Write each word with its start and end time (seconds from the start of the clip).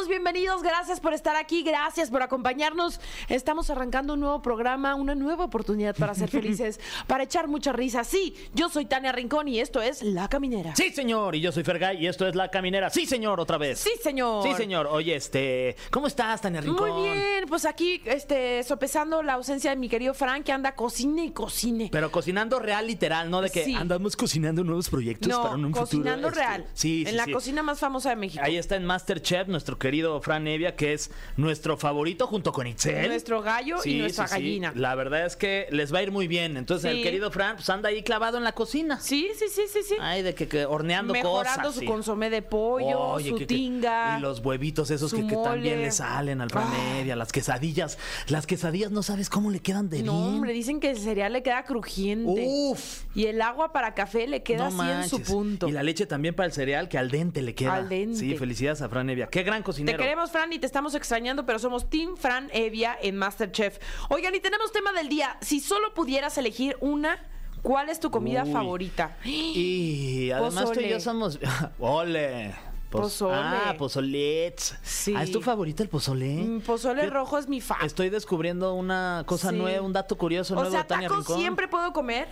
todos 0.00 0.08
bienvenidos. 0.08 0.62
Gracias 0.62 0.98
por 0.98 1.12
estar 1.12 1.36
aquí, 1.36 1.62
gracias 1.62 2.10
por 2.10 2.22
acompañarnos. 2.22 3.00
Estamos 3.28 3.68
arrancando 3.68 4.14
un 4.14 4.20
nuevo 4.20 4.40
programa, 4.40 4.94
una 4.94 5.14
nueva 5.14 5.44
oportunidad 5.44 5.94
para 5.94 6.14
ser 6.14 6.30
felices, 6.30 6.80
para 7.06 7.24
echar 7.24 7.48
mucha 7.48 7.72
risa. 7.72 8.02
Sí, 8.04 8.34
yo 8.54 8.70
soy 8.70 8.86
Tania 8.86 9.12
Rincón 9.12 9.48
y 9.48 9.60
esto 9.60 9.82
es 9.82 10.02
La 10.02 10.28
Caminera. 10.28 10.74
Sí, 10.74 10.90
señor, 10.90 11.34
y 11.36 11.42
yo 11.42 11.52
soy 11.52 11.64
Fergay 11.64 12.02
y 12.02 12.06
esto 12.06 12.26
es 12.26 12.34
La 12.34 12.50
Caminera. 12.50 12.88
Sí, 12.88 13.04
señor, 13.04 13.40
otra 13.40 13.58
vez. 13.58 13.78
Sí, 13.78 13.90
señor. 14.02 14.42
Sí, 14.44 14.54
señor. 14.54 14.86
Oye, 14.86 15.16
este, 15.16 15.76
¿cómo 15.90 16.06
estás, 16.06 16.40
Tania 16.40 16.62
Rincón? 16.62 16.90
Muy 16.90 17.10
bien, 17.10 17.44
pues 17.46 17.66
aquí 17.66 18.00
este, 18.06 18.62
sopesando 18.62 19.22
la 19.22 19.34
ausencia 19.34 19.68
de 19.70 19.76
mi 19.76 19.90
querido 19.90 20.14
Frank 20.14 20.44
que 20.44 20.52
anda 20.52 20.74
cocine 20.74 21.26
y 21.26 21.30
cocine. 21.32 21.90
Pero 21.92 22.10
cocinando 22.10 22.58
real, 22.58 22.86
literal, 22.86 23.28
¿no? 23.30 23.42
De 23.42 23.50
que 23.50 23.64
Sí. 23.64 23.74
andamos 23.74 24.16
cocinando 24.16 24.64
nuevos 24.64 24.88
proyectos 24.88 25.28
no, 25.28 25.42
para 25.42 25.56
un 25.56 25.72
cocinando 25.72 26.28
futuro. 26.28 26.42
este, 26.42 26.56
real. 26.56 26.66
Sí, 26.72 27.02
sí, 27.04 27.10
En 27.10 27.16
la 27.18 27.26
cocina 27.26 27.62
más 27.62 27.78
famosa 27.78 28.08
de 28.10 28.16
México. 28.16 28.42
Ahí 28.42 28.56
está 28.56 28.76
en 28.76 28.86
Masterchef 28.86 29.48
nuestro 29.48 29.78
querido 29.78 29.89
Fran 30.22 30.46
Evia, 30.46 30.76
que 30.76 30.92
es 30.92 31.10
nuestro 31.36 31.76
favorito 31.76 32.26
junto 32.26 32.52
con 32.52 32.66
Itzel. 32.66 33.08
Nuestro 33.08 33.42
gallo 33.42 33.76
y 33.84 33.98
nuestra 33.98 34.26
gallina. 34.26 34.72
La 34.76 34.94
verdad 34.94 35.26
es 35.26 35.36
que 35.36 35.66
les 35.70 35.92
va 35.92 35.98
a 35.98 36.02
ir 36.02 36.12
muy 36.12 36.28
bien. 36.28 36.56
Entonces, 36.56 36.90
el 36.90 37.02
querido 37.02 37.30
Fran, 37.30 37.56
pues 37.56 37.68
anda 37.70 37.88
ahí 37.88 38.02
clavado 38.02 38.38
en 38.38 38.44
la 38.44 38.52
cocina. 38.52 39.00
Sí, 39.00 39.28
sí, 39.36 39.46
sí, 39.48 39.62
sí, 39.72 39.80
sí. 39.86 39.94
Ay, 40.00 40.22
de 40.22 40.34
que, 40.34 40.46
que 40.48 40.64
horneando 40.66 41.12
Mejorando 41.12 41.60
cosas. 41.60 41.74
su 41.74 41.80
sí. 41.80 41.86
consomé 41.86 42.30
de 42.30 42.42
pollo, 42.42 42.98
Oye, 43.00 43.30
su 43.30 43.34
que- 43.36 43.46
que- 43.46 43.54
tinga. 43.54 44.16
Y 44.18 44.20
los 44.22 44.40
huevitos 44.40 44.90
esos 44.90 45.10
su 45.10 45.16
que, 45.16 45.26
que 45.26 45.36
también 45.36 45.80
le 45.82 45.90
salen 45.90 46.40
al 46.40 46.50
Fran 46.50 46.68
Ah. 46.70 46.98
Evia, 47.00 47.16
las 47.16 47.32
quesadillas. 47.32 47.98
Las 48.28 48.46
quesadillas 48.46 48.90
no 48.90 49.02
sabes 49.02 49.28
cómo 49.28 49.50
le 49.50 49.60
quedan 49.60 49.88
de 49.90 50.02
No, 50.02 50.12
bien. 50.12 50.34
hombre, 50.34 50.52
dicen 50.52 50.78
que 50.80 50.90
el 50.90 50.98
cereal 50.98 51.32
le 51.32 51.42
queda 51.42 51.64
crujiente. 51.64 52.44
Uf. 52.46 53.04
Y 53.14 53.26
el 53.26 53.40
agua 53.42 53.72
para 53.72 53.94
café 53.94 54.26
le 54.26 54.42
queda 54.42 54.70
No 54.70 54.82
así 54.82 54.90
en 54.92 55.08
su 55.08 55.22
punto. 55.22 55.68
Y 55.68 55.72
la 55.72 55.82
leche 55.82 56.06
también 56.06 56.34
para 56.34 56.46
el 56.46 56.52
cereal, 56.52 56.88
que 56.88 56.98
al 56.98 57.10
dente 57.10 57.42
le 57.42 57.54
queda. 57.54 57.74
Al 57.74 57.88
dente. 57.88 58.18
Sí, 58.18 58.36
felicidades 58.36 58.82
a 58.82 58.88
Fran 58.88 59.08
Evia. 59.10 59.26
Qué 59.28 59.42
gran 59.42 59.62
Te 59.62 59.64
cocinero. 59.86 59.98
queremos, 59.98 60.30
Fran, 60.30 60.52
y 60.52 60.58
te 60.58 60.66
estamos 60.66 60.94
extrañando, 60.94 61.46
pero 61.46 61.58
somos 61.58 61.88
Team 61.90 62.16
Fran 62.16 62.48
Evia 62.52 62.96
en 63.00 63.16
Masterchef. 63.16 63.78
Oigan, 64.08 64.34
y 64.34 64.40
tenemos 64.40 64.72
tema 64.72 64.92
del 64.92 65.08
día. 65.08 65.36
Si 65.40 65.60
solo 65.60 65.94
pudieras 65.94 66.36
elegir 66.38 66.76
una, 66.80 67.18
¿cuál 67.62 67.88
es 67.88 68.00
tu 68.00 68.10
comida 68.10 68.44
Uy. 68.44 68.52
favorita? 68.52 69.16
Y 69.24 70.30
además 70.30 70.54
tú 70.54 70.60
y 70.60 70.66
Pozole. 70.74 70.88
yo 70.90 71.00
somos. 71.00 71.38
¡Ole! 71.78 72.54
Poz- 72.90 73.02
Pozole. 73.02 73.34
Ah, 73.36 73.74
pozolets. 73.78 74.74
Sí. 74.82 75.14
Ah, 75.16 75.22
¿Es 75.22 75.30
tu 75.30 75.40
favorita 75.40 75.82
el 75.82 75.88
pozole? 75.88 76.26
Mm, 76.36 76.60
Pozole 76.62 77.06
rojo 77.08 77.38
es 77.38 77.48
mi 77.48 77.60
fan. 77.60 77.78
Estoy 77.84 78.10
descubriendo 78.10 78.74
una 78.74 79.22
cosa 79.26 79.50
Sí. 79.50 79.56
nueva, 79.56 79.80
un 79.82 79.92
dato 79.92 80.18
curioso 80.18 80.54
O 80.54 80.56
nuevo 80.56 80.70
sea, 80.72 80.82
de 80.82 80.88
Tania 80.88 81.08
tacos 81.08 81.24
Rincón. 81.26 81.40
siempre 81.40 81.68
puedo 81.68 81.92
comer. 81.92 82.26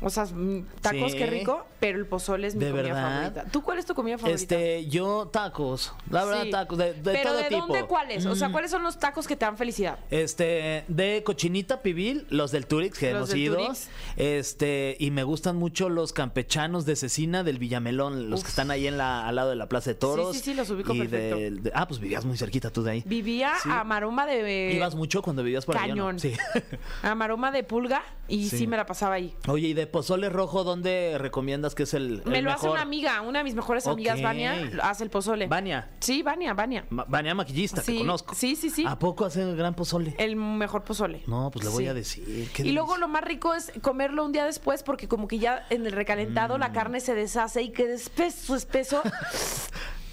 O 0.00 0.08
sea, 0.10 0.24
mm, 0.26 0.66
tacos, 0.80 1.12
Sí. 1.12 1.18
qué 1.18 1.26
rico, 1.26 1.66
pero 1.80 1.98
el 1.98 2.06
pozole 2.06 2.46
es 2.46 2.54
mi 2.54 2.64
¿De 2.64 2.70
comida 2.70 2.92
verdad? 2.94 3.12
favorita. 3.32 3.44
¿Tú 3.52 3.62
cuál 3.62 3.78
es 3.78 3.86
tu 3.86 3.94
comida 3.94 4.18
favorita? 4.18 4.40
Este, 4.40 4.86
yo 4.86 5.28
tacos. 5.32 5.92
La 6.10 6.24
verdad, 6.24 6.42
Sí. 6.44 6.50
tacos 6.50 6.78
de, 6.78 6.94
de 6.94 7.00
¿Pero 7.12 7.22
todo 7.30 7.36
de 7.38 7.44
tipo. 7.48 7.60
dónde 7.66 7.84
cuáles? 7.86 8.26
O 8.26 8.36
sea. 8.36 8.52
¿cuáles 8.52 8.70
son 8.70 8.82
los 8.84 8.98
tacos 8.98 9.26
que 9.26 9.34
te 9.36 9.44
dan 9.44 9.56
felicidad? 9.56 9.98
Este, 10.10 10.84
de 10.88 11.22
cochinita 11.24 11.82
pibil, 11.82 12.26
los 12.30 12.52
del 12.52 12.66
Turix 12.66 12.98
que 12.98 13.12
Los 13.12 13.30
hemos 13.30 13.34
ido. 13.36 13.56
Turix. 13.56 13.88
Este, 14.16 14.96
y 14.98 15.10
me 15.10 15.24
gustan 15.24 15.56
mucho 15.56 15.88
los 15.88 16.12
campechanos 16.12 16.84
de 16.86 16.96
cecina 16.96 17.42
del 17.42 17.58
Villamelón, 17.58 18.30
los 18.30 18.40
Uf. 18.40 18.44
que 18.46 18.50
están 18.50 18.70
ahí 18.70 18.86
en 18.86 18.96
la, 18.98 19.26
al 19.26 19.36
lado 19.36 19.50
de 19.50 19.56
la 19.56 19.68
Plaza 19.72 19.90
de 19.90 19.94
Toros. 19.94 20.36
sí, 20.36 20.42
sí, 20.42 20.54
los 20.54 20.70
ubico 20.70 20.94
y 20.94 20.98
perfecto. 21.00 21.36
del- 21.36 21.62
de- 21.64 21.72
ah, 21.74 21.86
pues 21.88 22.00
vivías 22.00 22.24
muy 22.24 22.36
cerquita 22.36 22.70
tú 22.70 22.82
de 22.82 22.90
ahí. 22.92 23.02
Vivía 23.06 23.52
Sí. 23.62 23.68
a 23.70 23.82
maroma 23.84 24.26
de... 24.26 24.72
¿Ibas 24.74 24.94
mucho 24.94 25.22
cuando 25.22 25.42
vivías 25.42 25.64
por 25.64 25.76
allá? 25.76 25.86
no? 25.94 26.06
Cañón. 26.06 26.18
Sí. 26.20 26.32
A 27.02 27.14
maroma 27.14 27.50
de 27.50 27.64
pulga 27.64 28.02
y 28.34 28.48
sí. 28.48 28.58
Sí. 28.58 28.66
me 28.66 28.76
la 28.76 28.86
pasaba 28.86 29.14
ahí. 29.14 29.34
Oye, 29.48 29.68
¿y 29.68 29.74
de 29.74 29.86
pozole 29.86 30.28
rojo 30.28 30.64
dónde 30.64 31.16
recomiendas 31.18 31.74
que 31.74 31.82
es 31.84 31.94
el, 31.94 32.22
Me 32.24 32.38
el 32.38 32.44
lo 32.44 32.52
hace 32.52 32.68
una 32.68 32.82
amiga, 32.82 33.20
una 33.22 33.40
de 33.40 33.44
mis 33.44 33.54
mejores 33.54 33.86
amigas. 33.86 34.20
Vania, 34.22 34.70
hace 34.82 35.04
el 35.04 35.10
pozole. 35.10 35.46
Vania. 35.46 35.90
Sí, 36.00 36.22
Vania, 36.22 36.54
Vania. 36.54 36.84
Ma- 36.90 37.04
Vania 37.08 37.34
Maquillista, 37.34 37.82
Sí, 37.82 37.92
te 37.92 37.98
conozco. 37.98 38.34
sí, 38.34 38.56
sí, 38.56 38.70
sí. 38.70 38.84
¿A 38.86 38.98
poco 38.98 39.24
hace 39.24 39.42
el 39.42 39.56
gran 39.56 39.74
pozole? 39.74 40.14
El 40.18 40.36
mejor 40.36 40.84
pozole. 40.84 41.22
No, 41.26 41.50
pues 41.50 41.64
le 41.64 41.70
voy 41.70 41.84
Sí. 41.84 41.88
a 41.88 41.94
decir. 41.94 42.50
qué 42.54 42.62
Y 42.66 42.72
luego 42.72 42.96
lo 42.96 43.08
más 43.08 43.22
rico 43.24 43.54
es 43.54 43.72
comerlo 43.82 44.24
un 44.24 44.32
día 44.32 44.44
después 44.44 44.82
porque 44.82 45.08
como 45.08 45.28
que 45.28 45.38
ya 45.38 45.66
en 45.70 45.86
el 45.86 45.92
recalentado 45.92 46.56
Mm. 46.56 46.60
la 46.60 46.72
carne 46.72 47.00
se 47.00 47.14
deshace 47.14 47.62
y 47.62 47.70
queda 47.70 47.94
espeso, 47.94 48.54
espeso. 48.56 49.02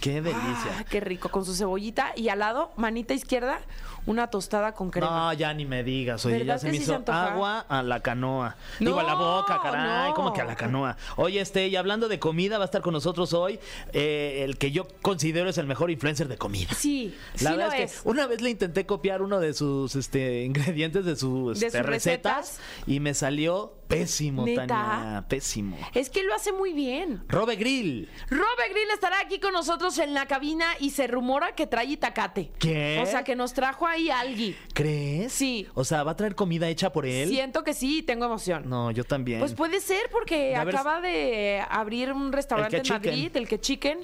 Qué 0.01 0.21
delicia. 0.21 0.77
Ah, 0.79 0.85
qué 0.89 1.01
rico, 1.01 1.27
con 1.29 1.43
su 1.43 1.53
cebollita 1.53 2.13
y 2.15 2.29
al 2.29 2.39
lado, 2.39 2.71
manita 2.77 3.13
izquierda, 3.13 3.59
una 4.05 4.27
tostada 4.29 4.73
con 4.73 4.89
crema. 4.91 5.07
No, 5.09 5.33
ya 5.33 5.53
ni 5.53 5.65
me 5.65 5.83
digas. 5.83 6.25
Oye, 6.25 6.39
¿Verdad 6.39 6.55
ya 6.55 6.59
se 6.59 6.67
me 6.67 6.77
sí 6.77 6.83
hizo 6.83 7.01
se 7.05 7.11
agua 7.11 7.59
a 7.67 7.83
la 7.83 7.99
canoa. 8.01 8.55
No, 8.79 8.89
Digo, 8.89 8.99
a 8.99 9.03
la 9.03 9.13
boca, 9.15 9.59
caray. 9.61 10.09
no. 10.09 10.15
¿Cómo 10.15 10.33
que 10.33 10.41
a 10.41 10.45
la 10.45 10.55
canoa? 10.55 10.97
Oye, 11.17 11.39
este, 11.41 11.67
y 11.67 11.75
hablando 11.75 12.07
de 12.07 12.19
comida, 12.19 12.57
va 12.57 12.63
a 12.63 12.65
estar 12.65 12.81
con 12.81 12.93
nosotros 12.93 13.33
hoy 13.33 13.59
eh, 13.93 14.41
el 14.43 14.57
que 14.57 14.71
yo 14.71 14.87
considero 15.01 15.49
es 15.49 15.57
el 15.57 15.67
mejor 15.67 15.91
influencer 15.91 16.27
de 16.27 16.37
comida. 16.37 16.69
Sí, 16.75 17.15
La 17.33 17.37
sí 17.39 17.45
verdad 17.57 17.67
lo 17.67 17.73
es 17.73 17.91
es. 17.95 18.01
que 18.01 18.09
una 18.09 18.27
vez 18.27 18.41
le 18.41 18.49
intenté 18.49 18.85
copiar 18.85 19.21
uno 19.21 19.39
de 19.39 19.53
sus 19.53 19.95
este, 19.95 20.43
ingredientes 20.43 21.05
de, 21.05 21.15
sus, 21.15 21.59
¿De 21.59 21.67
este, 21.67 21.79
sus 21.79 21.87
recetas, 21.87 22.35
recetas? 22.59 22.59
y 22.87 22.99
me 22.99 23.13
salió 23.13 23.73
pésimo, 23.87 24.45
¿Neta? 24.45 24.67
Tania. 24.67 25.25
Pésimo. 25.27 25.75
Es 25.95 26.09
que 26.11 26.23
lo 26.23 26.33
hace 26.35 26.51
muy 26.53 26.73
bien. 26.73 27.23
Robe 27.27 27.55
Grill. 27.55 28.07
Robert 28.29 28.69
Grill 28.71 28.89
estará 28.93 29.19
aquí 29.19 29.39
con 29.39 29.51
nosotros 29.51 29.97
en 29.97 30.13
la 30.13 30.27
cabina 30.27 30.65
y 30.79 30.91
se 30.91 31.07
rumora 31.07 31.55
que 31.55 31.65
trae 31.65 31.85
itacate. 31.87 32.51
¿Qué? 32.59 33.01
O 33.01 33.07
sea, 33.07 33.23
que 33.23 33.35
nos 33.35 33.53
trajo 33.53 33.87
ahí 33.89 34.09
alguien. 34.09 34.55
¿Crees? 34.73 35.33
Sí. 35.33 35.67
O 35.73 35.83
sea, 35.83 36.03
¿va 36.03 36.11
a 36.11 36.15
traer 36.15 36.35
comida 36.35 36.67
hecha 36.69 36.91
por 36.91 37.05
él? 37.05 37.29
Siento 37.29 37.63
que 37.63 37.73
sí 37.73 37.99
y 37.99 38.03
tengo 38.03 38.25
emoción. 38.25 38.69
No, 38.69 38.91
yo 38.91 39.03
también. 39.03 39.39
Pues 39.39 39.53
puede 39.53 39.79
ser 39.79 40.09
porque 40.11 40.55
A 40.55 40.63
ver 40.63 40.75
acaba 40.75 41.01
de 41.01 41.63
abrir 41.69 42.11
un 42.13 42.31
restaurante 42.31 42.77
en 42.77 42.87
Madrid, 42.87 43.35
el 43.35 43.47
que 43.47 43.59
Chicken, 43.59 43.99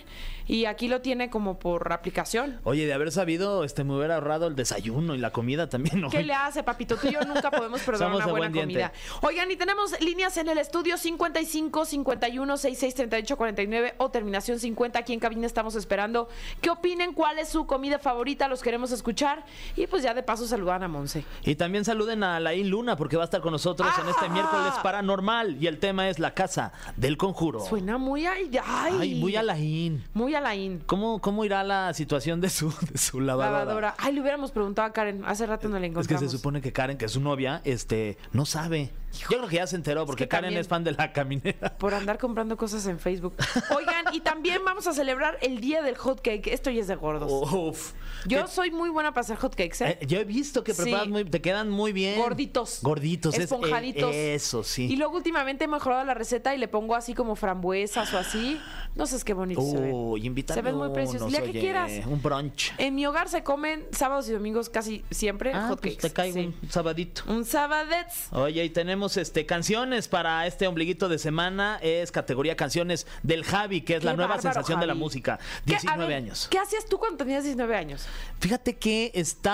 y 0.47 0.66
aquí 0.66 0.88
lo 0.88 1.01
tiene 1.01 1.29
como 1.29 1.57
por 1.59 1.91
aplicación. 1.91 2.59
Oye, 2.63 2.85
de 2.85 2.94
haber 2.94 3.12
sabido, 3.12 3.63
este, 3.63 3.84
me 3.84 3.96
hubiera 3.96 4.16
ahorrado 4.16 4.47
el 4.47 4.56
desayuno 4.56 5.16
y 5.16 5.18
la 5.18 5.31
comida 5.31 5.69
también. 5.69 6.02
¿no? 6.02 6.09
¿Qué 6.09 6.23
le 6.23 6.34
hace, 6.34 6.63
papito? 6.63 6.97
Tú 6.97 7.07
y 7.07 7.13
yo 7.13 7.22
nunca 7.22 7.50
podemos 7.52 7.81
perder 7.85 8.00
Somos 8.00 8.17
una 8.17 8.25
de 8.25 8.31
buena 8.31 8.50
buen 8.50 8.53
diente. 8.67 8.73
comida. 8.73 8.94
Oigan, 9.22 9.50
y 9.52 9.56
tenemos 9.56 10.00
líneas 10.02 10.38
en 10.38 10.50
el 10.50 10.57
estudio 10.57 10.97
55 10.97 11.85
51 11.85 12.57
66 12.57 12.96
38 12.96 13.38
49 13.38 13.96
o 13.97 14.12
terminación 14.12 14.59
50. 14.59 15.00
Aquí 15.00 15.13
en 15.13 15.19
cabina 15.19 15.47
estamos 15.47 15.75
esperando. 15.75 16.29
¿Qué 16.62 16.69
opinen? 16.69 17.13
¿Cuál 17.13 17.40
es 17.40 17.50
su 17.50 17.66
comida 17.66 17.97
favorita? 18.00 18.47
Los 18.47 18.62
queremos 18.62 18.91
escuchar. 18.91 19.46
Y 19.75 19.87
pues 19.87 20.03
ya 20.03 20.13
de 20.13 20.23
paso 20.23 20.47
saludan 20.47 20.83
a 20.83 20.87
Monse. 20.87 21.25
Y 21.43 21.55
también 21.55 21.83
saluden 21.85 22.23
a 22.23 22.39
Laín 22.39 22.69
Luna 22.69 22.95
porque 22.95 23.17
va 23.17 23.23
a 23.23 23.25
estar 23.25 23.41
con 23.41 23.51
nosotros 23.51 23.89
en 24.01 24.07
este 24.09 24.29
miércoles 24.29 24.73
paranormal 24.81 25.61
y 25.61 25.67
el 25.67 25.79
tema 25.79 26.07
es 26.09 26.17
la 26.19 26.33
casa 26.33 26.71
del 26.95 27.17
conjuro. 27.17 27.59
Suena 27.59 27.97
muy 27.97 28.25
ay, 28.25 28.49
ay, 28.63 28.97
Ay, 28.99 29.15
muy 29.15 29.35
a 29.35 29.43
Laín. 29.43 30.03
Muy 30.13 30.33
a 30.35 30.41
la 30.41 30.55
in. 30.55 30.79
¿Cómo, 30.85 31.19
¿Cómo 31.19 31.43
irá 31.43 31.63
la 31.63 31.93
situación 31.93 32.39
de 32.41 32.49
su, 32.49 32.73
de 32.91 32.97
su 32.97 33.19
lavadora? 33.19 33.59
Lavadora. 33.59 33.95
Ay, 33.97 34.13
le 34.13 34.21
hubiéramos 34.21 34.51
preguntado 34.51 34.87
a 34.87 34.93
Karen. 34.93 35.23
Hace 35.25 35.45
rato 35.45 35.67
no 35.67 35.77
la 35.77 35.85
Es 35.85 35.91
que 35.91 35.99
encontramos. 35.99 36.31
se 36.31 36.37
supone 36.37 36.61
que 36.61 36.71
Karen, 36.71 36.97
que 36.97 37.05
es 37.05 37.11
su 37.11 37.19
novia, 37.19 37.61
este, 37.65 38.17
no 38.31 38.45
sabe. 38.45 38.91
Yo 39.17 39.27
creo 39.27 39.47
que 39.47 39.55
ya 39.57 39.67
se 39.67 39.77
enteró 39.77 40.05
porque 40.05 40.25
que 40.25 40.27
Karen 40.29 40.45
también- 40.49 40.61
es 40.61 40.67
fan 40.67 40.83
de 40.83 40.91
la 40.91 41.13
caminera. 41.13 41.77
Por 41.77 41.93
andar 41.93 42.17
comprando 42.17 42.57
cosas 42.57 42.85
en 42.87 42.99
Facebook. 42.99 43.33
Oigan, 43.75 44.13
y 44.13 44.19
también 44.21 44.63
vamos 44.65 44.87
a 44.87 44.93
celebrar 44.93 45.37
el 45.41 45.59
día 45.61 45.81
del 45.81 45.95
hot 45.95 46.21
cake. 46.21 46.47
Esto 46.47 46.69
ya 46.69 46.81
es 46.81 46.87
de 46.87 46.95
gordos. 46.95 47.31
Uf. 47.53 47.93
Yo 48.25 48.47
soy 48.47 48.71
muy 48.71 48.89
buena 48.89 49.11
para 49.13 49.21
hacer 49.21 49.37
hot 49.37 49.55
cakes, 49.69 49.83
¿eh? 49.83 49.97
eh, 50.01 50.05
yo 50.07 50.19
he 50.19 50.23
visto 50.25 50.63
que 50.63 50.73
Sí. 50.73 50.83
preparas 50.83 51.07
muy, 51.07 51.25
te 51.25 51.41
quedan 51.41 51.69
muy 51.69 51.91
bien. 51.93 52.17
Gorditos. 52.19 52.79
Gorditos. 52.81 53.33
es- 53.33 53.39
eh, 53.39 53.43
Esponjaditos. 53.43 54.13
eso, 54.15 54.63
sí. 54.63 54.85
Y 54.91 54.95
luego 54.97 55.15
últimamente 55.17 55.65
he 55.65 55.67
mejorado 55.67 56.03
la 56.05 56.13
receta 56.13 56.53
y 56.55 56.57
le 56.57 56.67
pongo 56.67 56.95
así 56.95 57.13
como 57.13 57.35
frambuesas 57.35 58.13
o 58.13 58.17
así. 58.17 58.59
No 58.95 59.05
sé, 59.05 59.17
es 59.17 59.23
qué 59.25 59.34
bonito 59.34 59.61
se 59.61 59.78
ven. 59.78 59.91
Uy, 59.93 60.25
invítame 60.25 60.55
Se 60.57 60.61
ven 60.61 60.75
muy 60.75 60.90
preciosos. 60.90 61.22
unos, 61.23 61.31
día 61.34 61.41
que 61.43 61.49
oye, 61.49 61.59
quieras. 61.59 61.91
Un 62.05 62.22
brunch. 62.22 62.73
En 62.78 62.95
mi 62.95 63.05
hogar 63.05 63.28
se 63.28 63.43
comen 63.43 63.85
sábados 63.91 64.29
y 64.29 64.31
domingos 64.31 64.69
casi 64.69 65.03
siempre 65.11 65.51
Ah, 65.53 65.67
hot 65.69 65.81
pues 65.81 65.97
te 65.97 66.11
caigo 66.11 66.35
Sí. 66.40 66.53
un 66.61 66.69
sabadito. 66.72 67.23
Un 67.28 67.43
sabadets. 67.43 68.28
Oye, 68.31 68.63
y 68.63 68.69
tenemos 68.69 69.17
este 69.17 69.45
canciones 69.45 70.07
para 70.07 70.47
este 70.47 70.66
ombliguito 70.67 71.09
de 71.09 71.17
semana. 71.19 71.78
Es 71.81 72.11
categoría 72.11 72.55
canciones 72.55 73.05
del 73.23 73.43
Javi, 73.43 73.81
que 73.81 73.95
es 73.95 73.99
Qué 73.99 74.05
la 74.05 74.13
nueva 74.13 74.35
bárbaro, 74.35 74.53
sensación 74.53 74.79
de 74.79 74.87
la 74.87 74.93
Javi. 74.93 74.99
música. 75.03 75.40
¿Qué- 75.66 75.75
a 75.75 75.79
19 75.79 76.07
ver, 76.07 76.17
años. 76.23 76.47
¿Qué 76.49 76.57
hacías 76.59 76.85
tú 76.85 76.97
cuando 76.97 77.17
tenías 77.17 77.43
19 77.43 77.75
años? 77.75 78.05
Fíjate 78.40 78.78
que 78.78 79.11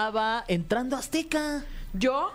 estaba 0.07 0.43
entrando 0.47 0.95
a 0.95 0.99
Azteca. 0.99 1.63
Yo, 1.93 2.31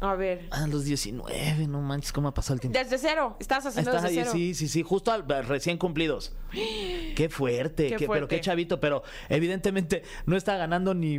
a 0.00 0.14
ver, 0.14 0.46
A 0.52 0.66
los 0.68 0.84
19, 0.84 1.66
no 1.66 1.80
manches, 1.80 2.12
cómo 2.12 2.28
ha 2.28 2.34
pasado 2.34 2.54
el 2.54 2.60
tiempo. 2.60 2.78
desde 2.78 2.98
cero. 2.98 3.36
Estás 3.40 3.66
haciendo 3.66 3.90
Estás 3.90 4.02
desde 4.04 4.20
ahí, 4.20 4.24
cero. 4.24 4.30
sí, 4.36 4.54
sí, 4.54 4.68
sí, 4.68 4.82
justo 4.82 5.10
al- 5.10 5.26
recién 5.46 5.76
cumplidos. 5.78 6.32
Qué 6.52 7.28
fuerte, 7.30 7.84
Qué 7.84 7.88
qué- 7.90 7.98
pero 7.98 8.06
fuerte. 8.06 8.36
qué 8.36 8.40
chavito, 8.40 8.78
pero 8.78 9.02
evidentemente 9.28 10.04
no 10.26 10.36
está 10.36 10.56
ganando 10.56 10.94
ni, 10.94 11.18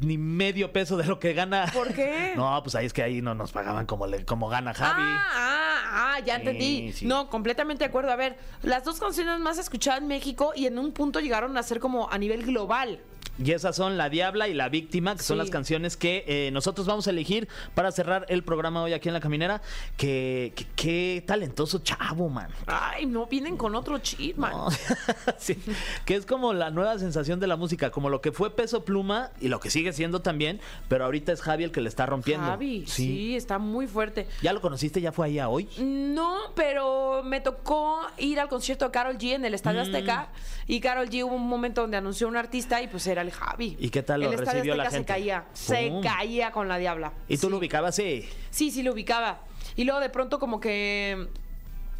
ni 0.00 0.16
medio 0.16 0.72
peso 0.72 0.96
de 0.96 1.04
lo 1.06 1.18
que 1.18 1.32
gana. 1.32 1.66
¿Por 1.74 1.92
qué? 1.92 2.32
No, 2.36 2.62
pues 2.62 2.74
ahí 2.76 2.86
es 2.86 2.92
que 2.92 3.02
ahí 3.02 3.20
no 3.20 3.34
nos 3.34 3.50
pagaban 3.50 3.86
como, 3.86 4.06
le, 4.06 4.24
como 4.24 4.48
gana 4.48 4.72
Javi. 4.74 5.02
Ah, 5.04 5.26
ah, 5.34 5.66
Ah, 5.92 6.20
ya 6.24 6.36
entendí. 6.36 6.92
Sí. 6.92 7.04
No, 7.06 7.28
completamente 7.28 7.80
de 7.82 7.88
acuerdo. 7.88 8.12
A 8.12 8.16
ver, 8.16 8.36
las 8.62 8.84
dos 8.84 9.00
canciones 9.00 9.40
más 9.40 9.58
escuchadas 9.58 10.00
en 10.00 10.06
México 10.06 10.52
y 10.54 10.66
en 10.66 10.78
un 10.78 10.92
punto 10.92 11.18
llegaron 11.18 11.56
a 11.56 11.62
ser 11.64 11.80
como 11.80 12.08
a 12.10 12.16
nivel 12.18 12.44
global. 12.46 13.00
Y 13.42 13.52
esas 13.52 13.74
son 13.74 13.96
La 13.96 14.10
Diabla 14.10 14.48
y 14.48 14.54
La 14.54 14.68
Víctima, 14.68 15.16
que 15.16 15.22
son 15.22 15.38
las 15.38 15.48
canciones 15.48 15.96
que 15.96 16.24
eh, 16.26 16.50
nosotros 16.52 16.86
vamos 16.86 17.06
a 17.06 17.10
elegir 17.10 17.48
para 17.74 17.90
cerrar 17.90 18.26
el 18.28 18.42
programa 18.44 18.82
hoy 18.82 18.92
aquí 18.92 19.08
en 19.08 19.14
La 19.14 19.20
Caminera. 19.20 19.62
Que, 19.96 20.52
que- 20.54 20.66
qué 20.76 21.24
talentoso 21.26 21.78
chavo, 21.78 22.28
man. 22.28 22.50
Ay, 22.66 23.06
no, 23.06 23.26
vienen 23.26 23.56
con 23.56 23.74
otro 23.74 23.98
chip, 23.98 24.36
man. 24.36 24.52
No. 24.52 24.68
Sí, 25.38 25.56
que 26.04 26.16
es 26.16 26.26
como 26.26 26.52
la 26.52 26.70
nueva 26.70 26.98
sensación 26.98 27.40
de 27.40 27.46
la 27.46 27.56
música, 27.56 27.90
como 27.90 28.10
lo 28.10 28.20
que 28.20 28.30
fue 28.32 28.54
Peso 28.54 28.84
Pluma 28.84 29.30
y 29.40 29.48
lo 29.48 29.58
que 29.60 29.70
sigue 29.70 29.92
siendo 29.92 30.20
también, 30.20 30.60
pero 30.88 31.04
ahorita 31.06 31.32
es 31.32 31.40
Javi 31.40 31.64
el 31.64 31.72
que 31.72 31.80
le 31.80 31.88
está 31.88 32.04
rompiendo. 32.06 32.46
Javi, 32.46 32.84
sí. 32.86 33.36
está 33.36 33.58
muy 33.58 33.86
fuerte. 33.86 34.26
¿Ya 34.42 34.52
lo 34.52 34.60
conociste? 34.60 35.00
¿Ya 35.00 35.12
fue 35.12 35.26
ahí 35.26 35.38
a 35.38 35.48
hoy? 35.48 35.68
No, 35.78 36.36
pero 36.54 37.22
me 37.24 37.40
tocó 37.40 38.00
ir 38.18 38.38
al 38.40 38.48
concierto 38.48 38.84
de 38.84 38.90
Carol 38.90 39.16
G 39.16 39.34
en 39.34 39.44
el 39.44 39.52
Mm. 39.52 39.54
Estadio 39.54 39.80
Azteca 39.82 40.28
y 40.66 40.80
Carol 40.80 41.08
G 41.08 41.24
hubo 41.24 41.34
un 41.34 41.48
momento 41.48 41.80
donde 41.82 41.96
anunció 41.96 42.28
un 42.28 42.36
artista 42.36 42.80
y 42.82 42.86
pues 42.88 43.06
era 43.06 43.22
el 43.22 43.29
Javi. 43.30 43.76
¿Y 43.78 43.90
qué 43.90 44.02
tal 44.02 44.20
lo 44.20 44.30
el 44.32 44.38
recibió 44.38 44.74
la 44.74 44.84
gente? 44.84 44.98
se 44.98 45.04
caía, 45.04 45.44
se 45.52 45.92
caía 46.02 46.52
con 46.52 46.68
la 46.68 46.78
diabla. 46.78 47.12
¿Y 47.28 47.36
tú 47.36 47.46
Sí. 47.46 47.50
lo 47.50 47.58
ubicabas? 47.58 47.94
Sí. 47.94 48.28
Sí, 48.50 48.70
sí 48.70 48.82
lo 48.82 48.92
ubicaba. 48.92 49.40
Y 49.76 49.84
luego 49.84 50.00
de 50.00 50.08
pronto 50.10 50.38
como 50.38 50.60
que 50.60 51.28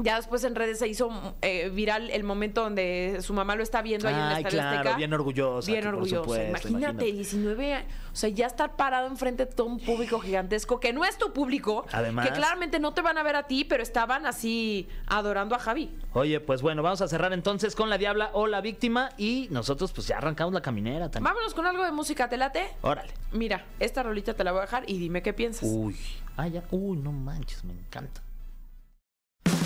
ya 0.02 0.16
después 0.16 0.44
en 0.44 0.54
redes 0.54 0.78
se 0.78 0.88
hizo 0.88 1.10
eh, 1.42 1.68
viral 1.70 2.10
el 2.10 2.24
momento 2.24 2.62
donde 2.62 3.18
su 3.20 3.32
mamá 3.34 3.54
lo 3.56 3.62
está 3.62 3.82
viendo 3.82 4.08
ahí 4.08 4.14
en 4.14 4.20
el 4.20 4.32
Ay, 4.36 4.44
claro, 4.44 4.78
Azteca. 4.78 4.96
bien 4.96 5.12
orgullosa, 5.12 5.70
Bien 5.70 5.86
orgullosa. 5.86 6.22
supuesto, 6.22 6.68
imagínate, 6.68 7.08
imagínate. 7.08 7.12
19 7.12 7.74
años. 7.74 7.92
O 8.12 8.16
sea, 8.16 8.28
ya 8.28 8.46
estar 8.46 8.74
parado 8.76 9.06
enfrente 9.06 9.46
de 9.46 9.52
todo 9.52 9.68
un 9.68 9.78
público 9.78 10.18
gigantesco 10.18 10.80
que 10.80 10.92
no 10.92 11.04
es 11.04 11.16
tu 11.16 11.32
público. 11.32 11.86
Además. 11.92 12.26
Que 12.28 12.32
claramente 12.34 12.80
no 12.80 12.92
te 12.92 13.02
van 13.02 13.18
a 13.18 13.22
ver 13.22 13.36
a 13.36 13.44
ti, 13.46 13.64
pero 13.64 13.82
estaban 13.82 14.26
así 14.26 14.88
adorando 15.06 15.54
a 15.54 15.58
Javi. 15.58 15.94
Oye, 16.12 16.40
pues 16.40 16.60
bueno, 16.62 16.82
vamos 16.82 17.00
a 17.02 17.08
cerrar 17.08 17.32
entonces 17.32 17.76
con 17.76 17.88
La 17.88 17.98
Diabla 17.98 18.30
o 18.32 18.46
La 18.48 18.60
Víctima 18.60 19.10
y 19.16 19.46
nosotros 19.50 19.92
pues 19.92 20.08
ya 20.08 20.16
arrancamos 20.18 20.52
la 20.54 20.60
caminera 20.60 21.10
también. 21.10 21.32
Vámonos 21.32 21.54
con 21.54 21.66
algo 21.66 21.84
de 21.84 21.92
música, 21.92 22.28
¿te 22.28 22.36
late? 22.36 22.66
Órale. 22.82 23.12
Mira, 23.32 23.64
esta 23.78 24.02
rolita 24.02 24.34
te 24.34 24.42
la 24.42 24.50
voy 24.52 24.58
a 24.58 24.62
dejar 24.62 24.84
y 24.90 24.98
dime 24.98 25.22
qué 25.22 25.32
piensas. 25.32 25.68
Uy. 25.70 25.96
Ah, 26.36 26.48
ya. 26.48 26.64
Uy, 26.72 26.96
no 26.96 27.12
manches, 27.12 27.62
me 27.64 27.72
encanta. 27.74 28.22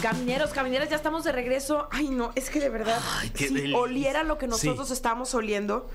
Camineros, 0.04 0.50
camineras, 0.50 0.90
ya 0.90 0.96
estamos 0.96 1.24
de 1.24 1.32
regreso. 1.32 1.88
Ay, 1.90 2.10
no, 2.10 2.30
es 2.34 2.50
que 2.50 2.60
de 2.60 2.68
verdad, 2.68 3.00
Ay, 3.20 3.30
qué 3.30 3.48
si 3.48 3.54
delicia. 3.54 3.78
oliera 3.78 4.22
lo 4.22 4.36
que 4.36 4.46
nosotros 4.46 4.88
Sí. 4.88 4.92
estamos 4.92 5.34
oliendo, 5.34 5.88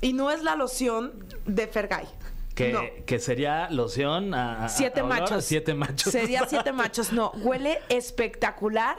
y 0.00 0.12
no 0.12 0.32
es 0.32 0.42
la 0.42 0.56
loción 0.56 1.24
de 1.46 1.68
Fergay. 1.68 2.08
Que, 2.56 2.72
No. 2.72 2.80
que 3.06 3.20
sería 3.20 3.70
loción 3.70 4.34
a, 4.34 4.64
a- 4.64 4.68
Siete 4.68 5.00
a 5.00 5.04
olor 5.04 5.16
a 5.18 5.20
machos. 5.20 5.44
Siete 5.44 5.72
machos. 5.72 6.12
Sería 6.12 6.46
siete 6.48 6.72
machos. 6.72 7.12
No, 7.12 7.30
huele 7.36 7.78
espectacular. 7.88 8.96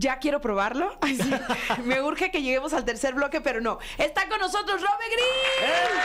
Ya 0.00 0.18
quiero 0.18 0.40
probarlo. 0.40 0.96
Ay, 1.02 1.14
sí. 1.14 1.30
Me 1.84 2.00
urge 2.00 2.30
que 2.30 2.40
lleguemos 2.40 2.72
al 2.72 2.86
tercer 2.86 3.12
bloque, 3.12 3.42
pero 3.42 3.60
no. 3.60 3.78
Está 3.98 4.26
con 4.30 4.38
nosotros 4.38 4.80
Robe 4.80 5.04
Green. 5.12 6.00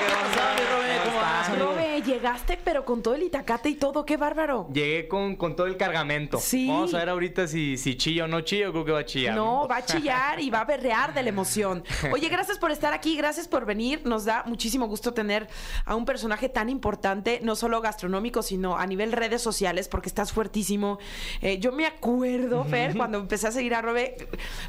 ¿Qué 0.00 0.04
onda, 0.04 0.56
Robe? 0.72 1.00
¿Cómo 1.04 1.16
vas, 1.16 1.48
amigo? 1.48 1.66
Robe, 1.66 2.02
llegaste, 2.02 2.58
pero 2.64 2.84
con 2.84 3.02
todo 3.04 3.14
el 3.14 3.22
itacate 3.22 3.68
y 3.68 3.76
todo. 3.76 4.04
Qué 4.04 4.16
bárbaro. 4.16 4.66
Llegué 4.72 5.06
con, 5.06 5.36
con 5.36 5.54
todo 5.54 5.68
el 5.68 5.76
cargamento. 5.76 6.38
Sí. 6.38 6.66
Vamos 6.66 6.92
a 6.92 6.98
ver 6.98 7.08
ahorita 7.08 7.46
si, 7.46 7.78
si 7.78 7.96
chilla 7.96 8.24
o 8.24 8.26
no 8.26 8.40
chilla. 8.40 8.70
Creo 8.70 8.84
que 8.84 8.90
va 8.90 8.98
a 8.98 9.04
chillar. 9.04 9.36
No, 9.36 9.68
va 9.68 9.76
a 9.76 9.84
chillar 9.84 10.40
y 10.40 10.50
va 10.50 10.62
a 10.62 10.64
berrear 10.64 11.14
de 11.14 11.22
la 11.22 11.28
emoción. 11.28 11.84
Oye, 12.12 12.28
gracias 12.28 12.58
por 12.58 12.72
estar 12.72 12.92
aquí, 12.92 13.16
gracias 13.16 13.46
por 13.46 13.64
venir. 13.64 14.02
Nos 14.04 14.24
da 14.24 14.42
muchísimo 14.44 14.88
gusto 14.88 15.14
tener 15.14 15.48
a 15.84 15.94
un 15.94 16.04
personaje 16.04 16.48
tan 16.48 16.68
importante, 16.68 17.38
no 17.44 17.54
solo 17.54 17.80
gastronómico, 17.80 18.42
sino 18.42 18.76
a 18.76 18.86
nivel 18.88 19.12
redes 19.12 19.40
sociales, 19.40 19.86
porque 19.86 20.08
estás 20.08 20.32
fuertísimo. 20.32 20.98
Eh, 21.42 21.60
yo 21.60 21.70
me 21.70 21.86
acuerdo, 21.86 22.64
Fer, 22.64 22.96
cuando 22.96 23.19
empecé 23.20 23.46
a 23.48 23.52
seguir 23.52 23.74
a 23.74 23.82
Robe, 23.82 24.16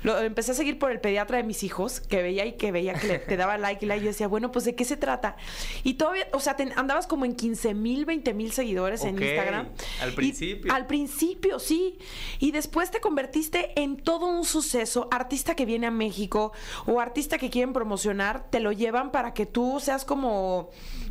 lo 0.03 0.19
empecé 0.19 0.51
a 0.51 0.53
seguir 0.55 0.77
por 0.79 0.91
el 0.91 0.99
pediatra 0.99 1.37
de 1.37 1.43
mis 1.43 1.63
hijos, 1.63 1.99
que 2.01 2.21
veía 2.21 2.45
y 2.45 2.53
que 2.53 2.71
veía 2.71 2.93
que 2.93 3.07
le, 3.07 3.19
te 3.19 3.37
daba 3.37 3.57
like 3.57 3.83
y 3.85 3.87
like. 3.87 4.03
Yo 4.03 4.09
decía, 4.11 4.27
bueno, 4.27 4.51
pues 4.51 4.65
¿de 4.65 4.75
qué 4.75 4.85
se 4.85 4.97
trata? 4.97 5.35
Y 5.83 5.95
todavía, 5.95 6.27
o 6.33 6.39
sea, 6.39 6.55
te- 6.55 6.71
andabas 6.75 7.07
como 7.07 7.25
en 7.25 7.35
15 7.35 7.73
mil, 7.73 8.05
20 8.05 8.33
mil 8.33 8.51
seguidores 8.51 9.03
en 9.03 9.21
Instagram. 9.21 9.69
al 10.01 10.09
Y- 10.11 10.15
principio. 10.15 10.73
al 10.73 10.87
principio, 10.87 11.59
sí. 11.59 11.97
Y 12.39 12.51
después 12.51 12.91
te 12.91 12.99
convertiste 13.01 13.79
en 13.81 13.97
todo 13.97 14.27
un 14.27 14.45
suceso. 14.45 15.07
Artista 15.11 15.55
que 15.55 15.65
viene 15.65 15.87
a 15.87 15.91
México 15.91 16.51
o 16.85 16.99
artista 16.99 17.37
que 17.37 17.49
quieren 17.49 17.73
promocionar, 17.73 18.49
te 18.49 18.59
lo 18.59 18.71
llevan 18.71 19.11
para 19.11 19.33
que 19.33 19.45
tú 19.45 19.79
seas 19.81 20.05
como 20.05 20.69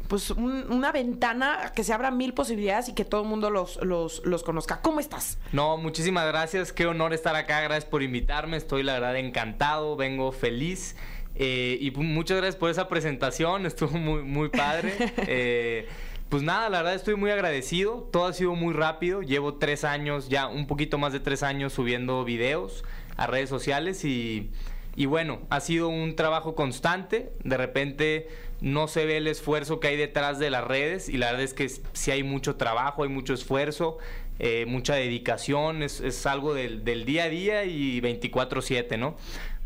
pues 0.09 0.31
un- 0.33 0.71
una 0.73 0.91
ventana 0.91 1.73
que 1.75 1.85
se 1.85 1.93
abran 1.93 2.17
mil 2.17 2.35
posibilidades 2.35 2.89
y 2.89 2.95
que 2.95 3.05
todo 3.05 3.23
el 3.23 3.29
mundo 3.29 3.49
los, 3.49 3.77
los, 3.85 4.23
los 4.27 4.43
conozca. 4.43 4.81
¿Cómo 4.83 4.99
estás? 4.99 5.39
No, 5.53 5.77
muchísimas 5.77 6.27
gracias. 6.27 6.73
Qué 6.73 6.87
honor 6.87 7.13
estar 7.21 7.37
acá. 7.37 7.61
Gracias 7.61 7.85
por 7.85 8.03
invitarme. 8.03 8.57
Estoy, 8.57 8.83
la 8.83 8.95
verdad, 8.95 9.17
encantado. 9.17 9.97
Vengo 9.97 10.33
feliz. 10.33 10.97
Eh, 11.37 11.79
y 11.81 11.91
pu- 11.93 11.99
muchas 12.03 12.39
gracias 12.39 12.57
por 12.57 12.71
esa 12.71 12.89
presentación. 12.89 13.67
Estuvo 13.67 13.97
muy, 13.99 14.23
muy 14.23 14.49
padre. 14.49 14.93
Eh, 15.27 15.87
pues 16.29 16.43
nada, 16.45 16.69
la 16.69 16.79
verdad 16.79 16.95
estoy 16.95 17.17
muy 17.17 17.31
agradecido. 17.33 18.09
Todo 18.13 18.27
ha 18.27 18.33
sido 18.33 18.55
muy 18.55 18.73
rápido. 18.73 19.21
Llevo 19.23 19.55
tres 19.55 19.83
años, 19.85 20.29
ya 20.29 20.47
un 20.47 20.67
poquito 20.69 20.97
más 20.97 21.13
de 21.13 21.19
tres 21.21 21.43
años 21.43 21.73
subiendo 21.73 22.25
videos 22.25 22.85
a 23.17 23.27
redes 23.27 23.49
sociales 23.51 24.05
y, 24.05 24.51
y 24.95 25.07
bueno, 25.07 25.41
ha 25.51 25.59
sido 25.61 25.89
un 25.89 26.15
trabajo 26.15 26.55
constante. 26.55 27.33
De 27.43 27.57
repente 27.57 28.29
no 28.61 28.87
se 28.87 29.07
ve 29.07 29.17
el 29.17 29.27
esfuerzo 29.27 29.81
que 29.81 29.89
hay 29.89 29.97
detrás 29.97 30.39
de 30.39 30.51
las 30.51 30.63
redes 30.65 31.09
y 31.09 31.17
la 31.17 31.27
verdad 31.27 31.43
es 31.43 31.53
que 31.55 31.69
sí 31.69 32.11
hay 32.13 32.23
mucho 32.23 32.55
trabajo, 32.57 33.03
hay 33.03 33.09
mucho 33.09 33.35
esfuerzo, 33.35 33.99
eh, 34.41 34.65
mucha 34.67 34.95
dedicación, 34.95 35.83
es, 35.83 36.01
es 36.01 36.27
algo 36.27 36.55
del, 36.55 36.83
del 36.85 37.05
día 37.05 37.25
a 37.25 37.29
día 37.29 37.65
y 37.65 38.01
24/7, 38.01 38.99
¿no? 38.99 39.17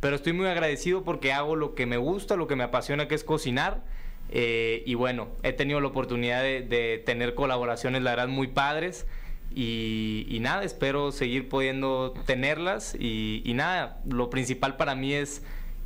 Pero 0.00 0.16
estoy 0.16 0.34
muy 0.34 0.46
agradecido 0.48 1.02
porque 1.04 1.32
hago 1.32 1.56
lo 1.56 1.74
que 1.74 1.86
me 1.86 1.96
gusta, 1.96 2.36
lo 2.36 2.46
que 2.46 2.56
me 2.56 2.64
apasiona, 2.64 3.08
que 3.08 3.14
es 3.14 3.24
cocinar. 3.24 3.82
eh, 4.30 4.82
y 4.86 4.94
bueno, 4.94 5.28
he 5.42 5.52
tenido 5.52 5.80
la 5.80 5.88
oportunidad 5.88 6.42
de, 6.42 6.62
de 6.62 6.98
tener 7.04 7.34
colaboraciones, 7.34 8.02
la 8.02 8.10
verdad, 8.10 8.28
muy 8.28 8.48
padres. 8.48 9.06
Y, 9.54 10.26
y 10.28 10.40
nada, 10.40 10.64
espero 10.64 11.12
seguir 11.12 11.48
pudiendo 11.48 12.12
tenerlas. 12.26 12.96
Y, 12.98 13.52
nada, 13.54 14.00
lo 14.06 14.28
principal 14.30 14.76
para 14.76 14.94
mí 14.96 15.14
es 15.14 15.42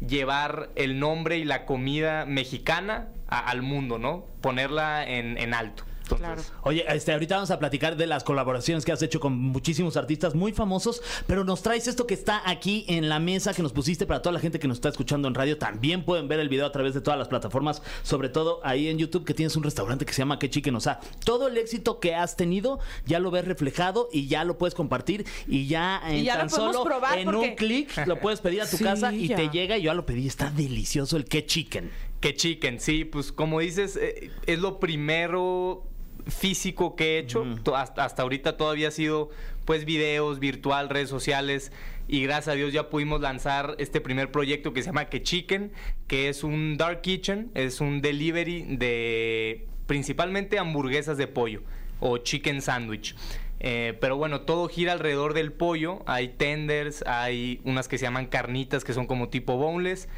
llevar 0.07 0.71
el 0.77 0.99
nombre 0.99 1.37
y 1.39 1.45
la 1.45 1.67
comida 1.67 2.25
mexicana 2.25 3.09
al 3.29 3.63
mundo, 3.63 3.99
¿no? 3.99 4.25
Ponerla 4.41 5.07
en, 5.07 5.37
en 5.39 5.53
alto. 5.55 5.85
Entonces, 6.17 6.53
Oye, 6.63 6.85
este, 6.89 7.13
ahorita 7.13 7.37
vamos 7.37 7.51
a 7.51 7.59
platicar 7.59 7.97
de 7.97 8.07
las 8.07 8.25
colaboraciones 8.25 8.85
que 8.85 8.93
has 8.93 9.03
hecho 9.03 9.21
con 9.21 9.33
muchísimos 9.37 9.97
artistas 9.97 10.35
muy 10.35 10.53
famosos, 10.53 11.03
pero 11.27 11.45
nos 11.45 11.63
traes 11.63 11.87
esto 11.89 12.07
que 12.07 12.15
está 12.15 12.43
aquí 12.49 12.85
en 12.89 13.09
la 13.09 13.19
mesa 13.19 13.53
que 13.55 13.63
nos 13.63 13.73
pusiste 13.73 14.07
para 14.07 14.23
toda 14.23 14.33
la 14.33 14.41
gente 14.41 14.59
que 14.59 14.69
nos 14.69 14.79
está 14.79 14.89
escuchando 14.89 15.29
en 15.29 15.35
radio. 15.35 15.59
También 15.59 16.05
pueden 16.05 16.29
ver 16.29 16.41
el 16.41 16.49
video 16.49 16.67
a 16.67 16.73
través 16.73 16.95
de 16.95 17.01
todas 17.01 17.19
las 17.19 17.29
plataformas, 17.29 17.83
sobre 18.03 18.29
todo 18.29 18.61
ahí 18.65 18.89
en 18.89 18.99
YouTube 18.99 19.25
que 19.25 19.35
tienes 19.35 19.57
un 19.57 19.63
restaurante 19.63 20.05
que 20.07 20.13
se 20.13 20.23
llama 20.23 20.39
Que 20.39 20.51
Chicken. 20.51 20.75
O 20.77 20.81
sea, 20.81 21.01
todo 21.25 21.49
el 21.49 21.57
éxito 21.59 22.01
que 22.01 22.15
has 22.15 22.37
tenido 22.37 22.79
ya 23.07 23.19
lo 23.19 23.31
ves 23.31 23.45
reflejado 23.45 24.09
y 24.13 24.27
ya 24.29 24.45
lo 24.45 24.59
puedes 24.59 24.75
compartir 24.75 25.27
y 25.47 25.67
ya 25.67 26.01
en 26.07 26.17
Y 26.19 26.25
ya 26.25 26.35
lo 26.35 26.41
tan 26.41 26.51
solo 26.51 26.85
probar 26.85 27.19
en 27.19 27.25
porque- 27.27 27.49
un 27.51 27.55
clic 27.57 28.07
lo 28.07 28.19
puedes 28.21 28.41
pedir 28.41 28.63
a 28.63 28.67
tu 28.71 28.77
Sí, 28.79 28.85
casa 28.85 29.13
y 29.13 29.29
ya. 29.29 29.37
te 29.37 29.49
llega 29.49 29.77
y 29.77 29.83
yo 29.83 29.87
ya 29.91 29.95
lo 29.95 30.07
pedí. 30.07 30.27
Está 30.27 30.51
delicioso 30.51 31.17
el 31.17 31.25
Que 31.25 31.45
Chicken. 31.47 31.91
Que 32.21 32.35
chicken, 32.35 32.81
sí, 32.81 33.05
pues 33.05 33.31
como 33.31 33.61
dices, 33.61 33.97
eh, 33.97 34.33
es 34.47 34.59
lo 34.59 34.81
primero 34.81 35.85
físico 36.29 36.95
que 36.97 37.17
he 37.17 37.19
hecho. 37.19 37.45
To- 37.65 37.77
hasta, 37.77 38.05
hasta 38.05 38.23
ahorita 38.23 38.57
todavía 38.57 38.89
ha 38.89 38.93
sido 38.93 39.31
pues 39.65 39.85
videos, 39.85 40.39
virtual, 40.39 40.89
redes 40.89 41.09
sociales. 41.09 41.73
Y 42.07 42.23
gracias 42.23 42.49
a 42.49 42.53
Dios 42.53 42.73
ya 42.73 42.89
pudimos 42.89 43.21
lanzar 43.21 43.75
este 43.79 44.01
primer 44.01 44.31
proyecto 44.33 44.73
que 44.73 44.83
se 44.83 44.87
llama 44.87 45.07
Que 45.11 45.23
Chicken, 45.23 45.73
que 46.07 46.29
es 46.31 46.43
un 46.43 46.77
dark 46.79 47.03
kitchen, 47.03 47.51
es 47.55 47.81
un 47.83 48.01
delivery 48.01 48.63
de 48.77 49.67
principalmente 49.87 50.59
hamburguesas 50.59 51.19
de 51.19 51.27
pollo 51.27 51.63
o 52.01 52.19
chicken 52.19 52.63
sandwich. 52.63 53.15
Eh, 53.61 53.99
pero 54.01 54.17
bueno, 54.17 54.43
todo 54.43 54.69
gira 54.69 54.93
alrededor 54.93 55.35
del 55.35 55.53
pollo. 55.53 56.03
Hay 56.07 56.29
tenders, 56.29 57.03
hay 57.07 57.61
unas 57.65 57.89
que 57.89 57.99
se 57.99 58.05
llaman 58.05 58.27
carnitas 58.27 58.85
que 58.85 58.95
son 58.95 59.07
como 59.07 59.29
tipo 59.29 59.57
boneless. 59.57 60.09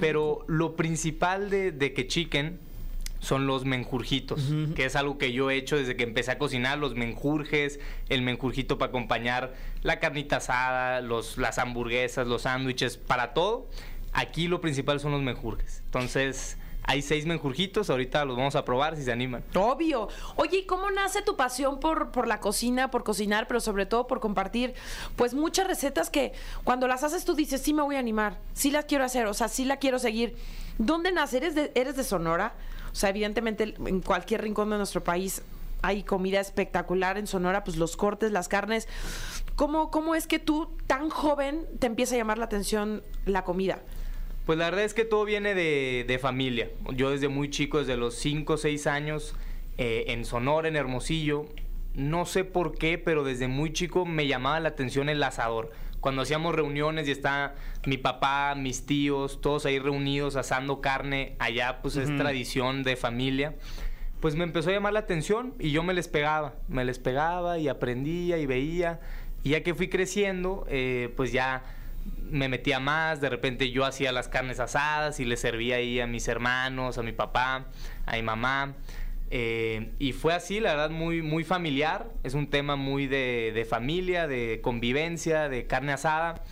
Pero 0.00 0.44
lo 0.46 0.76
principal 0.76 1.50
de, 1.50 1.72
de 1.72 1.94
que 1.94 2.06
chicken 2.06 2.60
son 3.24 3.46
los 3.46 3.64
menjurjitos, 3.64 4.52
que 4.76 4.84
es 4.84 4.96
algo 4.96 5.18
que 5.18 5.32
yo 5.32 5.50
he 5.50 5.56
hecho 5.56 5.76
desde 5.76 5.96
que 5.96 6.04
empecé 6.04 6.30
a 6.30 6.38
cocinar, 6.38 6.78
los 6.78 6.94
menjurjes, 6.94 7.80
el 8.08 8.22
menjurjito 8.22 8.78
para 8.78 8.90
acompañar 8.90 9.54
la 9.82 9.98
carnita 9.98 10.36
asada, 10.36 11.00
los, 11.00 11.38
las 11.38 11.58
hamburguesas, 11.58 12.26
los 12.26 12.42
sándwiches, 12.42 12.96
para 12.98 13.32
todo. 13.32 13.68
Aquí 14.12 14.46
lo 14.46 14.60
principal 14.60 15.00
son 15.00 15.12
los 15.12 15.22
menjurjes. 15.22 15.82
Entonces, 15.86 16.58
hay 16.86 17.00
seis 17.00 17.24
menjurjitos, 17.24 17.88
ahorita 17.88 18.24
los 18.26 18.36
vamos 18.36 18.56
a 18.56 18.64
probar 18.64 18.94
si 18.96 19.02
se 19.02 19.10
animan. 19.10 19.42
Obvio. 19.54 20.08
Oye, 20.36 20.58
¿y 20.58 20.66
cómo 20.66 20.90
nace 20.90 21.22
tu 21.22 21.34
pasión 21.34 21.80
por, 21.80 22.10
por 22.10 22.26
la 22.26 22.40
cocina, 22.40 22.90
por 22.90 23.04
cocinar, 23.04 23.48
pero 23.48 23.60
sobre 23.60 23.86
todo 23.86 24.06
por 24.06 24.20
compartir? 24.20 24.74
Pues 25.16 25.32
muchas 25.32 25.66
recetas 25.66 26.10
que 26.10 26.32
cuando 26.62 26.86
las 26.86 27.02
haces 27.02 27.24
tú 27.24 27.34
dices, 27.34 27.62
sí 27.62 27.72
me 27.72 27.82
voy 27.82 27.96
a 27.96 28.00
animar, 28.00 28.38
sí 28.52 28.70
las 28.70 28.84
quiero 28.84 29.04
hacer, 29.04 29.26
o 29.26 29.34
sea, 29.34 29.48
sí 29.48 29.64
la 29.64 29.78
quiero 29.78 29.98
seguir. 29.98 30.36
¿Dónde 30.76 31.10
nace? 31.10 31.38
¿Eres 31.38 31.54
de, 31.54 31.72
eres 31.74 31.96
de 31.96 32.04
Sonora? 32.04 32.52
O 32.94 32.96
sea, 32.96 33.10
evidentemente 33.10 33.74
en 33.84 34.00
cualquier 34.00 34.42
rincón 34.42 34.70
de 34.70 34.76
nuestro 34.76 35.02
país 35.02 35.42
hay 35.82 36.04
comida 36.04 36.38
espectacular 36.38 37.18
en 37.18 37.26
Sonora, 37.26 37.64
pues 37.64 37.76
los 37.76 37.96
cortes, 37.96 38.30
las 38.30 38.46
carnes. 38.46 38.86
¿Cómo, 39.56 39.90
cómo 39.90 40.14
es 40.14 40.28
que 40.28 40.38
tú, 40.38 40.70
tan 40.86 41.10
joven, 41.10 41.66
te 41.80 41.88
empieza 41.88 42.14
a 42.14 42.18
llamar 42.18 42.38
la 42.38 42.44
atención 42.44 43.02
la 43.26 43.42
comida? 43.42 43.80
Pues 44.46 44.56
la 44.58 44.66
verdad 44.66 44.84
es 44.84 44.94
que 44.94 45.04
todo 45.04 45.24
viene 45.24 45.56
de, 45.56 46.04
de 46.06 46.18
familia. 46.20 46.70
Yo 46.94 47.10
desde 47.10 47.26
muy 47.26 47.50
chico, 47.50 47.80
desde 47.80 47.96
los 47.96 48.14
5 48.14 48.52
o 48.52 48.56
6 48.56 48.86
años, 48.86 49.34
eh, 49.76 50.04
en 50.08 50.24
Sonora, 50.24 50.68
en 50.68 50.76
Hermosillo, 50.76 51.46
no 51.94 52.26
sé 52.26 52.44
por 52.44 52.78
qué, 52.78 52.96
pero 52.96 53.24
desde 53.24 53.48
muy 53.48 53.72
chico 53.72 54.06
me 54.06 54.28
llamaba 54.28 54.60
la 54.60 54.68
atención 54.68 55.08
el 55.08 55.20
asador. 55.20 55.72
Cuando 56.04 56.20
hacíamos 56.20 56.54
reuniones 56.54 57.08
y 57.08 57.12
está 57.12 57.54
mi 57.86 57.96
papá, 57.96 58.54
mis 58.54 58.84
tíos, 58.84 59.40
todos 59.40 59.64
ahí 59.64 59.78
reunidos 59.78 60.36
asando 60.36 60.82
carne, 60.82 61.34
allá 61.38 61.80
pues 61.80 61.96
es 61.96 62.14
tradición 62.14 62.82
de 62.82 62.94
familia. 62.96 63.54
Pues 64.20 64.36
me 64.36 64.44
empezó 64.44 64.68
a 64.68 64.74
llamar 64.74 64.92
la 64.92 64.98
atención 64.98 65.54
y 65.58 65.70
yo 65.70 65.82
me 65.82 65.94
les 65.94 66.08
pegaba, 66.08 66.56
me 66.68 66.84
les 66.84 66.98
pegaba 66.98 67.56
y 67.58 67.68
aprendía 67.68 68.36
y 68.36 68.44
veía. 68.44 69.00
Y 69.44 69.52
ya 69.52 69.62
que 69.62 69.74
fui 69.74 69.88
creciendo, 69.88 70.66
eh, 70.68 71.10
pues 71.16 71.32
ya 71.32 71.62
me 72.18 72.50
metía 72.50 72.80
más, 72.80 73.22
de 73.22 73.30
repente 73.30 73.70
yo 73.70 73.86
hacía 73.86 74.12
las 74.12 74.28
carnes 74.28 74.60
asadas 74.60 75.20
y 75.20 75.24
le 75.24 75.38
servía 75.38 75.76
ahí 75.76 76.00
a 76.00 76.06
mis 76.06 76.28
hermanos, 76.28 76.98
a 76.98 77.02
mi 77.02 77.12
papá, 77.12 77.64
a 78.04 78.16
mi 78.16 78.22
mamá. 78.22 78.74
Eh, 79.30 79.92
y 79.98 80.12
fue 80.12 80.34
así, 80.34 80.60
la 80.60 80.70
verdad, 80.72 80.90
muy, 80.90 81.22
muy 81.22 81.44
familiar. 81.44 82.10
Es 82.22 82.34
un 82.34 82.48
tema 82.48 82.76
muy 82.76 83.06
de, 83.06 83.52
de 83.54 83.64
familia, 83.64 84.26
de 84.26 84.60
convivencia, 84.62 85.48
de 85.48 85.66
carne 85.66 85.92
asada. 85.92 86.42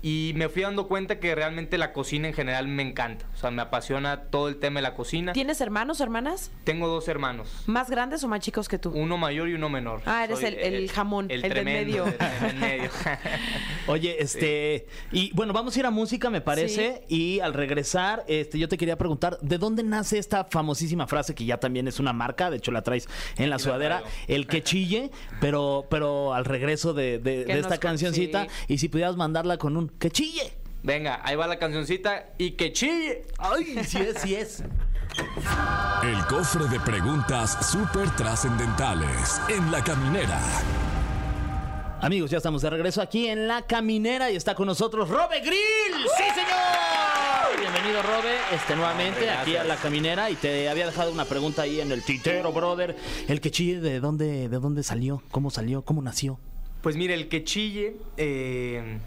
Y 0.00 0.32
me 0.36 0.48
fui 0.48 0.62
dando 0.62 0.86
cuenta 0.86 1.18
que 1.18 1.34
realmente 1.34 1.76
la 1.76 1.92
cocina 1.92 2.28
en 2.28 2.34
general 2.34 2.68
me 2.68 2.82
encanta. 2.82 3.26
O 3.34 3.36
sea, 3.36 3.50
me 3.50 3.62
apasiona 3.62 4.22
todo 4.30 4.48
el 4.48 4.56
tema 4.58 4.78
de 4.78 4.82
la 4.82 4.94
cocina. 4.94 5.32
¿Tienes 5.32 5.60
hermanos, 5.60 6.00
hermanas? 6.00 6.52
Tengo 6.64 6.86
dos 6.86 7.08
hermanos. 7.08 7.64
¿Más 7.66 7.90
grandes 7.90 8.22
o 8.22 8.28
más 8.28 8.40
chicos 8.40 8.68
que 8.68 8.78
tú? 8.78 8.90
Uno 8.90 9.18
mayor 9.18 9.48
y 9.48 9.54
uno 9.54 9.68
menor. 9.68 10.02
Ah, 10.06 10.24
eres 10.24 10.42
el- 10.42 10.54
el 10.54 10.90
jamón, 10.90 11.26
el 11.30 11.42
del 11.42 11.50
tremendo, 11.52 12.04
medio. 12.04 12.06
el 12.06 12.40
del 12.40 12.56
medio. 12.60 12.90
Oye, 13.88 14.16
este, 14.22 14.86
y 15.12 15.32
bueno, 15.34 15.52
vamos 15.52 15.74
a 15.76 15.80
ir 15.80 15.86
a 15.86 15.90
música, 15.90 16.30
me 16.30 16.40
parece, 16.40 17.04
y 17.08 17.40
al 17.40 17.54
regresar, 17.54 18.24
este, 18.28 18.58
yo 18.58 18.68
te 18.68 18.76
quería 18.78 18.96
preguntar, 18.98 19.38
¿de 19.40 19.58
dónde 19.58 19.82
nace 19.82 20.18
esta 20.18 20.44
famosísima 20.44 21.06
frase 21.06 21.34
que 21.34 21.44
ya 21.44 21.58
también 21.58 21.88
es 21.88 21.98
una 21.98 22.12
marca? 22.12 22.50
De 22.50 22.58
hecho, 22.58 22.70
la 22.70 22.82
traes 22.82 23.08
en 23.36 23.50
la 23.50 23.58
la 23.58 23.58
sudadera, 23.58 24.02
el 24.28 24.46
que 24.46 24.62
chille, 24.62 25.10
pero, 25.40 25.86
pero 25.90 26.34
al 26.34 26.44
regreso 26.44 26.94
de, 26.94 27.18
de- 27.18 27.46
esta 27.58 27.78
cancioncita, 27.78 28.44
sí. 28.44 28.74
y 28.74 28.78
si 28.78 28.88
pudieras 28.88 29.16
mandarla 29.16 29.56
con 29.58 29.76
un 29.76 29.87
que 29.98 30.10
chille. 30.10 30.52
Venga, 30.82 31.20
ahí 31.24 31.36
va 31.36 31.46
la 31.46 31.58
cancioncita 31.58 32.30
y 32.38 32.52
que 32.52 32.72
chille. 32.72 33.24
Ay, 33.38 33.84
sí 33.84 33.98
es, 33.98 34.20
sí 34.20 34.34
es. 34.34 34.62
El 36.02 36.26
cofre 36.26 36.66
de 36.68 36.78
preguntas 36.80 37.70
súper 37.70 38.10
trascendentales 38.16 39.40
en 39.48 39.70
la 39.72 39.82
caminera. 39.82 40.40
Amigos, 42.00 42.30
ya 42.30 42.36
estamos 42.36 42.62
de 42.62 42.70
regreso 42.70 43.02
aquí 43.02 43.26
en 43.26 43.48
La 43.48 43.62
Caminera 43.62 44.30
y 44.30 44.36
está 44.36 44.54
con 44.54 44.66
nosotros 44.66 45.08
Robe 45.08 45.40
Grill. 45.40 46.06
¡Sí, 46.16 46.22
señor! 46.32 47.58
Bienvenido, 47.58 48.02
Robe, 48.02 48.36
este, 48.54 48.76
nuevamente 48.76 49.28
aquí 49.28 49.56
a 49.56 49.64
La 49.64 49.74
Caminera 49.74 50.30
y 50.30 50.36
te 50.36 50.68
había 50.68 50.86
dejado 50.86 51.10
una 51.10 51.24
pregunta 51.24 51.62
ahí 51.62 51.80
en 51.80 51.90
el 51.90 52.04
tintero, 52.04 52.52
brother. 52.52 52.96
El 53.26 53.40
que 53.40 53.50
chille, 53.50 53.80
¿de 53.80 53.98
dónde, 53.98 54.48
¿de 54.48 54.58
dónde 54.60 54.84
salió? 54.84 55.24
¿Cómo 55.32 55.50
salió? 55.50 55.82
¿Cómo 55.82 56.00
nació? 56.00 56.38
Pues 56.82 56.94
mire, 56.94 57.14
el 57.14 57.28
que 57.28 57.42
chille, 57.42 57.96
eh, 58.16 58.98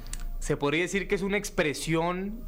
se 0.42 0.58
podría 0.58 0.82
decir 0.82 1.08
que 1.08 1.14
es 1.14 1.22
una 1.22 1.38
expresión 1.38 2.44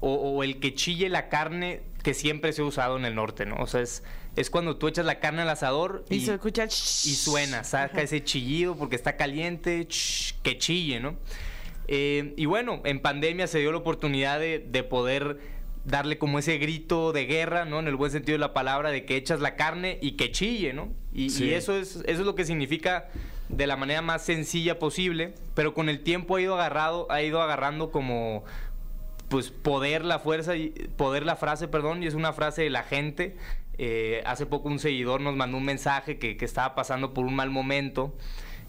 o, 0.00 0.14
o 0.14 0.42
el 0.42 0.60
que 0.60 0.74
chille 0.74 1.08
la 1.10 1.28
carne 1.28 1.82
que 2.02 2.14
siempre 2.14 2.52
se 2.54 2.62
ha 2.62 2.64
usado 2.64 2.96
en 2.96 3.04
el 3.04 3.14
norte, 3.14 3.44
¿no? 3.44 3.56
O 3.56 3.66
sea, 3.66 3.82
es, 3.82 4.02
es 4.34 4.48
cuando 4.50 4.76
tú 4.78 4.88
echas 4.88 5.04
la 5.04 5.20
carne 5.20 5.42
al 5.42 5.50
asador 5.50 6.04
Y, 6.08 6.16
y, 6.16 6.20
se 6.26 6.34
escucha... 6.34 6.64
y 6.64 6.68
suena, 6.70 7.62
saca 7.64 8.00
ese 8.02 8.24
chillido 8.24 8.76
porque 8.76 8.96
está 8.96 9.16
caliente, 9.16 9.86
que 10.42 10.58
chille, 10.58 11.00
¿no? 11.00 11.16
Eh, 11.86 12.32
y 12.38 12.46
bueno, 12.46 12.80
en 12.84 13.00
pandemia 13.00 13.46
se 13.46 13.58
dio 13.58 13.70
la 13.72 13.78
oportunidad 13.78 14.40
de, 14.40 14.58
de 14.58 14.82
poder 14.82 15.38
darle 15.84 16.16
como 16.16 16.38
ese 16.38 16.56
grito 16.56 17.12
de 17.12 17.26
guerra, 17.26 17.66
¿no? 17.66 17.78
En 17.78 17.88
el 17.88 17.96
buen 17.96 18.10
sentido 18.10 18.36
de 18.36 18.40
la 18.40 18.54
palabra, 18.54 18.90
de 18.90 19.04
que 19.04 19.16
echas 19.16 19.40
la 19.40 19.54
carne 19.54 19.98
y 20.00 20.12
que 20.12 20.32
chille, 20.32 20.72
¿no? 20.72 20.92
Y, 21.12 21.28
Sí. 21.28 21.44
y 21.44 21.50
eso 21.52 21.76
es, 21.76 21.96
eso 21.96 22.02
es 22.06 22.18
lo 22.20 22.34
que 22.34 22.46
significa 22.46 23.10
de 23.48 23.66
la 23.66 23.76
manera 23.76 24.02
más 24.02 24.22
sencilla 24.22 24.78
posible, 24.78 25.34
pero 25.54 25.74
con 25.74 25.88
el 25.88 26.00
tiempo 26.00 26.36
ha 26.36 26.40
ido 26.40 26.54
agarrado, 26.54 27.10
ha 27.10 27.22
ido 27.22 27.42
agarrando 27.42 27.90
como 27.90 28.44
pues 29.28 29.50
poder 29.50 30.04
la 30.04 30.18
fuerza 30.18 30.56
y 30.56 30.70
poder 30.96 31.24
la 31.24 31.36
frase, 31.36 31.68
perdón, 31.68 32.02
y 32.02 32.06
es 32.06 32.14
una 32.14 32.32
frase 32.32 32.62
de 32.62 32.70
la 32.70 32.82
gente. 32.82 33.36
Eh, 33.78 34.22
hace 34.26 34.46
poco 34.46 34.68
un 34.68 34.78
seguidor 34.78 35.20
nos 35.20 35.34
mandó 35.34 35.56
un 35.56 35.64
mensaje 35.64 36.18
que, 36.18 36.36
que 36.36 36.44
estaba 36.44 36.74
pasando 36.74 37.12
por 37.12 37.24
un 37.24 37.34
mal 37.34 37.50
momento, 37.50 38.14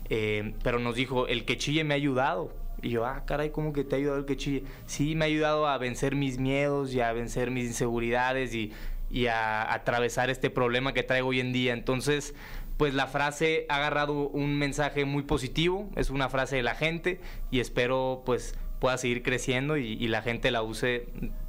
eh, 0.09 0.53
pero 0.63 0.79
nos 0.79 0.95
dijo, 0.95 1.27
el 1.27 1.45
que 1.45 1.57
chille 1.57 1.83
me 1.83 1.93
ha 1.93 1.97
ayudado. 1.97 2.51
Y 2.81 2.89
yo, 2.89 3.05
ah, 3.05 3.23
caray, 3.25 3.51
¿cómo 3.51 3.73
que 3.73 3.83
te 3.83 3.95
ha 3.95 3.97
ayudado 3.97 4.19
el 4.19 4.25
que 4.25 4.37
chille? 4.37 4.63
Sí, 4.85 5.15
me 5.15 5.25
ha 5.25 5.27
ayudado 5.27 5.67
a 5.67 5.77
vencer 5.77 6.15
mis 6.15 6.37
miedos 6.37 6.93
y 6.93 7.01
a 7.01 7.11
vencer 7.13 7.49
mis 7.51 7.65
inseguridades 7.65 8.53
y, 8.53 8.71
y 9.09 9.27
a, 9.27 9.73
atravesar 9.73 10.29
este 10.29 10.49
problema 10.49 10.93
que 10.93 11.03
traigo 11.03 11.29
hoy 11.29 11.39
en 11.39 11.53
día. 11.53 11.73
Entonces, 11.73 12.33
pues 12.77 12.93
la 12.93 13.07
frase 13.07 13.65
ha 13.69 13.77
agarrado 13.77 14.29
un 14.29 14.57
mensaje 14.57 15.05
muy 15.05 15.23
positivo, 15.23 15.89
es 15.95 16.09
una 16.09 16.29
frase 16.29 16.57
de 16.57 16.63
la 16.63 16.75
gente 16.75 17.19
y 17.51 17.59
espero 17.59 18.23
pues 18.25 18.55
pueda 18.79 18.97
seguir 18.97 19.23
creciendo 19.23 19.77
y, 19.77 19.93
y 19.93 20.07
la 20.07 20.21
gente 20.21 20.51
la 20.51 20.61
use 20.61 21.07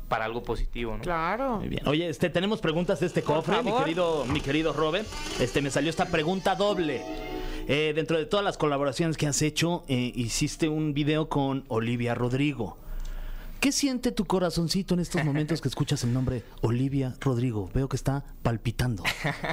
para 0.08 0.24
algo 0.24 0.42
positivo, 0.42 0.96
¿no? 0.96 1.02
Claro. 1.02 1.58
Muy 1.58 1.68
bien. 1.68 1.86
Oye, 1.86 2.08
este, 2.08 2.30
tenemos 2.30 2.60
preguntas 2.60 3.00
de 3.00 3.06
este 3.06 3.22
Por 3.22 3.36
cofre, 3.36 3.62
mi 3.62 3.72
querido, 3.72 4.24
mi 4.26 4.40
querido 4.40 4.72
Robe. 4.72 5.04
Este, 5.40 5.60
me 5.60 5.70
salió 5.70 5.90
esta 5.90 6.06
pregunta 6.06 6.54
doble. 6.54 7.02
Eh, 7.68 7.92
dentro 7.94 8.16
de 8.16 8.26
todas 8.26 8.44
las 8.44 8.56
colaboraciones 8.58 9.16
que 9.16 9.26
has 9.26 9.42
hecho, 9.42 9.84
eh, 9.88 10.12
hiciste 10.14 10.68
un 10.68 10.94
video 10.94 11.28
con 11.28 11.64
Olivia 11.68 12.14
Rodrigo. 12.14 12.78
¿Qué 13.66 13.72
siente 13.72 14.12
tu 14.12 14.26
corazoncito 14.26 14.94
en 14.94 15.00
estos 15.00 15.24
momentos 15.24 15.60
que 15.60 15.66
escuchas 15.66 16.04
el 16.04 16.12
nombre 16.12 16.44
Olivia 16.60 17.16
Rodrigo? 17.20 17.68
Veo 17.74 17.88
que 17.88 17.96
está 17.96 18.22
palpitando, 18.44 19.02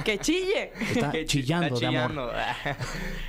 ¡Que 0.04 0.18
chille! 0.20 0.70
está 0.92 1.10
Que 1.10 1.24
chi- 1.24 1.40
chillando 1.42 1.74
está 1.74 1.90
de 1.90 1.96
amor. 1.98 2.10
chillando. 2.12 2.32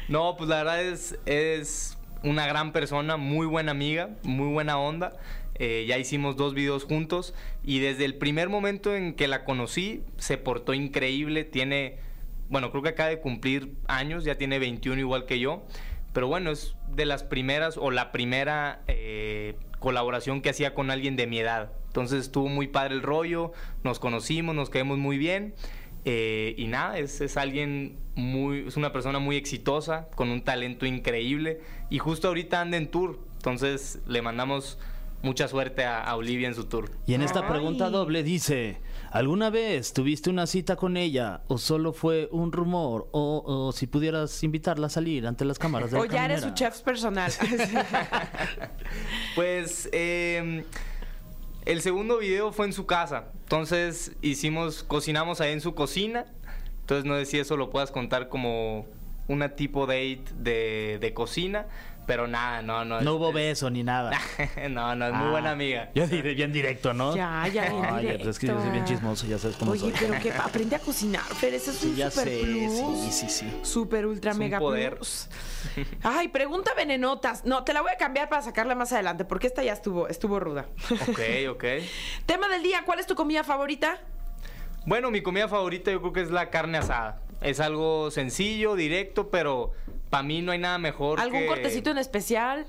no, 0.09 0.37
pues 0.37 0.47
la 0.47 0.57
verdad 0.57 0.83
es, 0.83 1.17
es 1.25 1.97
una 2.21 2.45
gran 2.45 2.71
persona, 2.71 3.17
muy 3.17 3.47
buena 3.47 3.71
amiga, 3.71 4.11
muy 4.21 4.53
buena 4.53 4.77
onda. 4.77 5.17
Eh, 5.55 5.85
ya 5.87 5.97
hicimos 5.97 6.35
dos 6.35 6.53
videos 6.53 6.83
juntos 6.83 7.33
y 7.63 7.79
desde 7.79 8.05
el 8.05 8.13
primer 8.13 8.49
momento 8.49 8.95
en 8.95 9.15
que 9.15 9.27
la 9.27 9.43
conocí 9.43 10.03
se 10.17 10.37
portó 10.37 10.75
increíble. 10.75 11.45
Tiene, 11.45 11.97
bueno, 12.47 12.69
creo 12.69 12.83
que 12.83 12.89
acaba 12.89 13.09
de 13.09 13.19
cumplir 13.21 13.73
años, 13.87 14.23
ya 14.23 14.35
tiene 14.37 14.59
21 14.59 14.99
igual 14.99 15.25
que 15.25 15.39
yo. 15.39 15.65
Pero 16.13 16.27
bueno, 16.27 16.51
es 16.51 16.75
de 16.93 17.05
las 17.05 17.23
primeras 17.23 17.75
o 17.75 17.89
la 17.89 18.11
primera 18.11 18.83
eh, 18.87 19.57
colaboración 19.85 20.41
que 20.41 20.49
hacía 20.49 20.73
con 20.73 20.89
alguien 20.89 21.15
de 21.15 21.27
mi 21.27 21.37
edad. 21.37 21.71
Entonces 21.85 22.21
estuvo 22.21 22.47
muy 22.47 22.67
padre 22.67 22.95
el 22.95 23.03
rollo, 23.03 23.51
nos 23.83 23.99
conocimos, 23.99 24.55
nos 24.55 24.71
quedamos 24.71 24.97
muy 24.97 25.19
bien. 25.19 25.53
Eh, 26.05 26.55
y 26.57 26.65
nada, 26.65 26.97
es, 26.97 27.21
es 27.21 27.37
alguien 27.37 27.99
muy, 28.15 28.65
es 28.67 28.77
una 28.77 28.91
persona 28.91 29.19
muy 29.19 29.35
exitosa, 29.35 30.07
con 30.15 30.29
un 30.29 30.41
talento 30.41 30.87
increíble. 30.87 31.61
Y 31.91 31.99
justo 31.99 32.29
ahorita 32.29 32.61
anda 32.61 32.77
en 32.77 32.87
tour. 32.87 33.19
Entonces 33.35 33.99
le 34.07 34.23
mandamos 34.23 34.79
mucha 35.21 35.47
suerte 35.47 35.83
a, 35.83 36.01
a 36.01 36.15
Olivia 36.15 36.47
en 36.47 36.55
su 36.55 36.65
tour. 36.65 36.89
Y 37.05 37.13
en 37.13 37.21
esta 37.21 37.41
Ay. 37.41 37.51
pregunta 37.51 37.91
doble 37.91 38.23
dice, 38.23 38.79
¿alguna 39.15 39.49
vez 39.49 39.93
tuviste 39.93 40.29
una 40.29 40.45
cita 40.45 40.75
con 40.75 40.97
ella 40.97 41.41
o 41.47 41.57
solo 41.57 41.93
fue 41.93 42.27
un 42.31 42.51
rumor? 42.51 43.07
O, 43.11 43.41
o 43.45 43.71
si 43.71 43.87
pudieras 43.87 44.43
invitarla 44.43 44.87
a 44.87 44.89
salir 44.89 45.25
ante 45.25 45.45
las 45.45 45.57
cámaras 45.57 45.89
de 45.89 45.97
la 45.97 46.03
O 46.03 46.05
ya 46.05 46.25
eres 46.25 46.41
su 46.41 46.51
chef 46.51 46.81
personal. 46.81 47.31
Pues 49.35 49.89
eh, 49.91 50.63
el 51.65 51.81
segundo 51.81 52.17
video 52.17 52.51
fue 52.51 52.65
en 52.65 52.73
su 52.73 52.85
casa. 52.85 53.31
Entonces 53.43 54.11
hicimos, 54.21 54.83
cocinamos 54.83 55.41
ahí 55.41 55.53
en 55.53 55.61
su 55.61 55.75
cocina. 55.75 56.25
Entonces 56.81 57.05
no 57.05 57.15
sé 57.15 57.25
si 57.25 57.39
eso 57.39 57.57
lo 57.57 57.69
puedas 57.69 57.91
contar 57.91 58.29
como 58.29 58.85
una 59.27 59.55
tipo 59.55 59.87
date 59.87 60.25
de, 60.37 60.97
de 60.99 61.13
cocina. 61.13 61.67
Pero 62.05 62.27
nada, 62.27 62.61
no, 62.61 62.85
no. 62.85 63.01
No 63.01 63.11
es- 63.11 63.15
hubo 63.17 63.29
es- 63.29 63.33
beso 63.35 63.69
ni 63.71 63.81
nada. 63.83 64.11
no, 64.69 64.95
no, 64.95 65.07
es 65.07 65.13
muy 65.13 65.27
Ah, 65.27 65.31
buena 65.31 65.51
amiga. 65.51 65.89
Yo 65.95 66.05
diré 66.05 66.33
bien 66.35 66.51
directo, 66.53 66.93
¿no? 66.93 67.15
Ya, 67.15 67.47
ya, 67.51 67.63
bien 67.69 67.85
Oye, 67.93 68.13
pues 68.17 68.27
es 68.27 68.39
que 68.39 68.47
yo 68.47 68.53
soy 68.53 68.61
bien 68.63 68.73
directo. 68.73 68.93
chismoso, 68.93 69.25
ya 69.27 69.37
sabes 69.39 69.57
cómo 69.57 69.71
Oye, 69.71 69.79
soy. 69.81 69.93
pero 69.99 70.19
que 70.21 70.31
aprende 70.31 70.75
a 70.75 70.79
cocinar, 70.79 71.23
Fer. 71.23 71.53
Ese 71.55 71.71
es 71.71 71.77
Sí, 71.77 71.87
un 71.87 71.95
ya 71.95 72.11
super 72.11 72.27
sé, 72.29 72.39
plus. 72.43 72.99
sí, 73.01 73.11
sí, 73.11 73.29
sí. 73.29 73.59
Super 73.63 74.05
ultra 74.05 74.31
Es 74.31 74.37
un 74.37 74.43
mega 74.43 74.59
poder. 74.59 74.97
plus. 74.97 75.27
Ay, 76.03 76.27
pregunta 76.27 76.73
venenotas. 76.75 77.43
No, 77.45 77.63
te 77.63 77.73
la 77.73 77.81
voy 77.81 77.91
a 77.91 77.97
cambiar 77.97 78.29
para 78.29 78.41
sacarla 78.43 78.75
más 78.75 78.93
adelante, 78.93 79.25
porque 79.25 79.47
esta 79.47 79.63
ya 79.63 79.73
estuvo, 79.73 80.07
estuvo 80.07 80.39
ruda. 80.39 80.67
Ok, 81.09 81.19
ok. 81.49 81.63
Tema 82.27 82.47
del 82.49 82.61
día, 82.61 82.83
¿cuál 82.85 82.99
es 82.99 83.07
tu 83.07 83.15
comida 83.15 83.43
favorita? 83.43 83.97
Bueno, 84.85 85.09
mi 85.09 85.21
comida 85.23 85.47
favorita 85.47 85.91
yo 85.91 85.99
creo 86.01 86.13
que 86.13 86.21
es 86.21 86.29
la 86.29 86.51
carne 86.51 86.77
asada. 86.77 87.21
Es 87.41 87.59
algo 87.59 88.11
sencillo, 88.11 88.75
directo, 88.75 89.29
pero 89.29 89.71
para 90.15 90.23
mí 90.23 90.41
no 90.41 90.53
hay 90.53 90.59
nada 90.59 90.77
mejor 90.77 91.19
¿Algún 91.19 91.41
que- 91.41 91.47
cortecito 91.47 91.91
en 91.91 91.97
especial? 91.97 92.65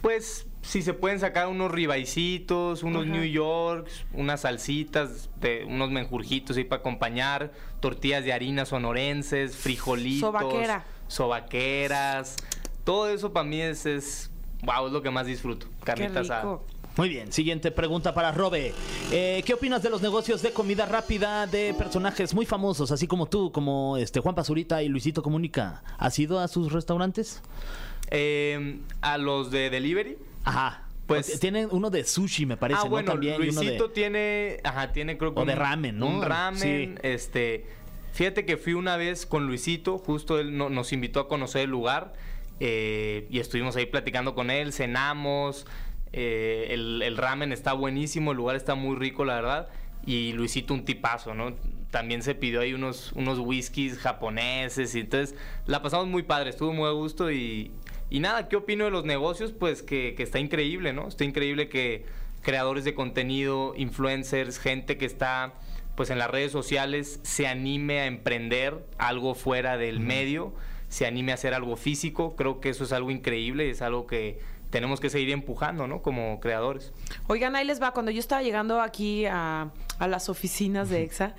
Pues 0.00 0.46
si 0.62 0.80
se 0.80 0.94
pueden 0.94 1.20
sacar 1.20 1.46
unos 1.48 1.70
ribaicitos, 1.70 2.82
unos 2.82 3.02
Ajá. 3.04 3.12
New 3.12 3.24
Yorks, 3.26 4.06
unas 4.14 4.40
salsitas, 4.40 5.28
de, 5.40 5.66
unos 5.66 5.90
menjurjitos 5.90 6.56
ahí 6.56 6.64
para 6.64 6.80
acompañar, 6.80 7.52
tortillas 7.80 8.24
de 8.24 8.32
harina 8.32 8.64
sonorenses, 8.64 9.56
frijolitos, 9.56 10.20
Sobaquera. 10.32 10.84
sobaqueras. 11.06 12.36
Todo 12.84 13.10
eso 13.10 13.30
para 13.34 13.44
mí 13.44 13.60
es, 13.60 13.84
es, 13.84 14.30
wow, 14.62 14.86
es 14.86 14.92
lo 14.94 15.02
que 15.02 15.10
más 15.10 15.26
disfruto. 15.26 15.66
Carnita 15.84 16.20
asada. 16.20 16.60
Muy 16.96 17.08
bien, 17.08 17.32
siguiente 17.32 17.70
pregunta 17.70 18.12
para 18.14 18.32
Robe. 18.32 18.74
Eh, 19.10 19.42
¿Qué 19.46 19.54
opinas 19.54 19.82
de 19.82 19.90
los 19.90 20.02
negocios 20.02 20.42
de 20.42 20.52
comida 20.52 20.86
rápida 20.86 21.46
de 21.46 21.72
personajes 21.74 22.34
muy 22.34 22.44
famosos, 22.46 22.90
así 22.90 23.06
como 23.06 23.26
tú, 23.26 23.52
como 23.52 23.96
este 23.96 24.20
Juan 24.20 24.34
Pazurita 24.34 24.82
y 24.82 24.88
Luisito 24.88 25.22
Comunica? 25.22 25.82
¿Has 25.98 26.18
ido 26.18 26.40
a 26.40 26.48
sus 26.48 26.72
restaurantes? 26.72 27.40
Eh, 28.10 28.80
a 29.00 29.16
los 29.18 29.50
de 29.50 29.70
delivery. 29.70 30.18
Ajá. 30.44 30.82
Pues- 31.06 31.40
tienen 31.40 31.68
uno 31.70 31.90
de 31.90 32.04
sushi, 32.04 32.44
me 32.46 32.56
parece, 32.56 32.80
ah, 32.82 32.84
¿no? 32.84 32.90
bueno, 32.90 33.12
También, 33.12 33.34
y 33.42 33.48
uno 33.48 33.60
de- 33.60 33.66
Luisito 33.66 33.90
tiene, 33.90 34.58
ajá, 34.62 34.92
tiene 34.92 35.16
creo 35.16 35.34
que 35.34 35.40
O 35.40 35.44
de 35.44 35.54
ramen, 35.56 35.98
¿no? 35.98 36.06
Un 36.06 36.22
ramen, 36.22 36.60
Sí. 36.60 36.94
este, 37.02 37.66
fíjate 38.12 38.44
que 38.44 38.56
fui 38.56 38.74
una 38.74 38.96
vez 38.96 39.26
con 39.26 39.46
Luisito, 39.46 39.98
justo 39.98 40.38
él 40.38 40.56
no- 40.56 40.68
nos 40.70 40.92
invitó 40.92 41.18
a 41.20 41.28
conocer 41.28 41.62
el 41.62 41.70
lugar 41.70 42.12
eh, 42.60 43.26
y 43.30 43.38
estuvimos 43.40 43.74
ahí 43.76 43.86
platicando 43.86 44.34
con 44.34 44.50
él, 44.50 44.72
cenamos, 44.74 45.66
eh, 46.12 46.68
el, 46.70 47.02
el 47.02 47.16
ramen 47.16 47.52
está 47.52 47.72
buenísimo, 47.72 48.32
el 48.32 48.36
lugar 48.36 48.56
está 48.56 48.74
muy 48.74 48.96
rico, 48.96 49.24
la 49.24 49.34
verdad, 49.36 49.68
y 50.04 50.32
Luisito 50.32 50.74
un 50.74 50.84
tipazo, 50.84 51.34
¿no? 51.34 51.54
También 51.90 52.22
se 52.22 52.34
pidió 52.34 52.60
ahí 52.60 52.72
unos, 52.72 53.12
unos 53.12 53.38
whiskies 53.38 53.98
japoneses 53.98 54.94
y 54.94 55.00
entonces 55.00 55.36
la 55.66 55.82
pasamos 55.82 56.06
muy 56.06 56.22
padre, 56.22 56.50
estuvo 56.50 56.72
muy 56.72 56.88
a 56.88 56.92
gusto 56.92 57.30
y, 57.30 57.72
y 58.10 58.20
nada, 58.20 58.48
¿qué 58.48 58.56
opino 58.56 58.84
de 58.84 58.90
los 58.90 59.04
negocios? 59.04 59.52
Pues 59.52 59.82
que, 59.82 60.14
que 60.16 60.22
está 60.22 60.38
increíble, 60.38 60.92
¿no? 60.92 61.08
Está 61.08 61.24
increíble 61.24 61.68
que 61.68 62.06
creadores 62.42 62.84
de 62.84 62.94
contenido, 62.94 63.74
influencers, 63.76 64.58
gente 64.58 64.96
que 64.96 65.06
está 65.06 65.54
pues 65.96 66.08
en 66.08 66.18
las 66.18 66.30
redes 66.30 66.50
sociales 66.50 67.20
se 67.24 67.46
anime 67.46 68.00
a 68.00 68.06
emprender 68.06 68.86
algo 68.96 69.34
fuera 69.34 69.76
del 69.76 70.00
medio, 70.00 70.54
se 70.88 71.06
anime 71.06 71.32
a 71.32 71.34
hacer 71.34 71.52
algo 71.52 71.76
físico, 71.76 72.36
creo 72.36 72.60
que 72.60 72.70
eso 72.70 72.84
es 72.84 72.92
algo 72.92 73.10
increíble 73.10 73.66
y 73.66 73.70
es 73.70 73.82
algo 73.82 74.06
que 74.06 74.38
tenemos 74.70 75.00
que 75.00 75.10
seguir 75.10 75.30
empujando, 75.30 75.86
¿no? 75.86 76.00
Como 76.00 76.40
creadores. 76.40 76.92
Oigan, 77.26 77.56
ahí 77.56 77.64
les 77.66 77.82
va. 77.82 77.92
Cuando 77.92 78.10
yo 78.10 78.20
estaba 78.20 78.42
llegando 78.42 78.80
aquí 78.80 79.26
a, 79.26 79.70
a 79.98 80.08
las 80.08 80.28
oficinas 80.28 80.88
de 80.88 81.02
EXA, 81.04 81.34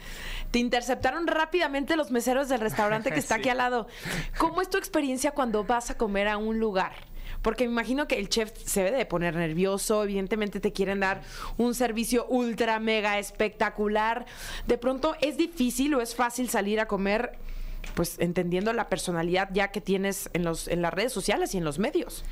te 0.51 0.59
interceptaron 0.59 1.27
rápidamente 1.27 1.95
los 1.95 2.11
meseros 2.11 2.49
del 2.49 2.59
restaurante 2.59 3.11
que 3.11 3.19
está 3.19 3.35
aquí 3.35 3.49
al 3.49 3.57
lado. 3.57 3.87
¿Cómo 4.37 4.61
es 4.61 4.69
tu 4.69 4.77
experiencia 4.77 5.31
cuando 5.31 5.63
vas 5.63 5.89
a 5.89 5.97
comer 5.97 6.27
a 6.27 6.37
un 6.37 6.59
lugar? 6.59 6.93
Porque 7.41 7.65
me 7.65 7.71
imagino 7.71 8.07
que 8.07 8.19
el 8.19 8.29
chef 8.29 8.51
se 8.55 8.83
debe 8.83 8.97
de 8.97 9.05
poner 9.05 9.35
nervioso, 9.35 10.03
evidentemente 10.03 10.59
te 10.59 10.71
quieren 10.71 10.99
dar 10.99 11.21
un 11.57 11.73
servicio 11.73 12.27
ultra 12.27 12.79
mega 12.79 13.17
espectacular. 13.17 14.25
De 14.67 14.77
pronto 14.77 15.15
es 15.21 15.37
difícil 15.37 15.95
o 15.95 16.01
es 16.01 16.13
fácil 16.13 16.49
salir 16.49 16.79
a 16.79 16.87
comer, 16.87 17.31
pues 17.95 18.17
entendiendo 18.19 18.73
la 18.73 18.89
personalidad 18.89 19.49
ya 19.53 19.69
que 19.69 19.81
tienes 19.81 20.29
en 20.33 20.43
los 20.43 20.67
en 20.67 20.83
las 20.83 20.93
redes 20.93 21.13
sociales 21.13 21.55
y 21.55 21.57
en 21.57 21.63
los 21.63 21.79
medios. 21.79 22.23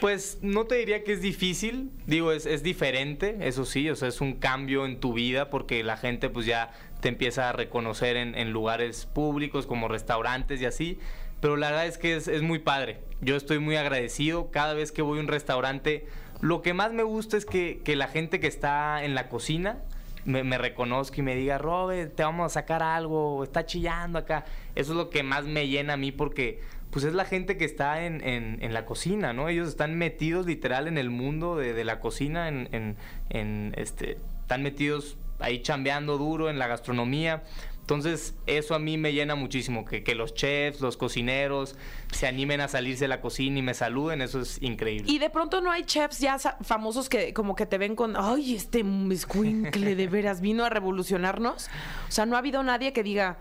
Pues 0.00 0.38
no 0.42 0.64
te 0.64 0.76
diría 0.76 1.04
que 1.04 1.12
es 1.12 1.22
difícil, 1.22 1.90
digo, 2.06 2.32
es, 2.32 2.46
es 2.46 2.62
diferente, 2.62 3.36
eso 3.42 3.64
sí, 3.64 3.88
o 3.88 3.94
sea, 3.94 4.08
es 4.08 4.20
un 4.20 4.34
cambio 4.34 4.84
en 4.84 4.98
tu 4.98 5.12
vida 5.12 5.48
porque 5.48 5.84
la 5.84 5.96
gente 5.96 6.28
pues 6.28 6.44
ya 6.44 6.72
te 7.00 7.08
empieza 7.08 7.50
a 7.50 7.52
reconocer 7.52 8.16
en, 8.16 8.50
lugares 8.52 9.06
públicos 9.06 9.66
como 9.66 9.88
restaurantes 9.88 10.60
y 10.60 10.66
así, 10.66 10.98
pero 11.40 11.56
la 11.56 11.70
verdad 11.70 11.86
es 11.86 11.98
que 11.98 12.16
es, 12.16 12.28
es 12.28 12.42
muy 12.42 12.60
padre, 12.60 13.00
yo 13.20 13.36
estoy 13.36 13.58
muy 13.58 13.76
agradecido. 13.76 14.50
Cada 14.50 14.74
vez 14.74 14.92
que 14.92 15.02
voy 15.02 15.18
a 15.18 15.22
un 15.22 15.28
restaurante, 15.28 16.06
lo 16.40 16.62
que 16.62 16.74
más 16.74 16.92
me 16.92 17.02
gusta 17.02 17.36
es 17.36 17.44
que, 17.44 17.80
que 17.84 17.96
la 17.96 18.06
gente 18.06 18.40
que 18.40 18.46
está 18.46 19.04
en 19.04 19.14
la 19.14 19.28
cocina 19.28 19.78
me, 20.24 20.44
me 20.44 20.58
reconozca 20.58 21.18
y 21.18 21.22
me 21.22 21.34
diga, 21.34 21.58
Robert, 21.58 22.14
te 22.14 22.22
vamos 22.22 22.46
a 22.46 22.48
sacar 22.48 22.82
algo, 22.82 23.42
está 23.42 23.66
chillando 23.66 24.18
acá, 24.18 24.44
eso 24.76 24.92
es 24.92 24.96
lo 24.96 25.10
que 25.10 25.24
más 25.24 25.44
me 25.44 25.66
llena 25.66 25.94
a 25.94 25.96
mí 25.96 26.12
porque 26.12 26.60
pues 26.92 27.04
es 27.04 27.14
la 27.14 27.24
gente 27.24 27.56
que 27.56 27.64
está 27.64 28.04
en, 28.04 28.20
en- 28.22 28.72
la 28.72 28.84
cocina, 28.86 29.32
¿no? 29.32 29.48
Ellos 29.48 29.66
están 29.68 29.96
metidos 29.96 30.46
literal 30.46 30.86
en 30.86 30.98
el 30.98 31.10
mundo 31.10 31.56
de, 31.56 31.72
de 31.72 31.84
la 31.84 31.98
cocina, 31.98 32.46
en, 32.48 32.96
en- 33.30 33.74
este, 33.76 34.18
están 34.42 34.62
metidos 34.62 35.16
ahí 35.40 35.62
chambeando 35.62 36.18
duro 36.18 36.48
en 36.50 36.58
la 36.60 36.68
gastronomía. 36.68 37.42
Entonces, 37.80 38.36
eso 38.46 38.76
a 38.76 38.78
mí 38.78 38.96
me 38.96 39.12
llena 39.12 39.34
muchísimo, 39.34 39.84
que, 39.84 40.04
que 40.04 40.14
los 40.14 40.34
chefs, 40.34 40.80
los 40.80 40.96
cocineros 40.96 41.74
se 42.12 42.28
animen 42.28 42.60
a 42.60 42.68
salirse 42.68 43.04
de 43.04 43.08
la 43.08 43.20
cocina 43.20 43.58
y 43.58 43.62
me 43.62 43.74
saluden, 43.74 44.22
eso 44.22 44.40
es 44.40 44.62
increíble. 44.62 45.10
Y 45.10 45.18
de 45.18 45.30
pronto 45.30 45.60
no 45.60 45.70
hay 45.72 45.82
chefs 45.82 46.20
ya 46.20 46.38
famosos 46.38 47.08
que 47.08 47.32
como 47.34 47.56
que 47.56 47.66
te 47.66 47.78
ven 47.78 47.96
con, 47.96 48.14
ay, 48.16 48.54
este 48.54 48.84
escuincle 49.10 49.96
de 49.96 50.06
veras 50.06 50.40
vino 50.40 50.64
a 50.64 50.68
revolucionarnos. 50.70 51.68
O 52.08 52.12
sea, 52.12 52.24
no 52.24 52.36
ha 52.36 52.38
habido 52.38 52.62
nadie 52.62 52.92
que 52.92 53.02
diga, 53.02 53.38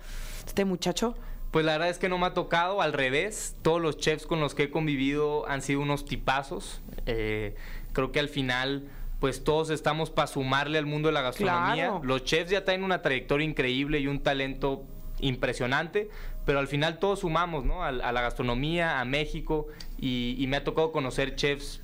este 0.48 0.66
muchacho. 0.66 1.16
Pues 1.52 1.66
la 1.66 1.74
verdad 1.74 1.90
es 1.90 1.98
que 2.00 2.08
no 2.10 2.18
me 2.18 2.26
ha 2.28 2.34
tocado, 2.34 2.82
al 2.82 2.94
revés. 2.94 3.56
Todos 3.62 3.82
los 3.82 3.98
chefs 3.98 4.26
con 4.26 4.40
los 4.40 4.56
que 4.56 4.64
he 4.64 4.70
convivido 4.72 5.48
han 5.50 5.62
sido 5.62 5.82
unos 5.82 6.06
tipazos. 6.06 6.82
Eh, 7.06 7.56
creo 7.94 8.12
que 8.14 8.20
al 8.22 8.30
final, 8.30 8.88
pues 9.20 9.44
todos 9.44 9.70
estamos 9.70 10.10
para 10.10 10.28
sumarle 10.28 10.78
al 10.78 10.86
mundo 10.86 11.10
de 11.10 11.14
la 11.14 11.22
gastronomía. 11.22 11.88
Claro. 11.90 12.02
Los 12.04 12.24
chefs 12.24 12.52
ya 12.52 12.64
tienen 12.64 12.84
una 12.86 13.02
trayectoria 13.02 13.46
increíble 13.46 14.00
y 14.00 14.08
un 14.08 14.22
talento 14.22 14.84
impresionante, 15.20 16.10
pero 16.46 16.60
al 16.60 16.68
final 16.68 16.98
todos 17.00 17.20
sumamos, 17.20 17.66
¿no? 17.66 17.84
A, 17.84 17.90
a 17.90 18.12
la 18.12 18.22
gastronomía, 18.22 19.00
a 19.00 19.06
México, 19.06 19.68
y, 20.00 20.36
y 20.40 20.48
me 20.48 20.58
ha 20.58 20.64
tocado 20.64 20.92
conocer 20.92 21.36
chefs 21.36 21.82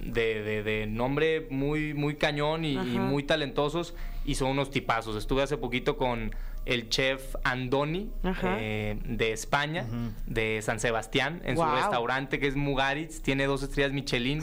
de, 0.00 0.42
de- 0.42 0.62
de 0.62 0.86
nombre 0.86 1.46
muy, 1.48 1.94
muy 1.94 2.16
cañón 2.16 2.64
y, 2.64 2.72
y 2.74 2.98
muy 2.98 3.22
talentosos 3.22 3.94
y 4.26 4.34
son 4.34 4.50
unos 4.50 4.70
tipazos. 4.70 5.16
Estuve 5.16 5.42
hace 5.42 5.56
poquito 5.56 5.96
con 5.96 6.34
el 6.66 6.88
chef 6.88 7.36
Andoni 7.44 8.10
eh, 8.42 8.98
de 9.04 9.32
España, 9.32 9.86
de 10.26 10.60
San 10.62 10.80
Sebastián, 10.80 11.40
en 11.44 11.56
su 11.56 11.64
restaurante 11.64 12.38
que 12.38 12.48
es 12.48 12.56
Mugaritz, 12.56 13.22
tiene 13.22 13.46
dos 13.46 13.62
estrellas 13.62 13.92
Michelin. 13.92 14.42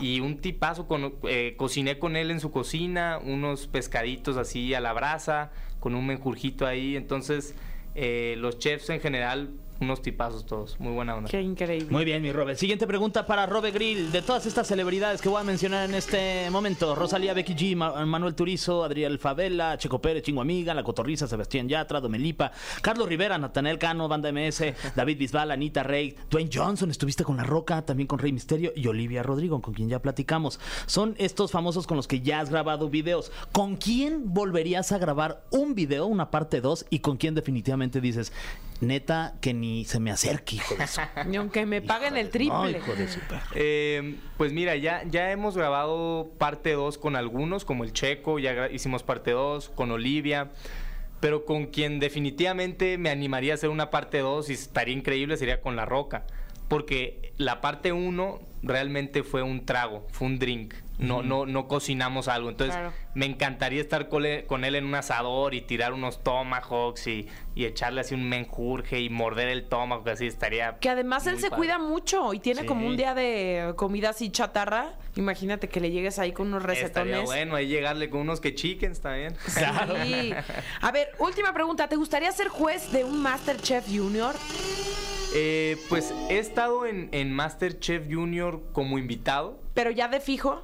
Y 0.00 0.20
un 0.20 0.38
tipazo, 0.38 0.88
con, 0.88 1.14
eh, 1.24 1.54
cociné 1.56 1.98
con 1.98 2.16
él 2.16 2.30
en 2.30 2.40
su 2.40 2.50
cocina, 2.50 3.18
unos 3.22 3.66
pescaditos 3.66 4.36
así 4.36 4.74
a 4.74 4.80
la 4.80 4.92
brasa, 4.92 5.52
con 5.80 5.94
un 5.94 6.06
menjurjito 6.06 6.66
ahí, 6.66 6.96
entonces 6.96 7.54
eh, 7.94 8.34
los 8.38 8.58
chefs 8.58 8.88
en 8.90 9.00
general, 9.00 9.50
unos 9.82 10.00
tipazos 10.02 10.46
todos, 10.46 10.78
muy 10.80 10.92
buena 10.92 11.14
onda. 11.16 11.28
Qué 11.30 11.40
increíble. 11.40 11.90
Muy 11.90 12.04
bien, 12.04 12.22
mi 12.22 12.32
Robert. 12.32 12.58
Siguiente 12.58 12.86
pregunta 12.86 13.26
para 13.26 13.46
Robert 13.46 13.74
Grill. 13.74 14.10
De 14.12 14.22
todas 14.22 14.46
estas 14.46 14.66
celebridades 14.66 15.20
que 15.20 15.28
voy 15.28 15.40
a 15.40 15.44
mencionar 15.44 15.88
en 15.88 15.94
este 15.94 16.48
momento: 16.50 16.94
Rosalía, 16.94 17.34
Becky 17.34 17.54
G, 17.54 17.76
Ma- 17.76 18.04
Manuel 18.06 18.34
Turizo, 18.34 18.84
Adriel 18.84 19.18
Favela, 19.18 19.76
Checo 19.78 20.00
Pérez, 20.00 20.22
Chingo 20.22 20.40
Amiga, 20.40 20.72
La 20.74 20.82
Cotorriza, 20.82 21.26
Sebastián 21.26 21.68
Yatra, 21.68 22.00
Domelipa, 22.00 22.52
Carlos 22.80 23.08
Rivera, 23.08 23.38
Natanel 23.38 23.78
Cano, 23.78 24.08
Banda 24.08 24.30
MS, 24.32 24.62
David 24.96 25.18
Bisbal, 25.18 25.50
Anita 25.50 25.82
Rey, 25.82 26.16
Dwayne 26.30 26.50
Johnson, 26.52 26.90
estuviste 26.90 27.24
con 27.24 27.36
La 27.36 27.44
Roca, 27.44 27.82
también 27.84 28.06
con 28.06 28.18
Rey 28.18 28.32
Misterio 28.32 28.72
y 28.76 28.86
Olivia 28.86 29.22
Rodrigo, 29.22 29.60
con 29.60 29.74
quien 29.74 29.88
ya 29.88 30.00
platicamos. 30.00 30.60
Son 30.86 31.14
estos 31.18 31.50
famosos 31.50 31.86
con 31.86 31.96
los 31.96 32.06
que 32.08 32.20
ya 32.20 32.40
has 32.40 32.50
grabado 32.50 32.88
videos. 32.88 33.32
¿Con 33.52 33.76
quién 33.76 34.32
volverías 34.32 34.92
a 34.92 34.98
grabar 34.98 35.42
un 35.50 35.74
video, 35.74 36.06
una 36.06 36.30
parte 36.30 36.60
2? 36.60 36.86
Y 36.90 37.00
con 37.00 37.16
quién 37.16 37.34
definitivamente 37.34 38.00
dices, 38.00 38.32
neta, 38.80 39.34
que 39.40 39.54
ni 39.54 39.84
se 39.84 40.00
me 40.00 40.10
acerque, 40.10 40.56
hijo 40.56 40.74
de 40.74 40.86
su 40.86 41.00
Ni 41.26 41.36
aunque 41.36 41.66
me 41.66 41.82
paguen 41.82 42.16
el 42.16 42.26
no, 42.26 42.30
triple. 42.32 42.78
hijo 42.78 42.94
de 42.94 43.08
su 43.08 43.20
perro. 43.20 43.46
Eh, 43.54 44.16
pues 44.36 44.52
mira, 44.52 44.76
ya, 44.76 45.02
ya 45.04 45.30
hemos 45.30 45.56
grabado 45.56 46.32
parte 46.38 46.72
2 46.72 46.98
con 46.98 47.16
algunos, 47.16 47.64
como 47.64 47.84
el 47.84 47.92
Checo, 47.92 48.38
ya 48.38 48.68
hicimos 48.70 49.02
parte 49.02 49.32
2 49.32 49.70
con 49.70 49.90
Olivia, 49.90 50.50
pero 51.20 51.44
con 51.44 51.66
quien 51.66 52.00
definitivamente 52.00 52.98
me 52.98 53.10
animaría 53.10 53.52
a 53.52 53.54
hacer 53.54 53.70
una 53.70 53.90
parte 53.90 54.18
2 54.18 54.50
y 54.50 54.54
estaría 54.54 54.94
increíble 54.94 55.36
sería 55.36 55.60
con 55.60 55.76
La 55.76 55.84
Roca, 55.84 56.26
porque 56.68 57.32
la 57.36 57.60
parte 57.60 57.92
1 57.92 58.40
realmente 58.62 59.22
fue 59.22 59.42
un 59.42 59.64
trago, 59.64 60.06
fue 60.10 60.26
un 60.26 60.38
drink, 60.38 60.74
no, 61.02 61.22
no, 61.22 61.46
no 61.46 61.68
cocinamos 61.68 62.28
algo, 62.28 62.48
entonces 62.48 62.74
Claro. 62.76 62.92
me 63.14 63.26
encantaría 63.26 63.80
estar 63.80 64.08
con 64.08 64.24
él, 64.24 64.46
con 64.46 64.64
él 64.64 64.74
en 64.76 64.84
un 64.86 64.94
asador 64.94 65.54
y 65.54 65.60
tirar 65.60 65.92
unos 65.92 66.22
tomahawks 66.22 67.06
y, 67.06 67.28
y 67.54 67.64
echarle 67.66 68.00
así 68.00 68.14
un 68.14 68.28
menjurje 68.28 69.00
y 69.00 69.10
morder 69.10 69.48
el 69.48 69.68
tomahawk, 69.68 70.08
así 70.08 70.26
estaría... 70.26 70.76
Que 70.78 70.88
además 70.88 71.26
él 71.26 71.38
se 71.38 71.50
padre. 71.50 71.56
cuida 71.58 71.78
mucho 71.78 72.32
y 72.34 72.38
tiene 72.40 72.62
Sí. 72.62 72.66
como 72.66 72.86
un 72.86 72.96
día 72.96 73.14
de 73.14 73.74
comida 73.76 74.10
así 74.10 74.30
chatarra. 74.30 74.94
Imagínate 75.16 75.68
que 75.68 75.80
le 75.80 75.90
llegues 75.90 76.18
ahí 76.18 76.32
con 76.32 76.46
unos 76.48 76.62
Estaría 76.62 76.82
recetones. 76.84 77.24
bueno 77.24 77.56
ahí 77.56 77.66
llegarle 77.66 78.08
con 78.08 78.20
unos 78.20 78.40
que 78.40 78.54
chickens 78.54 79.00
también. 79.00 79.34
Claro. 79.54 79.94
Sí. 80.04 80.32
A 80.80 80.90
ver, 80.92 81.08
última 81.18 81.52
pregunta. 81.52 81.88
¿Te 81.88 81.96
gustaría 81.96 82.30
ser 82.32 82.48
juez 82.48 82.90
de 82.92 83.04
un 83.04 83.20
Masterchef 83.22 83.84
Junior? 83.86 84.34
Eh, 85.34 85.76
pues 85.88 86.12
he 86.28 86.38
estado 86.38 86.84
en, 86.86 87.08
en 87.12 87.32
Masterchef 87.32 88.04
Junior 88.10 88.62
como 88.72 88.98
invitado. 88.98 89.58
Pero 89.74 89.90
ya 89.90 90.08
de 90.08 90.20
fijo. 90.20 90.62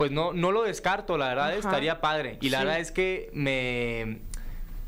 Pues 0.00 0.10
no, 0.12 0.32
no 0.32 0.50
lo 0.50 0.62
descarto, 0.62 1.18
la 1.18 1.28
verdad 1.28 1.48
Ajá. 1.50 1.58
estaría 1.58 2.00
padre. 2.00 2.38
Y 2.40 2.48
la 2.48 2.60
Sí. 2.60 2.64
verdad 2.64 2.80
es 2.80 2.90
que 2.90 3.28
me, 3.34 4.20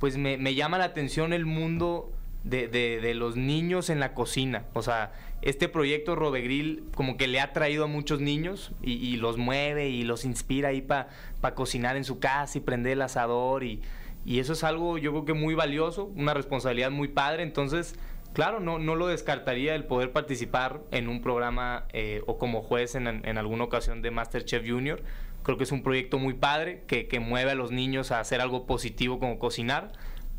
pues 0.01 0.17
me, 0.17 0.39
me 0.39 0.55
llama 0.55 0.79
la 0.79 0.85
atención 0.85 1.35
el 1.35 1.45
mundo 1.45 2.11
de, 2.45 2.67
de- 2.67 2.99
de 3.03 3.13
los 3.13 3.37
niños 3.37 3.91
en 3.91 4.01
la 4.01 4.15
cocina. 4.15 4.65
O 4.73 4.81
sea, 4.81 5.13
este 5.43 5.69
proyecto 5.69 6.15
Robegril 6.17 6.85
como 6.95 7.19
que 7.19 7.27
le 7.29 7.41
ha 7.41 7.53
traído 7.53 7.85
a 7.85 7.89
muchos 7.89 8.23
niños 8.23 8.73
y, 8.83 8.93
y 8.93 9.19
los 9.19 9.37
mueve 9.37 9.91
y 9.91 10.03
los 10.05 10.25
inspira 10.25 10.71
ahí 10.71 10.81
para 10.81 11.09
cocinar 11.55 11.99
en 11.99 12.05
su 12.05 12.19
casa 12.19 12.57
y 12.57 12.63
prender 12.63 12.93
el 12.95 13.03
asador 13.03 13.65
y, 13.65 13.83
y 14.25 14.39
eso 14.39 14.55
es 14.55 14.65
algo 14.65 14.97
yo 14.97 15.11
creo 15.11 15.27
que 15.27 15.35
muy 15.35 15.55
valioso, 15.55 16.07
una 16.17 16.33
responsabilidad 16.33 16.91
muy 16.91 17.09
padre, 17.09 17.43
entonces 17.43 17.97
claro, 18.33 18.61
no, 18.61 18.79
no 18.79 18.95
lo 18.95 19.07
descartaría 19.07 19.75
el 19.75 19.85
poder 19.85 20.13
participar 20.13 20.81
en 20.91 21.09
un 21.09 21.23
programa 21.23 21.87
eh, 21.93 22.23
o 22.27 22.39
como 22.39 22.63
juez 22.63 22.95
en, 22.95 23.07
en 23.07 23.39
alguna 23.39 23.65
ocasión 23.65 24.03
de 24.03 24.11
Masterchef 24.11 24.69
Junior. 24.69 25.03
Creo 25.43 25.59
que 25.59 25.65
es 25.65 25.73
un 25.73 25.83
proyecto 25.83 26.19
muy 26.19 26.35
padre 26.35 26.85
que, 26.87 27.09
que 27.09 27.21
mueve 27.21 27.51
a 27.51 27.55
los 27.55 27.73
niños 27.73 28.13
a 28.13 28.21
hacer 28.21 28.41
algo 28.41 28.67
positivo 28.67 29.19
como 29.19 29.39
cocinar. 29.39 29.93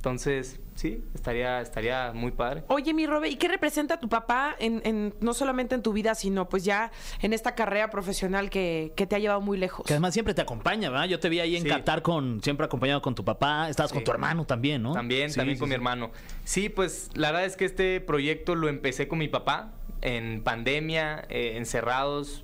Entonces, 0.07 0.59
sí, 0.75 1.01
estaría, 1.15 1.61
estaría 1.61 2.11
muy 2.13 2.31
padre. 2.31 2.65
Oye, 2.67 2.93
mi 2.93 3.07
Robe, 3.07 3.29
¿y 3.29 3.37
qué 3.37 3.47
representa 3.47 4.01
tu 4.01 4.09
papá 4.09 4.53
en, 4.59 4.81
en- 4.83 5.15
no 5.21 5.33
solamente 5.33 5.75
en 5.75 5.81
tu 5.81 5.93
vida, 5.93 6.13
sino 6.13 6.49
pues 6.49 6.65
ya 6.65 6.91
en 7.21 7.31
esta 7.31 7.55
carrera 7.55 7.89
profesional 7.89 8.49
que, 8.49 8.91
que 8.97 9.07
te 9.07 9.15
ha 9.15 9.19
llevado 9.19 9.39
muy 9.39 9.57
lejos? 9.57 9.85
Que 9.85 9.93
además 9.93 10.11
siempre 10.13 10.33
te 10.33 10.41
acompaña, 10.41 10.89
¿verdad? 10.89 11.05
Yo 11.05 11.21
te 11.21 11.29
vi 11.29 11.39
ahí 11.39 11.55
en 11.55 11.63
Sí. 11.63 11.69
Qatar 11.69 12.01
con, 12.01 12.43
siempre 12.43 12.65
acompañado 12.65 13.01
con 13.01 13.15
tu 13.15 13.23
papá, 13.23 13.69
estabas 13.69 13.93
con 13.93 14.03
tu 14.03 14.11
hermano 14.11 14.43
también, 14.45 14.83
¿no? 14.83 14.91
También, 14.91 15.29
Sí, 15.29 15.37
también 15.37 15.55
sí, 15.55 15.59
con 15.61 15.69
mi 15.69 15.75
hermano. 15.75 16.11
Sí, 16.43 16.67
pues 16.67 17.09
la 17.13 17.31
verdad 17.31 17.45
es 17.45 17.55
que 17.55 17.63
este 17.63 18.01
proyecto 18.01 18.55
lo 18.55 18.67
empecé 18.67 19.07
con 19.07 19.19
mi 19.19 19.29
papá 19.29 19.71
en 20.01 20.43
pandemia, 20.43 21.23
eh, 21.29 21.53
encerrados. 21.55 22.43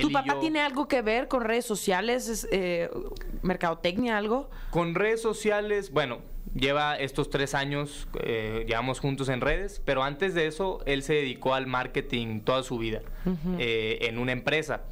¿Tu 0.00 0.12
papá 0.12 0.34
yo. 0.34 0.40
tiene 0.40 0.60
algo 0.60 0.88
que 0.88 1.02
ver 1.02 1.28
con 1.28 1.42
redes 1.42 1.64
sociales, 1.64 2.28
es, 2.28 2.48
eh, 2.52 2.90
mercadotecnia, 3.42 4.18
algo? 4.18 4.50
Con 4.70 4.94
redes 4.94 5.22
sociales, 5.22 5.90
bueno, 5.92 6.18
lleva 6.54 6.96
estos 6.96 7.30
tres 7.30 7.54
años, 7.54 8.08
eh, 8.20 8.64
llevamos 8.66 9.00
juntos 9.00 9.28
en 9.28 9.40
redes, 9.40 9.80
pero 9.84 10.02
antes 10.02 10.34
de 10.34 10.46
eso 10.46 10.80
él 10.86 11.02
se 11.02 11.14
dedicó 11.14 11.54
al 11.54 11.66
marketing 11.66 12.40
toda 12.40 12.62
su 12.62 12.78
vida 12.78 13.00
eh, 13.58 13.98
en 14.02 14.18
una 14.18 14.32
empresa. 14.32 14.82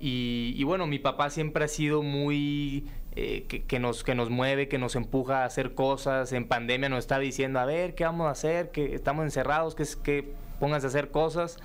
Y, 0.00 0.54
y 0.56 0.64
bueno, 0.64 0.86
mi 0.86 0.98
papá 0.98 1.30
siempre 1.30 1.64
ha 1.64 1.68
sido 1.68 2.02
muy... 2.02 2.88
eh, 3.14 3.44
que, 3.48 3.64
que 3.64 3.78
nos, 3.78 4.02
que 4.02 4.14
nos 4.14 4.30
mueve, 4.30 4.68
que 4.68 4.78
nos 4.78 4.96
empuja 4.96 5.42
a 5.42 5.44
hacer 5.44 5.74
cosas. 5.74 6.32
En 6.32 6.48
pandemia 6.48 6.88
nos 6.88 7.00
está 7.00 7.18
diciendo, 7.18 7.60
a 7.60 7.66
ver, 7.66 7.94
¿qué 7.94 8.04
vamos 8.04 8.26
a 8.26 8.30
hacer? 8.30 8.70
Que 8.70 8.94
estamos 8.94 9.24
encerrados, 9.24 9.74
que, 9.74 9.84
que 10.02 10.34
pónganse 10.58 10.86
a 10.86 10.88
hacer 10.88 11.10
cosas. 11.10 11.58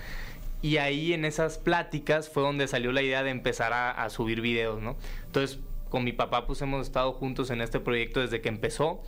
Y 0.61 0.77
ahí 0.77 1.13
en 1.13 1.23
esas 1.25 1.57
pláticas 1.57 2.29
fue 2.29 2.43
donde 2.43 2.67
salió 2.67 2.91
la 2.91 3.01
idea 3.01 3.23
de 3.23 3.29
empezar 3.29 3.73
a, 3.73 3.91
a 3.91 4.09
subir 4.09 4.41
videos, 4.41 4.81
¿no? 4.81 4.97
Entonces, 5.25 5.59
con 5.89 6.03
mi 6.03 6.11
papá 6.13 6.45
pues 6.47 6.61
hemos 6.61 6.85
estado 6.87 7.13
juntos 7.13 7.49
en 7.51 7.61
este 7.61 7.79
proyecto 7.79 8.19
desde 8.21 8.41
que 8.41 8.49
empezó. 8.49 9.01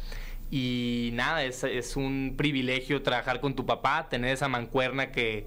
Y 0.51 1.11
nada, 1.13 1.43
es, 1.43 1.63
es 1.63 1.95
un 1.95 2.33
privilegio 2.37 3.03
trabajar 3.03 3.39
con 3.39 3.55
tu 3.55 3.65
papá, 3.65 4.07
tener 4.09 4.31
esa 4.33 4.47
mancuerna 4.47 5.11
que, 5.11 5.45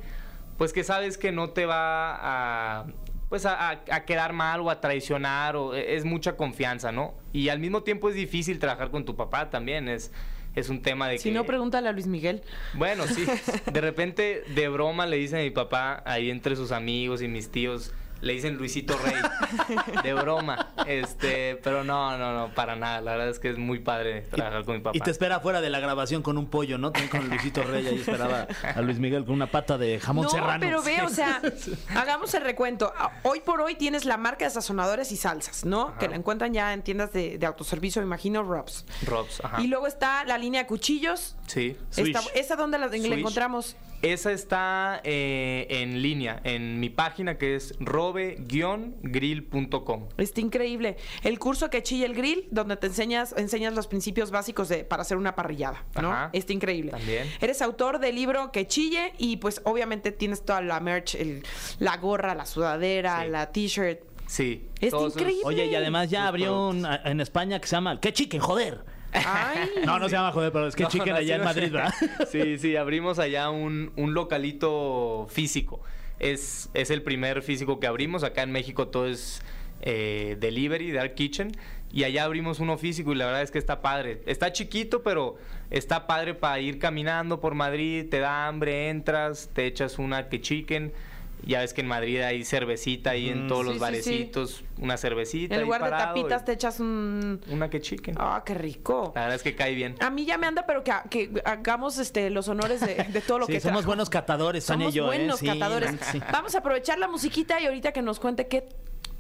pues 0.58 0.72
que 0.72 0.84
sabes 0.84 1.18
que 1.18 1.32
no 1.32 1.50
te 1.50 1.66
va 1.66 2.18
a, 2.20 2.86
pues 3.28 3.46
a, 3.46 3.70
a- 3.70 4.04
quedar 4.04 4.32
mal 4.32 4.60
o 4.60 4.70
a 4.70 4.80
traicionar, 4.80 5.56
o, 5.56 5.74
e, 5.74 5.96
es 5.96 6.04
mucha 6.04 6.36
confianza, 6.36 6.92
¿no? 6.92 7.14
Y 7.32 7.48
al 7.48 7.58
mismo 7.58 7.82
tiempo 7.82 8.08
es 8.10 8.14
difícil 8.14 8.58
trabajar 8.60 8.90
con 8.92 9.04
tu 9.04 9.16
papá 9.16 9.50
también, 9.50 9.88
es, 9.88 10.12
es 10.54 10.68
un 10.68 10.82
tema 10.82 11.08
de 11.08 11.18
Si 11.18 11.30
que... 11.30 11.34
no, 11.34 11.44
pregúntale 11.44 11.88
a 11.88 11.92
Luis 11.92 12.06
Miguel. 12.06 12.42
Bueno, 12.74 13.06
sí. 13.06 13.24
De 13.72 13.80
repente, 13.80 14.44
de 14.54 14.68
broma, 14.68 15.06
le 15.06 15.16
dicen 15.16 15.40
a 15.40 15.42
mi 15.42 15.50
papá, 15.50 16.02
ahí 16.06 16.30
entre 16.30 16.56
sus 16.56 16.72
amigos 16.72 17.22
y 17.22 17.28
mis 17.28 17.50
tíos, 17.50 17.92
le 18.22 18.32
dicen 18.32 18.56
Luisito 18.56 18.96
Rey. 18.98 19.14
De 20.02 20.14
broma. 20.14 20.72
Este, 20.86 21.56
pero 21.62 21.84
no, 21.84 22.16
no, 22.16 22.32
no, 22.34 22.54
para 22.54 22.74
nada. 22.76 23.00
La 23.00 23.12
verdad 23.12 23.28
es 23.28 23.38
que 23.38 23.50
es 23.50 23.58
muy 23.58 23.80
padre 23.80 24.22
trabajar 24.22 24.64
con 24.64 24.76
mi 24.76 24.80
papá. 24.80 24.96
Y 24.96 25.00
te 25.00 25.10
espera 25.10 25.40
fuera 25.40 25.60
de 25.60 25.68
la 25.70 25.80
grabación 25.80 26.22
con 26.22 26.38
un 26.38 26.46
pollo, 26.48 26.78
¿no? 26.78 26.90
También 26.92 27.10
con 27.10 27.28
Luisito 27.28 27.62
Rey, 27.62 27.86
ahí 27.86 27.96
esperaba 27.96 28.46
a 28.74 28.80
Luis 28.80 28.98
Miguel 28.98 29.24
con 29.24 29.34
una 29.34 29.50
pata 29.50 29.76
de 29.76 30.00
jamón 30.00 30.24
no, 30.24 30.30
serrano. 30.30 30.60
pero 30.60 30.82
ve, 30.82 31.02
o 31.02 31.08
sea, 31.10 31.42
hagamos 31.96 32.32
el 32.34 32.42
recuento. 32.42 32.92
Hoy 33.22 33.40
por 33.40 33.60
hoy 33.60 33.74
tienes 33.74 34.04
la 34.04 34.16
marca 34.16 34.44
de 34.44 34.50
sazonadores 34.50 35.12
y 35.12 35.16
salsas, 35.16 35.64
¿no? 35.64 35.88
Ajá. 35.88 35.98
Que 35.98 36.08
la 36.08 36.16
encuentran 36.16 36.54
ya 36.54 36.72
en 36.72 36.82
tiendas 36.82 37.12
de, 37.12 37.38
de 37.38 37.46
autoservicio, 37.46 38.00
me 38.02 38.06
imagino, 38.06 38.42
Robs. 38.42 38.86
Robs, 39.04 39.40
ajá. 39.44 39.60
Y 39.60 39.66
luego 39.66 39.86
está 39.86 40.24
la 40.24 40.38
línea 40.38 40.62
de 40.62 40.66
cuchillos. 40.66 41.36
Sí. 41.46 41.76
Esta- 41.96 42.20
¿Esa 42.34 42.56
dónde 42.56 42.78
la, 42.78 42.86
la 42.86 42.96
encontramos? 42.96 43.76
Esa 44.02 44.32
está 44.32 45.00
eh, 45.04 45.66
en 45.70 46.02
línea, 46.02 46.40
en 46.44 46.80
mi 46.80 46.90
página 46.90 47.38
que 47.38 47.54
es 47.54 47.74
robe-grill.com. 47.78 50.08
Está 50.18 50.40
increíble. 50.40 50.96
El 51.22 51.38
curso 51.38 51.70
que 51.70 51.82
chilla 51.82 52.06
el 52.06 52.14
grill, 52.14 52.48
donde 52.50 52.76
te 52.76 52.88
enseñas, 52.88 53.34
enseñas 53.36 53.74
los 53.74 53.86
principios 53.86 54.30
básicos 54.30 54.68
de, 54.68 54.84
para 54.84 55.02
hacer 55.02 55.16
una 55.16 55.34
parrillada, 55.34 55.84
¿no? 56.00 56.12
Ajá. 56.12 56.30
Está 56.32 56.52
increíble. 56.52 56.90
También. 56.90 57.28
Eres 57.40 57.62
autor 57.62 57.98
del 58.00 58.14
libro 58.16 58.50
Que 58.52 58.66
chille 58.66 59.12
y 59.18 59.36
pues 59.36 59.60
obviamente 59.64 60.12
tienes 60.12 60.44
toda 60.44 60.60
la 60.62 60.80
merch, 60.80 61.14
el- 61.14 61.42
la 61.78 61.96
gorra, 61.96 62.34
la 62.34 62.46
sudadera, 62.46 63.22
Sí. 63.24 63.30
la 63.30 63.52
t-shirt. 63.52 64.00
Sí. 64.26 64.66
Está 64.80 65.00
increíble. 65.00 65.42
Oye, 65.44 65.66
y 65.66 65.74
además 65.74 66.10
ya 66.10 66.26
abrió 66.26 66.68
un, 66.68 66.86
en 67.04 67.20
España 67.20 67.60
que 67.60 67.66
se 67.68 67.76
llama 67.76 68.00
¿Qué 68.00 68.12
chicken, 68.12 68.40
joder? 68.40 68.84
Ay. 69.12 69.68
No, 69.86 69.98
no 69.98 70.08
se 70.08 70.16
llama 70.16 70.32
joder, 70.32 70.52
pero 70.52 70.66
es 70.66 70.76
que 70.76 70.84
No, 70.84 70.88
chicken 70.88 71.10
no, 71.10 71.16
allá 71.16 71.34
sí, 71.34 71.40
en. 71.40 71.44
Madrid, 71.44 71.72
¿verdad? 71.72 71.94
Sí, 72.30 72.58
sí, 72.58 72.76
abrimos 72.76 73.18
allá 73.18 73.50
un, 73.50 73.92
un 73.96 74.14
localito 74.14 75.26
físico. 75.30 75.80
Es, 76.18 76.70
es 76.74 76.90
el 76.90 77.02
primer 77.02 77.42
físico 77.42 77.80
que 77.80 77.86
abrimos. 77.86 78.24
Acá 78.24 78.42
en 78.42 78.52
México 78.52 78.88
todo 78.88 79.06
es 79.06 79.42
eh, 79.82 80.36
delivery, 80.40 80.92
dark 80.92 81.14
kitchen. 81.14 81.52
Y 81.92 82.04
allá 82.04 82.24
abrimos 82.24 82.58
uno 82.58 82.78
físico 82.78 83.12
y 83.12 83.16
la 83.16 83.26
verdad 83.26 83.42
es 83.42 83.50
que 83.50 83.58
está 83.58 83.82
padre. 83.82 84.22
Está 84.24 84.50
chiquito, 84.52 85.02
pero 85.02 85.36
está 85.70 86.06
padre 86.06 86.32
para 86.34 86.58
ir 86.60 86.78
caminando 86.78 87.38
por 87.40 87.54
Madrid. 87.54 88.06
Te 88.08 88.18
da 88.18 88.46
hambre, 88.46 88.88
entras, 88.88 89.50
te 89.52 89.66
echas 89.66 89.98
una 89.98 90.28
que 90.28 90.40
chicken. 90.40 90.92
Ya 91.44 91.60
ves 91.60 91.74
que 91.74 91.80
en 91.80 91.88
Madrid 91.88 92.20
hay 92.20 92.44
cervecita 92.44 93.10
ahí 93.10 93.28
en 93.28 93.48
todos 93.48 93.62
Sí, 93.62 93.64
los 93.66 93.72
sí, 93.74 93.78
sí. 93.78 93.80
barecitos. 93.80 94.64
Una 94.78 94.96
cervecita. 94.96 95.54
En 95.54 95.60
ahí 95.60 95.64
lugar 95.66 95.84
de 95.84 95.90
tapitas 95.90 96.42
y 96.42 96.44
te 96.44 96.52
echas 96.52 96.80
un... 96.80 97.40
Una 97.48 97.68
que 97.68 97.80
chicken. 97.80 98.14
Ah, 98.18 98.42
qué 98.46 98.54
rico. 98.54 99.12
La 99.14 99.22
verdad 99.22 99.36
es 99.36 99.42
que 99.42 99.54
cae 99.56 99.74
bien. 99.74 99.96
A 100.00 100.10
mí 100.10 100.24
ya 100.24 100.38
me 100.38 100.46
anda, 100.46 100.64
pero 100.66 100.84
que, 100.84 100.92
que 101.10 101.42
hagamos 101.44 101.98
este, 101.98 102.30
los 102.30 102.48
honores 102.48 102.80
de, 102.80 102.94
de 103.12 103.20
todo 103.20 103.40
lo 103.40 103.46
Sí, 103.46 103.52
que 103.52 103.60
somos 103.60 103.78
trajo. 103.80 103.88
buenos 103.88 104.08
catadores, 104.10 104.66
Tania 104.66 104.84
Somos 104.84 104.94
y 104.94 104.96
yo, 104.98 105.04
¿eh? 105.04 105.18
buenos 105.18 105.40
catadores. 105.40 105.94
sí. 106.12 106.20
Vamos 106.32 106.54
a 106.54 106.58
aprovechar 106.58 106.98
la 106.98 107.08
musiquita 107.08 107.60
y 107.60 107.66
ahorita 107.66 107.92
que 107.92 108.02
nos 108.02 108.20
cuente 108.20 108.46
qué, 108.46 108.68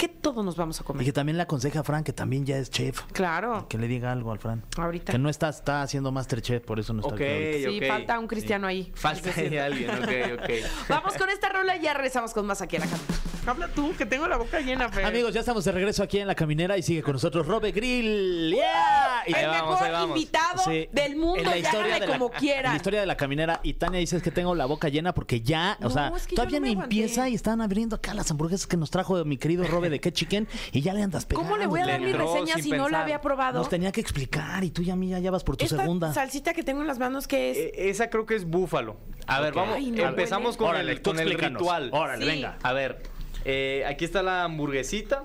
qué 0.02 0.08
todo 0.08 0.42
nos 0.42 0.56
vamos 0.56 0.80
a 0.80 0.82
Y 0.82 0.84
comer. 0.84 1.04
que 1.04 1.12
también 1.12 1.36
le 1.36 1.44
aconseja 1.44 1.78
a 1.78 1.84
Fran, 1.84 2.02
que 2.02 2.12
también 2.12 2.44
ya 2.44 2.56
es 2.58 2.70
chef. 2.70 3.02
Claro. 3.12 3.66
Que 3.68 3.78
le 3.78 3.86
diga 3.86 4.10
algo 4.10 4.32
al 4.32 4.40
Fran. 4.40 4.64
Ahorita. 4.76 5.12
Que 5.12 5.18
no 5.18 5.28
está, 5.28 5.48
está 5.48 5.82
haciendo 5.82 6.10
Masterchef, 6.10 6.64
por 6.64 6.80
eso 6.80 6.92
no 6.92 7.02
está 7.02 7.14
Ok. 7.14 7.20
aquí. 7.20 7.78
Sí, 7.80 7.86
falta 7.86 8.18
un 8.18 8.26
cristiano 8.26 8.66
ahí. 8.66 8.90
Falta 8.96 9.30
ahí 9.36 9.56
alguien, 9.58 9.90
ok, 9.90 10.40
ok. 10.42 10.50
Vamos 10.88 11.14
con 11.14 11.28
esta 11.30 11.50
rola 11.50 11.76
y 11.76 11.82
ya 11.82 11.94
regresamos 11.94 12.32
con 12.34 12.44
más 12.46 12.60
aquí 12.62 12.76
a 12.78 12.80
la 12.80 12.86
cama. 12.86 13.02
Habla 13.44 13.66
tú, 13.68 13.92
que 13.98 14.06
tengo 14.06 14.28
la 14.28 14.36
boca 14.36 14.60
llena, 14.60 14.88
Fer. 14.88 15.04
Amigos, 15.04 15.34
ya 15.34 15.40
estamos 15.40 15.64
de 15.64 15.72
regreso 15.72 16.04
aquí 16.04 16.18
en 16.20 16.28
La 16.28 16.34
Caminera 16.36 16.78
y 16.78 16.82
sigue 16.82 17.02
con 17.02 17.14
nosotros 17.14 17.44
Robe 17.44 17.72
Grill. 17.72 18.52
¡Yeah! 18.54 19.24
Y- 19.26 19.34
el 19.34 19.46
vamos, 19.48 19.80
mejor 19.80 20.08
invitado 20.08 20.62
Sí, 20.64 20.88
del 20.92 21.16
mundo, 21.16 21.38
en 21.38 21.44
la 21.50 21.56
historia 21.58 21.94
de 21.94 22.06
la- 22.06 22.12
como 22.12 22.30
quiera. 22.30 22.68
En 22.68 22.72
la 22.74 22.76
historia 22.76 23.00
de 23.00 23.06
la 23.06 23.16
caminera. 23.16 23.58
Y 23.64 23.74
Tania 23.74 23.98
dice 23.98 24.16
es 24.16 24.22
que 24.22 24.30
tengo 24.30 24.54
la 24.54 24.66
boca 24.66 24.88
llena 24.88 25.12
porque 25.12 25.40
ya, 25.40 25.76
o 25.82 25.90
sea, 25.90 26.12
es 26.16 26.26
que 26.26 26.36
yo 26.36 26.42
todavía 26.42 26.60
no 26.60 26.66
ni 26.66 26.72
empieza 26.72 27.28
y 27.28 27.34
están 27.34 27.60
abriendo 27.60 27.96
acá 27.96 28.14
las 28.14 28.30
hamburguesas 28.30 28.66
que 28.68 28.76
nos 28.76 28.90
trajo 28.92 29.24
mi 29.24 29.36
querido 29.38 29.64
Robe 29.64 29.90
de 29.90 29.98
qué 30.00 30.12
chicken 30.12 30.46
y 30.70 30.80
ya 30.80 30.94
le 30.94 31.02
andas 31.02 31.24
pegando. 31.26 31.48
¿Cómo 31.48 31.58
le 31.60 31.66
voy 31.66 31.80
a 31.80 31.86
dar 31.86 32.00
mi 32.00 32.12
reseña 32.12 32.54
si 32.58 32.70
no 32.70 32.88
la 32.88 33.02
había 33.02 33.20
probado? 33.20 33.58
Nos 33.58 33.68
tenía 33.68 33.90
que 33.90 34.00
explicar 34.00 34.62
y 34.62 34.70
tú 34.70 34.82
ya, 34.82 34.94
mía, 34.94 35.18
ya 35.18 35.32
vas 35.32 35.42
por 35.42 35.56
tu 35.56 35.64
Esta 35.64 35.78
segunda. 35.78 36.12
salsita 36.14 36.54
que 36.54 36.62
tengo 36.62 36.80
en 36.80 36.86
las 36.86 36.98
manos, 37.00 37.26
¿qué 37.26 37.50
es? 37.50 37.56
Eh, 37.58 37.72
esa 37.90 38.08
creo 38.08 38.24
que 38.24 38.36
es 38.36 38.44
búfalo. 38.44 38.96
A 39.26 39.40
ver, 39.40 39.52
vamos, 39.54 39.76
Ay, 39.76 39.90
no 39.92 40.02
empezamos 40.08 40.50
huele. 40.54 40.58
con 40.58 40.68
Órale, 40.68 40.92
el, 40.92 41.02
con 41.02 41.18
el 41.18 41.34
ritual. 41.38 41.90
Órale, 41.92 42.24
Sí. 42.24 42.30
venga. 42.30 42.58
A 42.62 42.72
ver, 42.72 43.02
eh, 43.44 43.84
aquí 43.86 44.04
está 44.04 44.22
la 44.22 44.44
hamburguesita. 44.44 45.22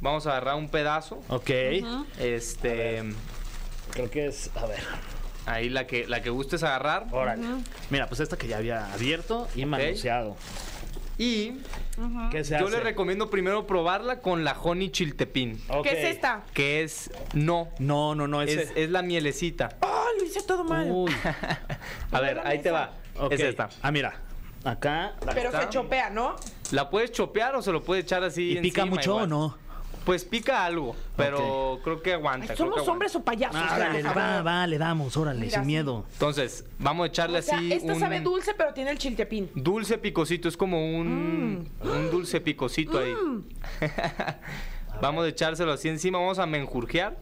Vamos 0.00 0.26
a 0.26 0.30
agarrar 0.30 0.56
un 0.56 0.68
pedazo. 0.68 1.20
Ok. 1.28 1.50
Este, 2.18 3.02
Creo 3.90 4.10
que 4.10 4.26
es, 4.26 4.50
a 4.54 4.66
ver, 4.66 4.80
ahí 5.46 5.68
la 5.68 5.86
que 5.86 6.06
la 6.06 6.22
que 6.22 6.30
gustes 6.30 6.62
agarrar. 6.62 7.06
órale. 7.10 7.42
Mira, 7.90 8.06
pues 8.06 8.20
esta 8.20 8.36
que 8.36 8.46
ya 8.46 8.58
había 8.58 8.92
abierto 8.92 9.48
y 9.54 9.64
manoseado. 9.66 10.36
Y 11.18 11.58
¿Qué 12.30 12.44
se 12.44 12.58
yo 12.58 12.66
hace? 12.66 12.76
les 12.76 12.82
recomiendo 12.82 13.28
primero 13.28 13.66
probarla 13.66 14.20
con 14.20 14.42
la 14.42 14.52
honey 14.58 14.90
chiltepín. 14.90 15.60
¿Qué 15.82 15.90
es 15.90 16.14
esta? 16.14 16.44
que 16.54 16.82
es 16.82 17.10
no, 17.34 17.68
No, 17.78 18.14
no, 18.14 18.26
no, 18.26 18.40
es, 18.40 18.72
es 18.74 18.90
la 18.90 19.02
mielecita. 19.02 19.76
¡Oh, 19.82 20.06
lo 20.18 20.24
hice 20.24 20.42
todo 20.42 20.64
mal! 20.64 20.88
Uy. 20.90 21.12
A 22.12 22.20
ver, 22.20 22.40
ahí 22.44 22.60
te 22.62 22.70
va. 22.70 22.92
Ok. 23.18 23.32
Es 23.32 23.40
esta. 23.40 23.68
Ah, 23.82 23.90
mira. 23.90 24.14
Acá. 24.64 25.14
Pero 25.34 25.48
está. 25.50 25.62
se 25.62 25.68
chopea, 25.68 26.08
¿no? 26.08 26.36
¿La 26.72 26.88
puedes 26.90 27.12
chopear 27.12 27.54
o 27.56 27.62
se 27.62 27.72
lo 27.72 27.82
puedes 27.82 28.04
echar 28.04 28.22
así 28.24 28.52
¿Y 28.52 28.60
pica 28.60 28.82
encima 28.82 28.96
mucho 28.96 29.10
igual? 29.10 29.24
o 29.24 29.26
no? 29.26 29.58
Pues 30.04 30.24
pica 30.24 30.64
algo, 30.64 30.96
pero 31.14 31.78
creo 31.84 32.00
que 32.02 32.14
aguanta. 32.14 32.46
Ay, 32.52 32.56
creo 32.56 32.56
que 32.56 32.56
¿Somos 32.56 32.72
aguanta. 32.78 32.92
hombres 32.92 33.16
o 33.16 33.22
payasos? 33.22 33.60
Ah, 33.62 34.12
va, 34.16 34.42
va, 34.42 34.66
le 34.66 34.78
damos, 34.78 35.14
órale, 35.16 35.40
Mira, 35.40 35.58
sin 35.58 35.66
miedo. 35.66 36.06
Entonces, 36.14 36.64
vamos 36.78 37.04
a 37.04 37.06
echarle 37.08 37.38
O 37.38 37.42
sea, 37.42 37.58
así 37.58 37.72
esta 37.72 37.92
un 37.92 38.00
sabe 38.00 38.20
dulce, 38.20 38.54
pero 38.56 38.72
tiene 38.72 38.90
el 38.92 38.98
chiltepín. 38.98 39.50
dulce 39.54 39.98
picosito, 39.98 40.48
es 40.48 40.56
como 40.56 40.96
un, 40.96 41.68
Mm. 41.82 41.88
un 41.88 42.10
dulce 42.10 42.40
picosito 42.40 42.98
ahí. 42.98 43.14
vamos 45.02 45.24
a 45.24 45.28
echárselo 45.28 45.72
así 45.72 45.88
encima, 45.88 46.18
vamos 46.18 46.38
a 46.38 46.46
menjurjear. 46.46 47.18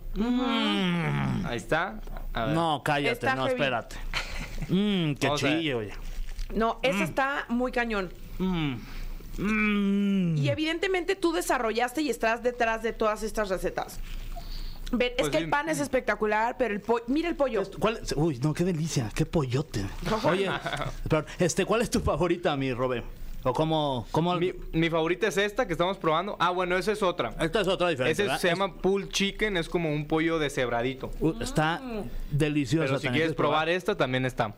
Ahí 1.45 1.57
está. 1.57 2.01
A 2.33 2.47
ver. 2.47 2.55
No, 2.55 2.83
cállate, 2.85 3.13
Está 3.13 3.35
no, 3.35 3.43
heavy. 3.47 3.55
espérate. 3.55 3.97
Mmm, 4.69 5.15
qué 5.15 5.31
chille, 5.37 5.75
oye. 5.75 5.93
No, 6.55 6.79
ese 6.83 7.03
está 7.05 7.45
muy 7.49 7.73
cañón. 7.73 8.13
Mm. 8.39 8.75
Mm. 9.39 10.37
Y 10.37 10.49
evidentemente 10.49 11.17
tú 11.17 11.33
desarrollaste 11.33 12.03
y 12.03 12.11
estás 12.11 12.43
detrás 12.43 12.83
de 12.83 12.93
todas 12.93 13.23
estas 13.23 13.49
recetas. 13.49 14.01
Ven, 14.91 15.13
es 15.13 15.17
Pues 15.19 15.31
que 15.31 15.39
el 15.39 15.51
pan 15.51 15.69
es 15.69 15.81
espectacular, 15.81 16.57
pero 16.59 16.75
el 16.75 16.81
pollo. 16.81 17.05
Mira 17.09 17.29
el 17.29 17.37
pollo. 17.37 17.63
¿Cuál 17.79 17.99
es? 18.03 18.15
Uy, 18.17 18.39
no, 18.39 18.55
qué 18.55 18.65
delicia, 18.65 19.11
qué 19.15 19.27
pollote. 19.27 19.85
Oye, 20.25 20.51
este, 21.39 21.65
¿cuál 21.65 21.83
es 21.83 21.91
tu 21.91 22.01
favorita, 22.01 22.57
mi 22.57 22.73
Robert? 22.73 23.05
¿O 23.45 23.53
cómo, 23.53 24.07
cómo 24.11 24.35
Mi, 24.35 24.53
mi 24.73 24.91
favorita 24.91 25.29
es 25.29 25.37
esta 25.37 25.67
que 25.67 25.73
estamos 25.73 25.97
probando. 25.97 26.37
Ah, 26.41 26.51
bueno, 26.51 26.77
esa 26.77 26.93
es 26.93 27.03
otra. 27.03 27.35
Esta 27.41 27.61
es 27.61 27.69
otra 27.69 27.89
diferente. 27.89 28.13
Ese 28.13 28.23
¿verdad? 28.25 28.41
se 28.41 28.49
llama 28.49 28.75
pulled 28.75 29.09
chicken, 29.11 29.57
es 29.57 29.69
como 29.69 29.93
un 29.93 30.07
pollo 30.07 30.39
deshebradito. 30.39 31.11
Uh, 31.21 31.41
está 31.41 31.81
deliciosa. 32.31 32.87
Pero 32.87 32.99
si 32.99 33.09
quieres 33.09 33.35
probar 33.35 33.69
esta, 33.69 33.97
también 33.97 34.27
está. 34.27 34.55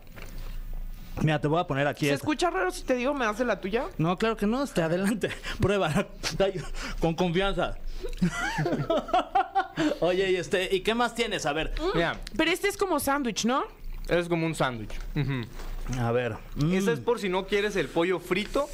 Mira, 1.21 1.39
te 1.39 1.47
voy 1.47 1.59
a 1.59 1.67
poner 1.67 1.87
aquí 1.87 2.05
¿Se 2.07 2.13
esta. 2.13 2.23
escucha 2.23 2.49
raro 2.49 2.71
si 2.71 2.83
te 2.83 2.95
digo 2.95 3.13
me 3.13 3.25
hace 3.25 3.45
la 3.45 3.59
tuya? 3.61 3.85
No, 3.97 4.17
claro 4.17 4.35
que 4.37 4.47
no, 4.47 4.63
este, 4.63 4.81
adelante. 4.81 5.29
Prueba. 5.61 6.07
Con 6.99 7.13
confianza. 7.15 7.77
Oye, 9.99 10.31
y 10.31 10.35
este, 10.35 10.73
¿y 10.75 10.81
qué 10.81 10.95
más 10.95 11.13
tienes? 11.15 11.45
A 11.45 11.53
ver. 11.53 11.73
Mira, 11.93 12.19
Pero 12.35 12.51
este 12.51 12.67
es 12.67 12.77
como 12.77 12.99
sándwich, 12.99 13.45
¿no? 13.45 13.63
es 14.09 14.27
como 14.27 14.45
un 14.45 14.55
sándwich. 14.55 14.93
A 15.99 16.11
ver. 16.11 16.35
mm. 16.55 16.73
Esa 16.73 16.91
es 16.91 16.99
por 16.99 17.19
si 17.19 17.29
no 17.29 17.45
quieres 17.45 17.75
el 17.75 17.87
pollo 17.87 18.19
frito. 18.19 18.67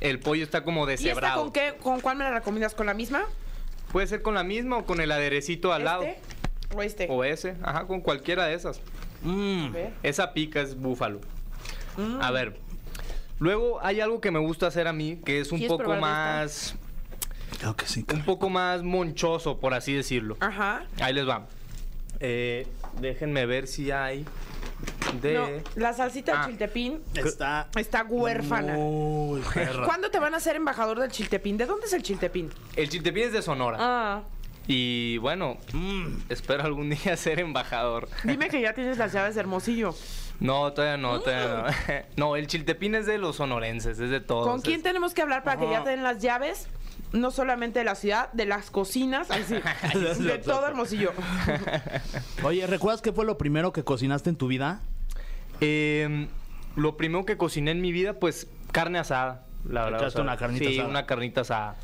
El 0.00 0.20
pollo 0.20 0.42
está 0.42 0.64
como 0.64 0.88
¿Y 0.88 0.92
esta 0.94 1.02
deshebrado. 1.08 1.42
con 1.42 1.52
qué? 1.52 1.74
¿Con 1.82 2.00
cuál 2.00 2.16
me 2.16 2.24
la 2.24 2.30
recomiendas? 2.32 2.74
¿Con 2.74 2.86
la 2.86 2.94
misma? 2.94 3.24
Puede 3.92 4.06
ser 4.06 4.22
con 4.22 4.34
la 4.34 4.44
misma 4.44 4.78
o 4.78 4.84
con 4.84 5.00
el 5.00 5.10
aderecito 5.12 5.72
al 5.72 5.84
lado. 5.84 6.02
¿Este? 6.02 6.20
¿O 6.76 6.82
este? 6.82 7.06
O 7.10 7.24
ese, 7.24 7.56
ajá, 7.62 7.86
con 7.86 8.00
cualquiera 8.00 8.46
de 8.46 8.54
esas. 8.54 8.80
Mm. 9.22 9.66
A 9.66 9.70
ver. 9.70 9.92
Esa 10.02 10.32
pica 10.32 10.60
es 10.60 10.76
búfalo. 10.78 11.20
A 12.20 12.30
ver. 12.30 12.58
Luego 13.38 13.84
hay 13.84 14.00
algo 14.00 14.20
que 14.20 14.30
me 14.30 14.38
gusta 14.38 14.66
hacer 14.68 14.86
a 14.86 14.92
mí, 14.92 15.20
que 15.24 15.40
es 15.40 15.52
un 15.52 15.58
¿Quieres 15.58 15.76
poco 15.76 15.94
más. 15.96 16.76
Claro 17.58 17.76
que 17.76 17.86
sí. 17.86 18.04
Un 18.12 18.24
poco 18.24 18.48
más 18.48 18.82
monchoso, 18.82 19.58
por 19.58 19.74
así 19.74 19.92
decirlo. 19.92 20.36
Ajá. 20.40 20.84
Ahí 21.00 21.12
les 21.14 21.28
va. 21.28 21.46
Eh, 22.20 22.66
déjenme 23.00 23.44
ver 23.46 23.66
si 23.66 23.90
hay 23.90 24.24
de. 25.20 25.34
No, 25.34 25.48
la 25.80 25.92
salsita 25.92 26.32
de 26.32 26.38
Ah. 26.38 26.46
chiltepín 26.46 27.00
Está. 27.14 27.68
está 27.76 28.04
huérfana. 28.04 28.74
Muy 28.74 29.40
perra. 29.52 29.84
¿Cuándo 29.84 30.10
te 30.10 30.18
van 30.18 30.34
a 30.34 30.38
hacer 30.38 30.56
embajador 30.56 31.00
del 31.00 31.10
chiltepín? 31.10 31.56
¿De 31.56 31.66
dónde 31.66 31.86
es 31.86 31.92
el 31.92 32.02
chiltepín? 32.02 32.50
El 32.76 32.88
chiltepín 32.88 33.24
es 33.24 33.32
de 33.32 33.42
Sonora. 33.42 33.78
Ah, 33.80 34.22
Y 34.66 35.18
bueno, 35.18 35.58
mm, 35.72 36.06
espero 36.30 36.64
algún 36.64 36.90
día 36.90 37.16
ser 37.18 37.40
embajador. 37.40 38.08
dime 38.24 38.48
que 38.48 38.60
ya 38.60 38.72
tienes 38.72 38.96
las 38.98 39.12
llaves 39.12 39.34
de 39.34 39.40
Hermosillo. 39.40 39.94
No, 40.40 40.72
todavía 40.72 40.96
no, 40.96 41.20
todavía 41.20 41.72
no. 41.86 42.04
No, 42.16 42.36
el 42.36 42.46
chiltepín 42.46 42.94
es 42.94 43.06
de 43.06 43.18
los 43.18 43.36
sonorenses, 43.36 43.98
es 44.00 44.10
de 44.10 44.20
todos. 44.20 44.48
¿Con 44.48 44.60
quién 44.62 44.76
es- 44.78 44.82
tenemos 44.82 45.14
que 45.14 45.22
hablar 45.22 45.44
para 45.44 45.60
que 45.60 45.70
ya 45.70 45.84
te 45.84 45.90
den 45.90 46.02
las 46.02 46.20
llaves? 46.20 46.68
No 47.12 47.30
solamente 47.30 47.78
de 47.78 47.84
la 47.84 47.94
ciudad, 47.94 48.32
de 48.32 48.44
las 48.44 48.70
cocinas, 48.72 49.30
ay, 49.30 49.44
sí, 49.46 49.54
de 50.24 50.38
todo 50.38 50.66
Hermosillo. 50.66 51.12
Oye, 52.42 52.66
¿recuerdas 52.66 53.02
qué 53.02 53.12
fue 53.12 53.24
lo 53.24 53.38
primero 53.38 53.72
que 53.72 53.84
cocinaste 53.84 54.30
en 54.30 54.36
tu 54.36 54.48
vida? 54.48 54.80
Eh, 55.60 56.26
lo 56.74 56.96
primero 56.96 57.24
que 57.24 57.36
cociné 57.36 57.70
en 57.70 57.80
mi 57.80 57.92
vida, 57.92 58.14
pues 58.14 58.48
carne 58.72 58.98
asada. 58.98 59.43
La 59.68 59.84
verdad. 59.84 60.00
Echaste 60.02 60.20
una 60.20 60.36
carnita 60.36 60.64
sí, 60.66 60.74
asada. 60.74 60.88
una 60.88 61.06
carnita 61.06 61.40
asada. 61.42 61.76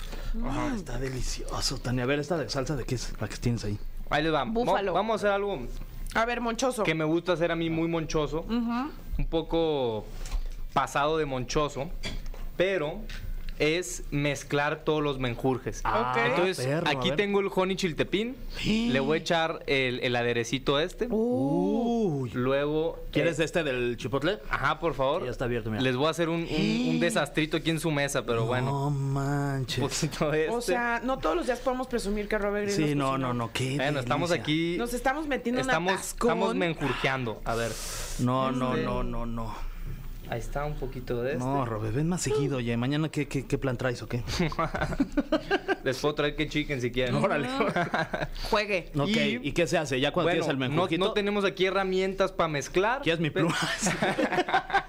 Está 0.77 0.99
delicioso, 0.99 1.79
Tania. 1.79 2.05
A 2.05 2.07
ver, 2.07 2.19
esta 2.19 2.37
de 2.37 2.49
salsa 2.49 2.77
de 2.77 2.85
qué 2.85 2.95
es 2.97 3.13
la 3.21 3.29
que 3.29 3.37
tienes 3.37 3.65
ahí. 3.65 3.79
Ahí 4.11 4.23
les 4.23 4.33
va. 4.33 4.45
Búfalo. 4.45 4.93
Va- 4.93 5.01
Vamos 5.01 5.15
a 5.15 5.17
hacer 5.17 5.31
algo 5.31 5.59
A 6.15 6.25
ver, 6.25 6.41
Monchoso. 6.41 6.83
que 6.83 6.95
me 6.95 7.05
gusta 7.05 7.33
hacer 7.33 7.51
a 7.53 7.57
mí 7.57 7.71
muy 7.71 7.89
monchoso. 7.89 8.43
Un 8.43 9.27
poco 9.29 10.05
pasado 10.73 11.17
de 11.19 11.27
monchoso. 11.27 11.91
Pero 12.57 13.01
es 13.61 14.03
mezclar 14.11 14.85
todos 14.85 15.03
los 15.03 15.19
menjurjes. 15.21 15.83
Ok. 15.85 16.17
Entonces, 16.27 16.67
perro, 16.67 16.89
aquí 16.89 17.13
tengo 17.13 17.41
el 17.41 17.49
honey 17.55 17.77
chiltepín. 17.77 18.35
Le 18.65 18.99
voy 19.01 19.19
a 19.19 19.21
echar 19.21 19.63
el, 19.67 20.01
el 20.01 20.17
aderecito 20.17 20.81
este. 20.81 21.07
Uy. 21.11 22.31
Luego. 22.35 22.99
¿Quieres 23.13 23.39
eh, 23.39 23.45
este 23.45 23.63
del 23.63 23.97
chipotle? 23.99 24.39
Ajá, 24.49 24.81
por 24.81 24.95
favor. 24.95 25.25
Ya 25.25 25.31
está 25.31 25.45
abierto, 25.45 25.71
mira. 25.71 25.83
Les 25.83 25.95
voy 25.95 26.07
a 26.07 26.11
hacer 26.11 26.29
un, 26.29 26.41
un- 26.43 26.89
un 26.89 27.01
desastrito 27.01 27.59
aquí 27.59 27.71
en 27.71 27.81
su 27.81 27.91
mesa, 27.91 28.25
pero 28.25 28.47
bueno. 28.47 28.67
No 28.71 28.91
manches. 28.91 29.79
poquito 29.81 30.31
de 30.31 30.45
este. 30.47 30.57
O 30.57 30.61
sea, 30.61 31.01
no 31.05 31.19
todos 31.19 31.37
los 31.37 31.47
días 31.47 31.59
podemos 31.61 31.87
presumir 31.87 32.29
que 32.29 32.39
Robert 32.39 32.71
Green 32.73 32.89
Sí, 32.89 32.95
no, 32.95 33.19
no, 33.19 33.35
no, 33.35 33.53
qué 33.53 33.77
bueno, 33.77 34.01
estamos 34.01 34.31
delicia. 34.31 34.43
aquí. 34.43 34.77
Nos 34.79 34.95
estamos 34.95 35.27
metiendo 35.27 35.61
en 35.61 35.67
un 35.67 35.71
Estamos, 35.71 36.01
estamos 36.01 36.55
menjurjeando. 36.55 37.41
A 37.45 37.55
ver, 37.55 37.73
No, 38.21 38.51
no, 38.51 38.75
no, 38.77 39.03
no, 39.05 39.27
no. 39.27 39.71
Ahí 40.31 40.39
está 40.41 40.65
un 40.65 40.75
poquito 40.77 41.23
de 41.23 41.33
este. 41.33 41.45
No, 41.45 41.65
Robert, 41.67 41.95
ven 41.95 42.09
más 42.09 42.23
seguido, 42.23 42.57
oye. 42.59 42.77
Mañana, 42.77 43.09
¿qué, 43.11 43.29
qué, 43.29 43.47
qué 43.47 43.59
plan 43.59 43.77
traes 43.77 44.01
o 44.03 44.09
qué? 44.09 44.23
Les 45.85 45.99
puedo 45.99 46.15
traer 46.15 46.37
que 46.37 46.49
chicken 46.49 46.81
si 46.81 46.91
quieren. 46.91 47.15
Órale. 47.17 47.49
Juegue. 48.51 48.91
Ok, 48.97 49.09
Y- 49.09 49.49
¿y 49.49 49.53
qué 49.53 49.67
se 49.67 49.77
hace? 49.79 49.99
Ya 50.01 50.13
cuando 50.13 50.31
Bueno, 50.31 50.45
tienes 50.45 50.51
el 50.51 50.59
no, 50.59 50.69
menjurjito. 50.69 51.05
no 51.05 51.13
tenemos 51.13 51.45
aquí 51.45 51.67
herramientas 51.67 52.33
para 52.33 52.49
mezclar. 52.49 53.03
¿Quieres 53.03 53.21
mi 53.21 53.31
pero- 53.31 53.49
pluma? 53.49 53.59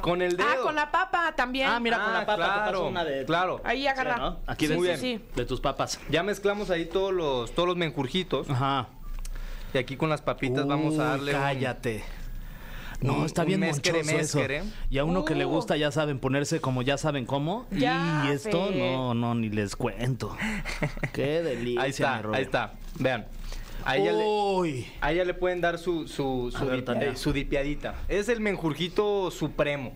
Con 0.00 0.22
el 0.22 0.36
dedo. 0.36 0.46
Ah, 0.48 0.56
con 0.62 0.74
la 0.76 0.90
papa 0.92 1.34
también. 1.36 1.68
ah, 1.68 1.80
mira, 1.80 1.96
con 1.98 2.10
Ah, 2.10 2.20
la 2.20 2.26
papa 2.26 2.32
te 2.36 2.36
claro, 2.52 2.72
paso 2.78 2.86
una 2.88 3.04
de... 3.04 3.24
claro. 3.24 3.60
Ahí 3.64 3.86
agarra. 3.88 4.14
Sí, 4.14 4.20
¿no? 4.20 4.36
Aquí 4.46 4.66
Sí, 4.66 4.70
de, 4.72 4.76
Muy 4.78 4.86
sí, 4.86 4.92
bien. 5.06 5.18
sí. 5.20 5.24
de 5.34 5.44
tus 5.46 5.60
papas. 5.60 5.98
Ya 6.10 6.22
mezclamos 6.22 6.70
ahí 6.70 6.86
todos 6.86 7.12
los, 7.12 7.52
todos 7.52 7.66
los 7.68 7.76
menjurjitos. 7.76 8.48
Ajá. 8.48 8.86
Y 9.74 9.78
aquí 9.78 9.96
con 9.96 10.08
las 10.08 10.22
papitas 10.22 10.64
vamos 10.66 10.96
a 11.00 11.04
darle. 11.04 11.34
un- 11.34 11.40
cállate. 11.40 12.04
No, 13.00 13.18
un- 13.18 13.26
está 13.26 13.44
bien 13.44 13.60
mezquere, 13.60 14.02
monchoso 14.04 14.40
eso. 14.40 14.64
Y 14.90 14.98
a 14.98 15.04
uno 15.04 15.24
que 15.24 15.34
le 15.34 15.44
Uh. 15.46 15.50
gusta 15.50 15.76
ya 15.76 15.90
saben 15.92 16.18
ponerse 16.18 16.60
como 16.60 16.82
ya 16.82 16.96
saben 16.98 17.26
cómo. 17.26 17.66
Ya, 17.70 18.24
y 18.26 18.32
esto 18.32 18.68
Fe. 18.68 18.78
no, 18.78 19.14
no, 19.14 19.34
ni 19.34 19.50
les 19.50 19.76
cuento. 19.76 20.36
Qué 21.12 21.42
delicia, 21.42 21.82
Ahí 21.82 21.90
está, 21.90 22.22
ahí 22.32 22.42
está. 22.42 22.72
Vean. 22.98 23.26
Ahí 23.84 24.04
ya 24.04 25.24
le, 25.24 25.34
pueden 25.34 25.60
dar 25.60 25.78
su, 25.78 26.08
su, 26.08 26.50
su, 26.50 26.56
A 26.56 26.64
ver, 26.64 26.80
dipia- 26.80 26.84
Tania. 26.84 27.16
su 27.16 27.32
dipiadita. 27.32 27.94
Es 28.08 28.28
el 28.28 28.40
menjurjito 28.40 29.30
supremo. 29.30 29.92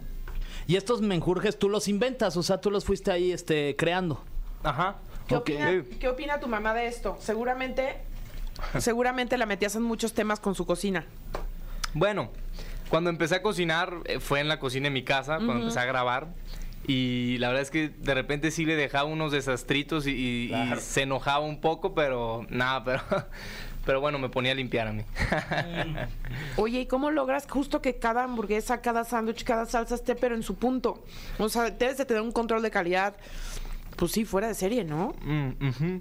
Y 0.69 0.77
estos 0.77 1.01
menjurjes 1.01 1.59
tú 1.59 1.69
los 1.69 1.89
inventas, 1.89 2.37
o 2.37 2.43
sea, 2.45 2.61
tú 2.61 2.71
los 2.71 2.85
fuiste 2.85 3.11
ahí 3.11 3.33
este 3.33 3.75
creando. 3.77 4.23
Ajá. 4.63 4.99
¿Qué, 5.27 5.35
opina, 5.37 5.83
¿Qué 5.99 6.09
opina 6.09 6.39
tu 6.39 6.47
mamá 6.47 6.73
de 6.75 6.87
esto? 6.87 7.17
Seguramente, 7.21 7.97
seguramente 8.79 9.37
la 9.39 9.47
metías 9.47 9.75
en 9.75 9.83
muchos 9.83 10.13
temas 10.13 10.39
con 10.39 10.55
su 10.55 10.67
cocina. 10.67 11.05
Bueno, 11.95 12.31
cuando 12.91 13.09
empecé 13.09 13.37
a 13.37 13.43
cocinar, 13.43 13.95
eh, 14.05 14.21
fue 14.21 14.41
en 14.41 14.49
la 14.49 14.59
cocina 14.59 14.85
de 14.85 14.91
mi 14.91 15.03
casa, 15.05 15.37
cuando 15.37 15.61
empecé 15.61 15.79
a 15.81 15.85
grabar. 15.87 16.29
Y 16.87 17.37
la 17.39 17.49
verdad 17.49 17.63
es 17.63 17.71
que 17.71 17.89
de 17.91 18.15
repente 18.15 18.51
sí 18.51 18.65
le 18.65 18.75
dejaba 18.75 19.05
unos 19.05 19.33
desastritos 19.33 20.07
y, 20.07 20.11
y- 20.11 20.45
y 20.47 20.49
Claro. 20.49 20.81
se 20.81 21.03
enojaba 21.03 21.45
un 21.45 21.61
poco, 21.61 21.95
pero 21.95 22.47
nada, 22.51 22.83
pero, 22.85 23.03
pero 23.85 24.01
bueno, 24.01 24.19
me 24.19 24.29
ponía 24.29 24.53
a 24.53 24.55
limpiar 24.55 24.89
a 24.89 24.93
mí. 24.93 25.05
Oye, 26.57 26.81
¿y 26.81 26.87
cómo 26.87 27.11
logras 27.11 27.47
justo 27.49 27.81
que 27.81 27.97
cada 27.99 28.25
hamburguesa, 28.25 28.81
cada 28.81 29.05
sándwich, 29.05 29.45
cada 29.45 29.67
salsa 29.67 29.95
esté 29.95 30.15
pero 30.17 30.35
en 30.35 30.43
su 30.43 30.57
punto? 30.57 31.05
O 31.39 31.49
sea, 31.49 31.71
debes 31.71 31.99
de 31.99 32.05
tener 32.07 32.23
un 32.23 32.33
control 32.33 32.63
de 32.63 32.71
calidad, 32.71 33.15
pues 33.97 34.13
sí, 34.13 34.25
fuera 34.25 34.49
de 34.49 34.55
serie, 34.55 34.83
¿no? 34.85 35.15
Mm, 35.23 35.49
ujú. 35.69 36.01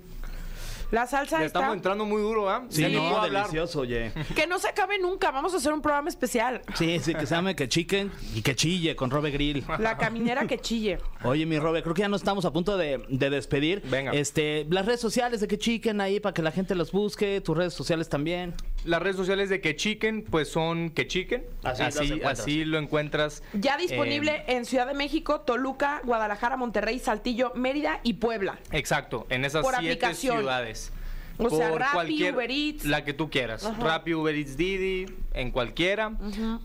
La 0.92 1.06
salsa 1.06 1.40
Le 1.40 1.46
está... 1.46 1.60
estamos 1.60 1.76
entrando 1.76 2.06
muy 2.06 2.22
duro, 2.22 2.50
¿ah? 2.50 2.66
Sí, 2.70 2.82
Ya 2.82 2.90
ni 2.90 2.96
no, 2.96 3.22
delicioso, 3.22 3.82
oye. 3.82 4.12
Que 4.36 4.48
no 4.48 4.58
se 4.58 4.70
acabe 4.70 4.98
nunca, 4.98 5.30
vamos 5.32 5.54
a 5.54 5.58
hacer 5.58 5.72
un 5.72 5.82
programa 5.82 6.10
especial. 6.10 6.62
Sí, 6.76 7.00
sí, 7.00 7.14
que 7.14 7.26
se 7.26 7.36
llame 7.36 7.56
que 7.56 7.68
chicken 7.70 8.12
y 8.34 8.42
que 8.42 8.56
chille 8.56 8.96
con 8.96 9.12
Robert 9.12 9.34
Grill. 9.34 9.64
La 9.78 9.98
caminera 9.98 10.48
que 10.48 10.58
chille. 10.60 10.98
Oye, 11.24 11.46
mi 11.46 11.60
Robert, 11.60 11.84
creo 11.84 11.94
que 11.94 12.02
ya 12.02 12.08
no 12.10 12.16
estamos 12.16 12.46
a 12.46 12.52
punto 12.52 12.78
de, 12.78 13.04
de 13.08 13.30
despedir. 13.30 13.82
Venga. 13.86 14.12
Este, 14.12 14.66
las 14.70 14.86
redes 14.86 15.00
sociales 15.00 15.42
de 15.42 15.48
que 15.48 15.58
chiquen 15.58 16.02
ahí 16.02 16.20
para 16.20 16.34
que 16.34 16.42
la 16.42 16.52
gente 16.52 16.74
los 16.76 16.92
busque, 16.92 17.42
tus 17.42 17.56
redes 17.56 17.74
sociales 17.74 18.10
también. 18.10 18.56
Las 18.86 19.02
redes 19.02 19.18
sociales 19.18 19.50
de 19.50 19.62
Que 19.62 19.76
Chicken, 19.76 20.24
pues 20.30 20.50
son 20.50 20.90
Que 20.90 21.08
Chicken. 21.08 21.46
Así 21.64 21.84
así, 21.84 22.22
así 22.24 22.66
lo 22.66 22.78
encuentras. 22.78 23.44
Ya 23.54 23.78
disponible 23.78 24.44
en 24.48 24.66
Ciudad 24.66 24.88
de 24.88 24.94
México, 24.94 25.42
Toluca, 25.42 26.02
Guadalajara, 26.06 26.58
Monterrey, 26.58 27.00
Saltillo, 27.00 27.52
Mérida 27.56 28.00
y 28.04 28.14
Puebla. 28.14 28.60
Exacto, 28.72 29.28
en 29.30 29.46
esas 29.46 29.64
Por 29.64 29.76
siete 29.76 29.94
aplicación. 30.06 30.38
ciudades. 30.38 30.92
O 31.40 31.50
sea, 31.50 31.72
Rappi, 31.72 32.30
Uber 32.30 32.52
Eats. 32.52 32.84
La 32.86 33.06
que 33.06 33.14
tú 33.14 33.30
quieras. 33.30 33.66
Ajá. 33.66 33.82
Rappi, 33.82 34.14
Uber 34.14 34.36
Eats, 34.36 34.58
Didi, 34.58 35.06
en 35.34 35.52
cualquiera. 35.52 36.12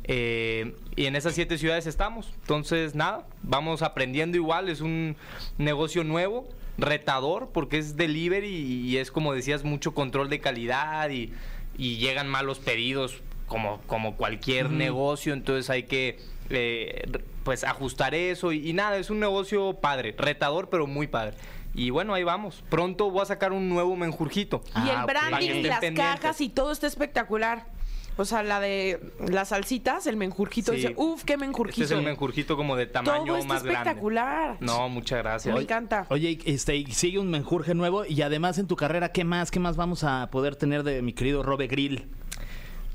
Eh, 0.02 0.74
y 0.96 1.06
en 1.06 1.14
esas 1.14 1.34
siete 1.34 1.58
ciudades 1.58 1.86
estamos. 1.86 2.32
Entonces, 2.40 2.96
nada, 2.96 3.24
vamos 3.42 3.82
aprendiendo 3.82 4.36
igual. 4.36 4.68
Es 4.68 4.80
un 4.80 5.16
negocio 5.58 6.02
nuevo, 6.02 6.48
retador, 6.76 7.50
porque 7.52 7.78
es 7.78 7.96
delivery 7.96 8.48
y 8.48 8.96
es, 8.96 9.12
como 9.12 9.32
decías, 9.32 9.62
mucho 9.62 9.94
control 9.94 10.28
de 10.28 10.40
calidad 10.40 11.08
y, 11.10 11.32
y 11.76 11.96
llegan 11.98 12.28
malos 12.28 12.58
pedidos 12.58 13.22
como, 13.46 13.80
como 13.86 14.16
cualquier 14.16 14.70
negocio. 14.70 15.32
Entonces 15.32 15.70
hay 15.70 15.84
que... 15.84 16.18
eh, 16.50 17.06
pues 17.44 17.62
ajustar 17.62 18.14
eso 18.14 18.52
y, 18.52 18.70
y 18.70 18.72
nada, 18.72 18.96
es 18.96 19.10
un 19.10 19.20
negocio 19.20 19.74
padre, 19.74 20.14
retador 20.16 20.70
pero 20.70 20.86
muy 20.86 21.06
padre. 21.06 21.36
Y 21.74 21.90
bueno, 21.90 22.14
ahí 22.14 22.24
vamos. 22.24 22.64
Pronto 22.70 23.10
voy 23.10 23.20
a 23.20 23.26
sacar 23.26 23.52
un 23.52 23.68
nuevo 23.68 23.96
menjurjito. 23.96 24.62
y 24.68 24.70
Ah, 24.74 24.90
el 24.94 25.00
ok. 25.02 25.06
branding 25.08 25.50
y 25.56 25.62
las 25.64 25.80
cajas 25.94 26.40
y 26.40 26.48
todo 26.48 26.72
está 26.72 26.86
espectacular. 26.86 27.66
O 28.16 28.24
sea, 28.24 28.42
la 28.44 28.60
de 28.60 29.00
las 29.28 29.48
salsitas, 29.48 30.06
el 30.06 30.16
menjurjito. 30.16 30.72
Sí. 30.72 30.78
Dice, 30.78 30.94
uf, 30.96 31.24
qué 31.24 31.36
menjurjito. 31.36 31.82
Este 31.82 31.94
es 31.94 31.98
el 31.98 32.04
menjurjito 32.04 32.56
como 32.56 32.76
de 32.76 32.86
tamaño 32.86 33.24
Todo 33.26 33.36
está 33.38 33.48
más 33.48 33.62
grande. 33.64 33.80
espectacular. 33.80 34.56
No, 34.60 34.88
muchas 34.88 35.18
gracias. 35.18 35.54
Me 35.54 35.62
encanta. 35.62 36.06
Oye, 36.10 36.38
este, 36.44 36.76
y 36.76 36.86
sigue 36.92 37.18
un 37.18 37.30
menjurje 37.30 37.74
nuevo 37.74 38.04
y 38.04 38.22
además 38.22 38.58
en 38.58 38.68
tu 38.68 38.76
carrera, 38.76 39.10
¿qué 39.10 39.24
más? 39.24 39.50
¿Qué 39.50 39.58
más 39.58 39.76
vamos 39.76 40.04
a 40.04 40.28
poder 40.30 40.54
tener 40.54 40.84
de 40.84 41.02
mi 41.02 41.12
querido 41.12 41.42
Robe 41.42 41.66
Grill? 41.66 42.06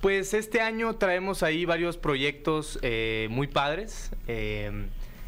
Pues 0.02 0.34
este 0.34 0.62
año 0.62 0.96
traemos 0.96 1.44
ahí 1.44 1.66
varios 1.66 1.98
proyectos 1.98 2.80
eh, 2.82 3.28
muy 3.30 3.48
padres. 3.48 4.12
Eh, 4.28 4.72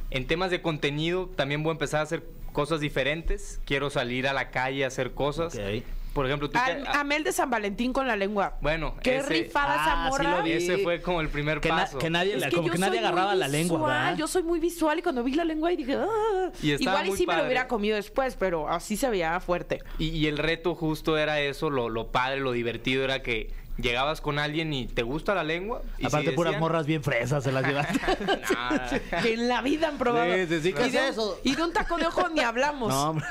en 0.09 0.27
temas 0.27 0.51
de 0.51 0.61
contenido 0.61 1.27
también 1.27 1.63
voy 1.63 1.71
a 1.71 1.73
empezar 1.73 1.99
a 1.99 2.03
hacer 2.03 2.23
cosas 2.53 2.79
diferentes. 2.79 3.59
Quiero 3.65 3.89
salir 3.89 4.27
a 4.27 4.33
la 4.33 4.51
calle 4.51 4.85
a 4.85 4.87
hacer 4.87 5.11
cosas. 5.11 5.55
Ok. 5.55 5.83
Por 6.13 6.25
ejemplo, 6.25 6.49
tú 6.49 6.59
Al- 6.61 6.83
que- 6.83 6.89
Amel 6.89 7.23
de 7.23 7.31
San 7.31 7.49
Valentín 7.49 7.93
con 7.93 8.05
la 8.05 8.17
lengua. 8.17 8.57
Bueno, 8.61 8.95
Qué 9.01 9.17
ese- 9.17 9.29
rifada 9.29 9.75
Ah, 9.77 9.81
esa 9.81 10.03
sí 10.17 10.23
morra. 10.25 10.37
lo 10.39 10.43
vi. 10.43 10.51
ese 10.51 10.77
fue 10.79 11.01
como 11.01 11.21
el 11.21 11.29
primer 11.29 11.61
Que, 11.61 11.69
na- 11.69 11.75
paso. 11.77 11.99
que 11.99 12.09
nadie, 12.09 12.35
Es 12.35 12.41
la- 12.41 12.49
que 12.49 12.55
como 12.57 12.69
que 12.69 12.77
nadie 12.77 12.99
agarraba 12.99 13.33
la 13.33 13.47
lengua, 13.47 13.77
visual, 13.77 13.93
¿verdad? 14.03 14.17
Yo 14.17 14.27
soy 14.27 14.43
muy 14.43 14.59
visual 14.59 14.99
y 14.99 15.01
cuando 15.01 15.23
vi 15.23 15.35
la 15.35 15.45
lengua 15.45 15.71
y 15.71 15.77
dije, 15.77 15.95
ah. 15.95 16.51
Y 16.61 16.71
estaba 16.71 16.97
igual 17.01 17.13
y 17.13 17.17
sí 17.17 17.25
me 17.25 17.37
lo 17.37 17.43
hubiera 17.45 17.67
comido 17.69 17.95
después, 17.95 18.35
pero 18.37 18.67
así 18.67 18.97
se 18.97 19.09
veía 19.09 19.39
fuerte. 19.39 19.79
Y, 19.99 20.09
y 20.09 20.27
el 20.27 20.37
reto 20.37 20.75
justo 20.75 21.17
era 21.17 21.39
eso, 21.39 21.69
lo, 21.69 21.87
lo 21.87 22.07
padre, 22.07 22.41
lo 22.41 22.51
divertido 22.51 23.05
era 23.05 23.21
que 23.23 23.53
llegabas 23.77 24.19
con 24.19 24.37
alguien 24.37 24.73
y 24.73 24.87
te 24.87 25.03
gusta 25.03 25.33
la 25.33 25.45
lengua. 25.45 25.81
Y 25.97 26.05
Aparte, 26.07 26.31
si 26.31 26.35
puras 26.35 26.51
decían- 26.51 26.59
morras 26.59 26.85
bien 26.85 27.03
fresas 27.03 27.41
se 27.43 27.53
las 27.53 27.65
llevaste. 27.65 27.99
Que 29.23 29.33
en 29.33 29.47
la 29.47 29.61
vida 29.61 29.87
han 29.87 29.97
probado. 29.97 30.33
Sí, 30.33 30.45
sí, 30.47 30.59
sí, 30.61 30.73
¿qué 30.73 30.81
y, 30.83 30.85
es 30.87 30.91
de, 30.93 31.07
eso? 31.07 31.39
y 31.43 31.55
de 31.55 31.63
un 31.63 31.71
taco 31.73 31.97
de 31.97 32.07
ojo 32.07 32.27
ni 32.29 32.41
hablamos. 32.41 32.89
no, 32.93 33.11
hombre. 33.11 33.25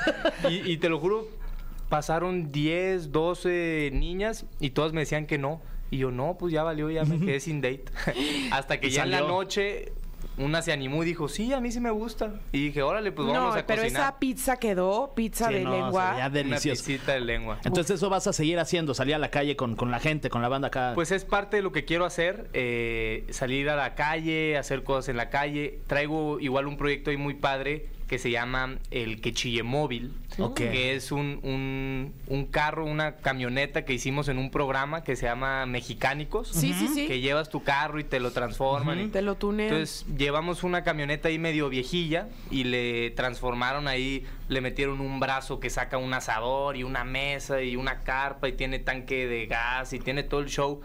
y, 0.49 0.71
y 0.71 0.77
te 0.77 0.89
lo 0.89 0.99
juro, 0.99 1.27
pasaron 1.91 2.53
10, 2.53 3.11
12 3.11 3.91
niñas 3.93 4.45
y 4.61 4.69
todas 4.71 4.93
me 4.93 5.01
decían 5.01 5.27
que 5.27 5.37
no. 5.37 5.61
Y 5.91 5.97
yo, 5.97 6.09
no, 6.09 6.37
pues 6.39 6.53
ya 6.53 6.63
valió, 6.63 6.89
ya 6.89 7.03
me 7.03 7.19
quedé 7.19 7.41
sin 7.41 7.59
date. 7.59 7.83
Hasta 8.51 8.79
que 8.79 8.87
Y 8.87 8.91
ya 8.91 9.03
en 9.03 9.11
la 9.11 9.19
noche 9.21 9.91
una 10.37 10.61
se 10.61 10.71
animó 10.71 11.03
y 11.03 11.05
dijo, 11.07 11.27
sí, 11.27 11.51
a 11.51 11.59
mí 11.59 11.69
sí 11.69 11.81
me 11.81 11.91
gusta. 11.91 12.39
Y 12.53 12.63
dije, 12.67 12.81
órale, 12.81 13.11
pues 13.11 13.27
vamos 13.27 13.53
no, 13.53 13.59
a 13.59 13.65
pero 13.67 13.81
cocinar. 13.81 14.03
esa 14.03 14.19
pizza 14.19 14.55
quedó, 14.55 15.11
pizza 15.13 15.49
Sí, 15.49 15.55
de 15.55 15.63
no, 15.65 15.71
lengua. 15.71 16.29
delicioso. 16.29 16.85
pisita 16.85 17.11
de 17.11 17.19
lengua. 17.19 17.59
Entonces 17.65 17.97
eso 17.97 18.09
vas 18.09 18.25
a 18.27 18.31
seguir 18.31 18.57
haciendo, 18.57 18.93
salir 18.93 19.15
a 19.15 19.19
la 19.19 19.29
calle 19.29 19.57
con, 19.57 19.75
con 19.75 19.91
la 19.91 19.99
gente, 19.99 20.29
con 20.29 20.41
la 20.41 20.47
banda 20.47 20.69
acá. 20.69 20.93
Pues 20.95 21.11
es 21.11 21.25
parte 21.25 21.57
de 21.57 21.63
lo 21.63 21.73
que 21.73 21.83
quiero 21.83 22.05
hacer, 22.05 22.49
eh, 22.53 23.27
salir 23.31 23.69
a 23.69 23.75
la 23.75 23.93
calle, 23.95 24.57
hacer 24.57 24.83
cosas 24.83 25.09
en 25.09 25.17
la 25.17 25.29
calle. 25.29 25.79
Traigo 25.87 26.39
igual 26.39 26.67
un 26.67 26.77
proyecto 26.77 27.09
ahí 27.11 27.17
muy 27.17 27.33
padre 27.33 27.87
que 28.11 28.19
se 28.19 28.29
llama 28.29 28.75
el 28.91 29.21
Quechille 29.21 29.63
Móvil, 29.63 30.11
que 30.53 30.93
es 30.95 31.13
un, 31.13 31.39
un- 31.43 32.13
un 32.27 32.45
carro, 32.45 32.85
una 32.85 33.15
camioneta 33.15 33.85
que 33.85 33.93
hicimos 33.93 34.27
en 34.27 34.37
un 34.37 34.51
programa 34.51 35.01
que 35.01 35.15
se 35.15 35.27
llama 35.27 35.65
Mexicánicos. 35.65 36.49
Sí, 36.49 36.73
sí, 36.73 36.89
sí. 36.89 37.07
Que 37.07 37.21
llevas 37.21 37.47
tu 37.49 37.63
carro 37.63 38.01
y 38.01 38.03
te 38.03 38.19
lo 38.19 38.31
transforman. 38.31 38.99
y- 38.99 39.07
Te 39.07 39.21
lo 39.21 39.35
tunean. 39.35 39.69
Entonces 39.69 40.05
llevamos 40.17 40.63
una 40.65 40.83
camioneta 40.83 41.29
ahí 41.29 41.39
medio 41.39 41.69
viejilla 41.69 42.27
y 42.49 42.65
le 42.65 43.11
transformaron 43.11 43.87
ahí, 43.87 44.25
le 44.49 44.59
metieron 44.59 44.99
un 44.99 45.21
brazo 45.21 45.61
que 45.61 45.69
saca 45.69 45.97
un 45.97 46.13
asador 46.13 46.75
y 46.75 46.83
una 46.83 47.05
mesa 47.05 47.61
y 47.61 47.77
una 47.77 48.03
carpa 48.03 48.49
y 48.49 48.51
tiene 48.51 48.79
tanque 48.79 49.25
de 49.25 49.45
gas 49.45 49.93
y 49.93 49.99
tiene 49.99 50.23
todo 50.23 50.41
el 50.41 50.49
show 50.49 50.81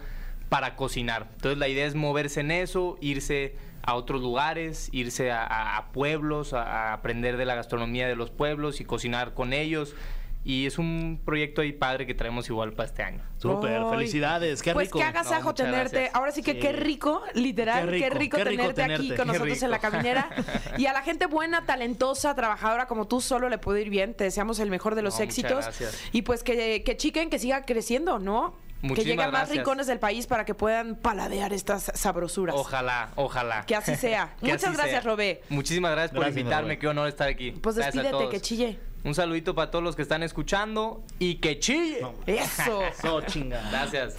para 0.47 0.77
cocinar. 0.77 1.27
Entonces 1.35 1.57
la 1.57 1.67
idea 1.67 1.85
es 1.85 1.93
moverse 1.93 2.39
en 2.39 2.51
eso, 2.51 2.97
irse 3.01 3.53
a 3.87 3.95
otros 3.95 4.21
lugares, 4.21 4.89
irse 4.91 5.31
a, 5.31 5.85
pueblos, 5.93 6.53
a, 6.53 6.89
a 6.89 6.93
aprender 6.93 7.37
de 7.37 7.45
la 7.45 7.55
gastronomía 7.55 8.05
de 8.07 8.15
los 8.17 8.29
pueblos 8.29 8.81
y 8.81 8.85
cocinar 8.85 9.33
con 9.33 9.53
ellos. 9.53 9.95
Y 10.43 10.65
es 10.65 10.77
un 10.77 11.19
proyecto 11.25 11.61
ahí 11.61 11.71
padre 11.73 12.05
que 12.05 12.13
traemos 12.13 12.47
igual 12.49 12.71
para 12.73 12.87
este 12.87 13.03
año. 13.03 13.21
Súper, 13.37 13.81
felicidades, 13.89 14.61
qué 14.61 14.71
pues 14.73 14.87
rico. 14.87 14.99
qué 14.99 15.03
agasajo 15.05 15.49
No, 15.49 15.53
tenerte. 15.55 15.91
gracias. 15.97 16.15
Ahora 16.15 16.31
sí 16.31 16.41
que 16.43 16.53
Sí. 16.53 16.59
qué 16.59 16.71
rico, 16.73 17.21
literal, 17.33 17.89
Qué 17.89 17.99
qué 17.99 18.09
rico, 18.09 18.17
rico, 18.19 18.37
qué 18.37 18.43
rico 18.45 18.73
tenerte, 18.73 18.93
aquí 18.95 19.07
con 19.09 19.17
Qué 19.17 19.25
nosotros 19.33 19.63
en 19.63 19.71
la 19.71 19.79
caminera. 19.79 20.29
y 20.77 20.85
a 20.85 20.93
la 20.93 21.01
gente 21.01 21.25
buena, 21.25 21.65
talentosa, 21.65 22.33
trabajadora 22.35 22.87
como 22.87 23.07
tú 23.07 23.19
solo 23.21 23.49
le 23.49 23.57
puede 23.57 23.81
ir 23.81 23.89
bien. 23.89 24.13
Te 24.13 24.23
deseamos 24.25 24.59
el 24.59 24.69
mejor 24.69 24.95
de 24.95 25.01
los 25.01 25.13
No, 25.15 25.25
muchas 25.25 25.37
éxitos. 25.37 25.63
gracias. 25.65 26.01
Y 26.13 26.21
pues 26.21 26.43
que, 26.43 26.81
que 26.83 26.95
chiquen, 26.97 27.29
que 27.29 27.39
siga 27.39 27.63
creciendo, 27.63 28.19
¿no? 28.19 28.55
Que 28.81 28.87
Muchísimas 28.87 29.05
llegue 29.05 29.23
a 29.23 29.25
más 29.25 29.31
gracias. 29.33 29.57
rincones 29.57 29.87
del 29.87 29.99
país 29.99 30.27
para 30.27 30.45
que 30.45 30.53
puedan 30.53 30.95
paladear 30.95 31.51
estas 31.53 31.91
sabrosuras. 31.95 32.55
Ojalá, 32.55 33.09
ojalá. 33.15 33.65
Que 33.65 33.75
así 33.75 33.95
sea. 33.95 34.35
Que 34.39 34.47
Muchas 34.51 34.63
así 34.65 34.73
gracias, 34.77 35.01
sea. 35.03 35.11
Robé. 35.11 35.41
Muchísimas 35.49 35.91
gracias 35.91 36.11
por 36.11 36.19
Gracias, 36.21 36.37
invitarme. 36.39 36.69
Robé. 36.69 36.79
Qué 36.79 36.87
honor 36.87 37.07
estar 37.07 37.27
aquí. 37.27 37.51
Pues 37.51 37.75
Gracias 37.75 38.03
despídete, 38.03 38.29
que 38.29 38.41
chille. 38.41 38.79
Un 39.03 39.15
saludito 39.15 39.55
para 39.55 39.71
todos 39.71 39.83
los 39.83 39.95
que 39.95 40.01
están 40.01 40.21
escuchando 40.23 41.03
y 41.17 41.35
que 41.35 41.59
chille. 41.59 42.05
Eso. 42.25 42.83
Eso, 42.99 43.21
chinga. 43.21 43.61
Gracias. 43.71 44.15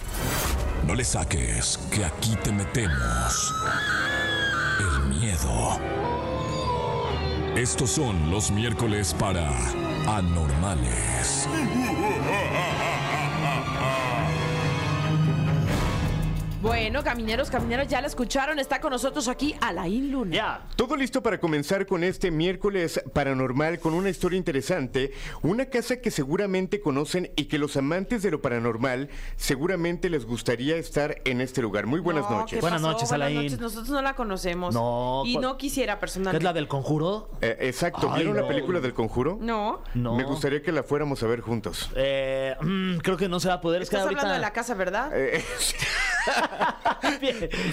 No 0.85 0.95
le 0.95 1.03
saques, 1.03 1.77
que 1.93 2.03
aquí 2.05 2.35
te 2.43 2.51
metemos 2.51 3.53
el 4.79 5.05
miedo. 5.07 5.79
Estos 7.55 7.91
son 7.91 8.31
los 8.31 8.51
miércoles 8.51 9.13
para 9.13 9.49
anormales. 10.07 11.47
Bueno, 16.61 17.05
camineros, 17.05 17.49
camineros, 17.49 17.87
ya 17.87 18.01
la 18.01 18.07
escucharon. 18.07 18.59
Está 18.59 18.81
con 18.81 18.91
nosotros 18.91 19.29
aquí 19.29 19.55
Alain 19.61 20.11
Luna. 20.11 20.35
Ya. 20.35 20.67
Todo 20.75 20.97
listo 20.97 21.23
para 21.23 21.39
comenzar 21.39 21.85
con 21.85 22.03
este 22.03 22.31
miércoles 22.31 23.01
paranormal 23.13 23.79
con 23.79 23.93
una 23.93 24.09
historia 24.09 24.35
interesante, 24.37 25.13
una 25.41 25.67
casa 25.67 26.01
que 26.01 26.11
seguramente 26.11 26.81
conocen 26.81 27.31
y 27.37 27.45
que 27.45 27.57
los 27.59 27.77
amantes 27.77 28.23
de 28.23 28.31
lo 28.31 28.41
paranormal 28.41 29.07
seguramente 29.37 30.09
les 30.09 30.25
gustaría 30.25 30.75
estar 30.75 31.21
en 31.23 31.39
este 31.39 31.61
lugar. 31.61 31.85
Muy 31.85 32.01
buenas 32.01 32.29
No, 32.29 32.39
noches. 32.39 32.57
¿qué 32.57 32.61
Buenas 32.61 32.81
pasó? 32.81 32.91
noches, 32.91 33.07
Buenas 33.09 33.25
Alain. 33.27 33.43
noches. 33.43 33.59
Nosotros 33.61 33.89
no 33.89 34.01
la 34.01 34.15
conocemos. 34.15 34.73
No, 34.75 35.23
Y 35.25 35.33
¿cuál- 35.35 35.43
no 35.43 35.57
quisiera 35.57 35.93
¿Qué 35.93 35.97
es 35.97 35.99
personalmente. 36.01 36.43
la 36.43 36.51
del 36.51 36.67
conjuro? 36.67 37.29
Eh, 37.39 37.55
exacto, 37.61 38.09
Ay, 38.11 38.17
¿vieron 38.23 38.35
no. 38.35 38.41
la 38.41 38.47
película 38.49 38.81
del 38.81 38.93
conjuro? 38.93 39.37
No. 39.39 39.81
No. 39.93 40.13
Me 40.15 40.25
gustaría 40.25 40.61
que 40.61 40.73
la 40.73 40.83
fuéramos 40.83 41.23
a 41.23 41.27
ver 41.27 41.39
juntos. 41.39 41.89
Eh, 41.95 42.53
mm, 42.59 42.97
creo 42.97 43.15
que 43.15 43.29
no 43.29 43.39
se 43.39 43.47
va 43.47 43.53
a 43.55 43.61
poder. 43.61 43.81
Es 43.81 43.89
que 43.89 43.95
Estás 43.95 44.03
ahorita... 44.07 44.21
hablando 44.23 44.33
de 44.41 44.41
la 44.45 44.51
casa, 44.51 44.73
¿verdad? 44.73 45.09
Eh, 45.13 45.41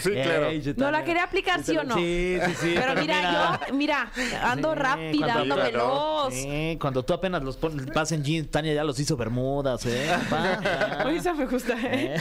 sí, 0.01 0.11
claro. 0.13 0.49
¿No 0.77 0.91
la 0.91 1.05
quería 1.05 1.25
aplicar, 1.25 1.63
sí 1.63 1.77
o 1.77 1.85
no? 1.85 1.95
Sí, 1.95 2.39
sí, 2.47 2.53
sí. 2.61 2.75
Pero 2.77 3.01
mira, 3.01 3.59
yo, 3.69 3.75
mira, 3.75 4.11
ando 4.43 4.73
Sí, 4.75 4.79
rápida, 4.79 5.33
cuando- 5.35 5.55
ando 5.55 5.57
veloz. 5.57 6.35
Sí, 6.35 6.79
cuando 6.81 7.05
tú 7.05 7.13
apenas 7.15 7.43
los 7.43 7.57
pones, 7.57 7.87
vas 7.87 8.13
en 8.13 8.23
jeans, 8.25 8.51
Tania 8.51 8.75
ya 8.75 8.85
los 8.85 8.99
hizo 8.99 9.17
bermudas, 9.17 9.85
¿eh? 9.87 10.11
Oye, 11.05 11.17
esa 11.19 11.35
me 11.35 11.47
gusta, 11.47 11.75
¿eh? 11.83 12.17
¿Eh? 12.17 12.21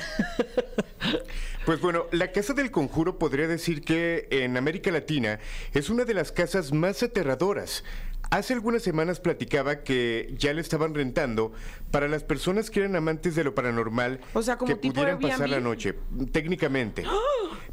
Pues 1.65 1.81
bueno, 1.81 2.05
la 2.11 2.31
Casa 2.31 2.53
del 2.53 2.69
Conjuro 2.71 3.17
podría 3.17 3.47
decir 3.47 3.81
que 3.83 4.27
en 4.29 4.55
América 4.57 4.91
Latina 4.91 5.39
es 5.73 5.89
una 5.89 6.05
de 6.05 6.13
las 6.13 6.31
casas 6.31 6.71
más 6.71 7.01
aterradoras. 7.01 7.83
Hace 8.29 8.53
algunas 8.53 8.81
semanas 8.81 9.19
platicaba 9.19 9.83
que 9.83 10.33
ya 10.37 10.53
le 10.53 10.61
estaban 10.61 10.93
rentando 10.93 11.53
para 11.91 12.07
las 12.07 12.23
personas 12.23 12.69
que 12.69 12.81
eran 12.81 12.95
amantes 12.95 13.35
de 13.35 13.43
lo 13.43 13.55
paranormal 13.55 14.19
O 14.33 14.41
sea, 14.41 14.57
como 14.57 14.69
que 14.69 14.75
tipo 14.75 14.95
pudieran 14.95 15.19
pasar 15.19 15.49
la 15.49 15.59
noche, 15.59 15.95
técnicamente. 16.31 17.03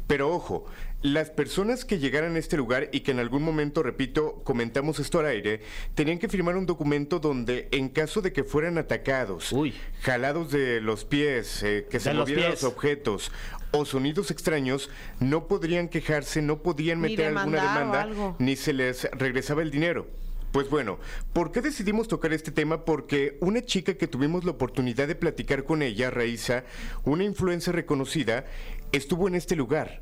Pero 0.07 0.33
ojo, 0.33 0.65
las 1.01 1.29
personas 1.29 1.85
que 1.85 1.97
llegaran 1.99 2.35
a 2.35 2.39
este 2.39 2.57
lugar 2.57 2.89
y 2.91 3.01
que 3.01 3.11
en 3.11 3.19
algún 3.19 3.43
momento, 3.43 3.83
repito, 3.83 4.41
comentamos 4.43 4.99
esto 4.99 5.19
al 5.19 5.27
aire, 5.27 5.61
tenían 5.95 6.19
que 6.19 6.27
firmar 6.27 6.57
un 6.57 6.65
documento 6.65 7.19
donde 7.19 7.67
en 7.71 7.89
caso 7.89 8.21
de 8.21 8.33
que 8.33 8.43
fueran 8.43 8.77
atacados, 8.77 9.51
Uy. 9.51 9.73
jalados 10.01 10.51
de 10.51 10.81
los 10.81 11.05
pies, 11.05 11.63
eh, 11.63 11.87
que 11.89 11.99
se 11.99 12.13
los 12.13 12.27
movieran 12.27 12.51
pies. 12.51 12.63
los 12.63 12.71
objetos 12.71 13.31
o 13.71 13.85
sonidos 13.85 14.29
extraños, 14.29 14.89
no 15.19 15.47
podrían 15.47 15.89
quejarse, 15.89 16.41
no 16.41 16.61
podían 16.61 17.01
meter 17.01 17.35
alguna 17.35 17.61
demanda, 17.61 18.35
ni 18.37 18.55
se 18.55 18.71
les 18.71 19.09
regresaba 19.11 19.63
el 19.63 19.71
dinero. 19.71 20.05
Pues 20.53 20.69
bueno, 20.69 20.99
¿por 21.33 21.51
qué 21.51 21.61
decidimos 21.61 22.07
tocar 22.07 22.31
este 22.31 22.51
tema? 22.51 22.85
Porque 22.85 23.37
una 23.41 23.63
chica 23.63 23.95
que 23.95 24.05
tuvimos 24.05 24.45
la 24.45 24.51
oportunidad 24.51 25.07
de 25.07 25.15
platicar 25.15 25.63
con 25.63 25.81
ella, 25.81 26.11
Raíza, 26.11 26.63
una 27.05 27.23
influencer 27.23 27.73
reconocida, 27.73 28.45
estuvo 28.91 29.27
en 29.27 29.33
este 29.33 29.55
lugar. 29.55 30.01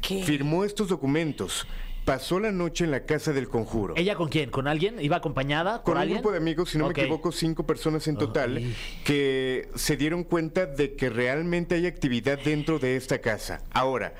¿Qué? 0.00 0.24
Firmó 0.24 0.64
estos 0.64 0.88
documentos. 0.88 1.66
Pasó 2.06 2.40
la 2.40 2.52
noche 2.52 2.84
en 2.84 2.90
la 2.90 3.04
casa 3.04 3.34
del 3.34 3.48
conjuro. 3.48 3.92
¿Ella 3.98 4.14
con 4.16 4.30
quién? 4.30 4.50
¿Con 4.50 4.66
alguien? 4.66 4.98
¿Iba 4.98 5.18
acompañada? 5.18 5.82
Con 5.82 5.84
¿Por 5.84 5.96
un 5.96 6.00
alguien? 6.00 6.18
grupo 6.18 6.32
de 6.32 6.38
amigos, 6.38 6.70
si 6.70 6.78
no 6.78 6.86
me 6.86 6.92
equivoco, 6.92 7.30
cinco 7.30 7.66
personas 7.66 8.08
en 8.08 8.16
total, 8.16 8.56
Ay. 8.56 8.74
que 9.04 9.68
se 9.74 9.98
dieron 9.98 10.24
cuenta 10.24 10.64
de 10.64 10.94
que 10.96 11.10
realmente 11.10 11.74
hay 11.74 11.86
actividad 11.86 12.38
dentro 12.42 12.78
de 12.78 12.96
esta 12.96 13.20
casa. 13.20 13.60
Ahora, 13.70 14.14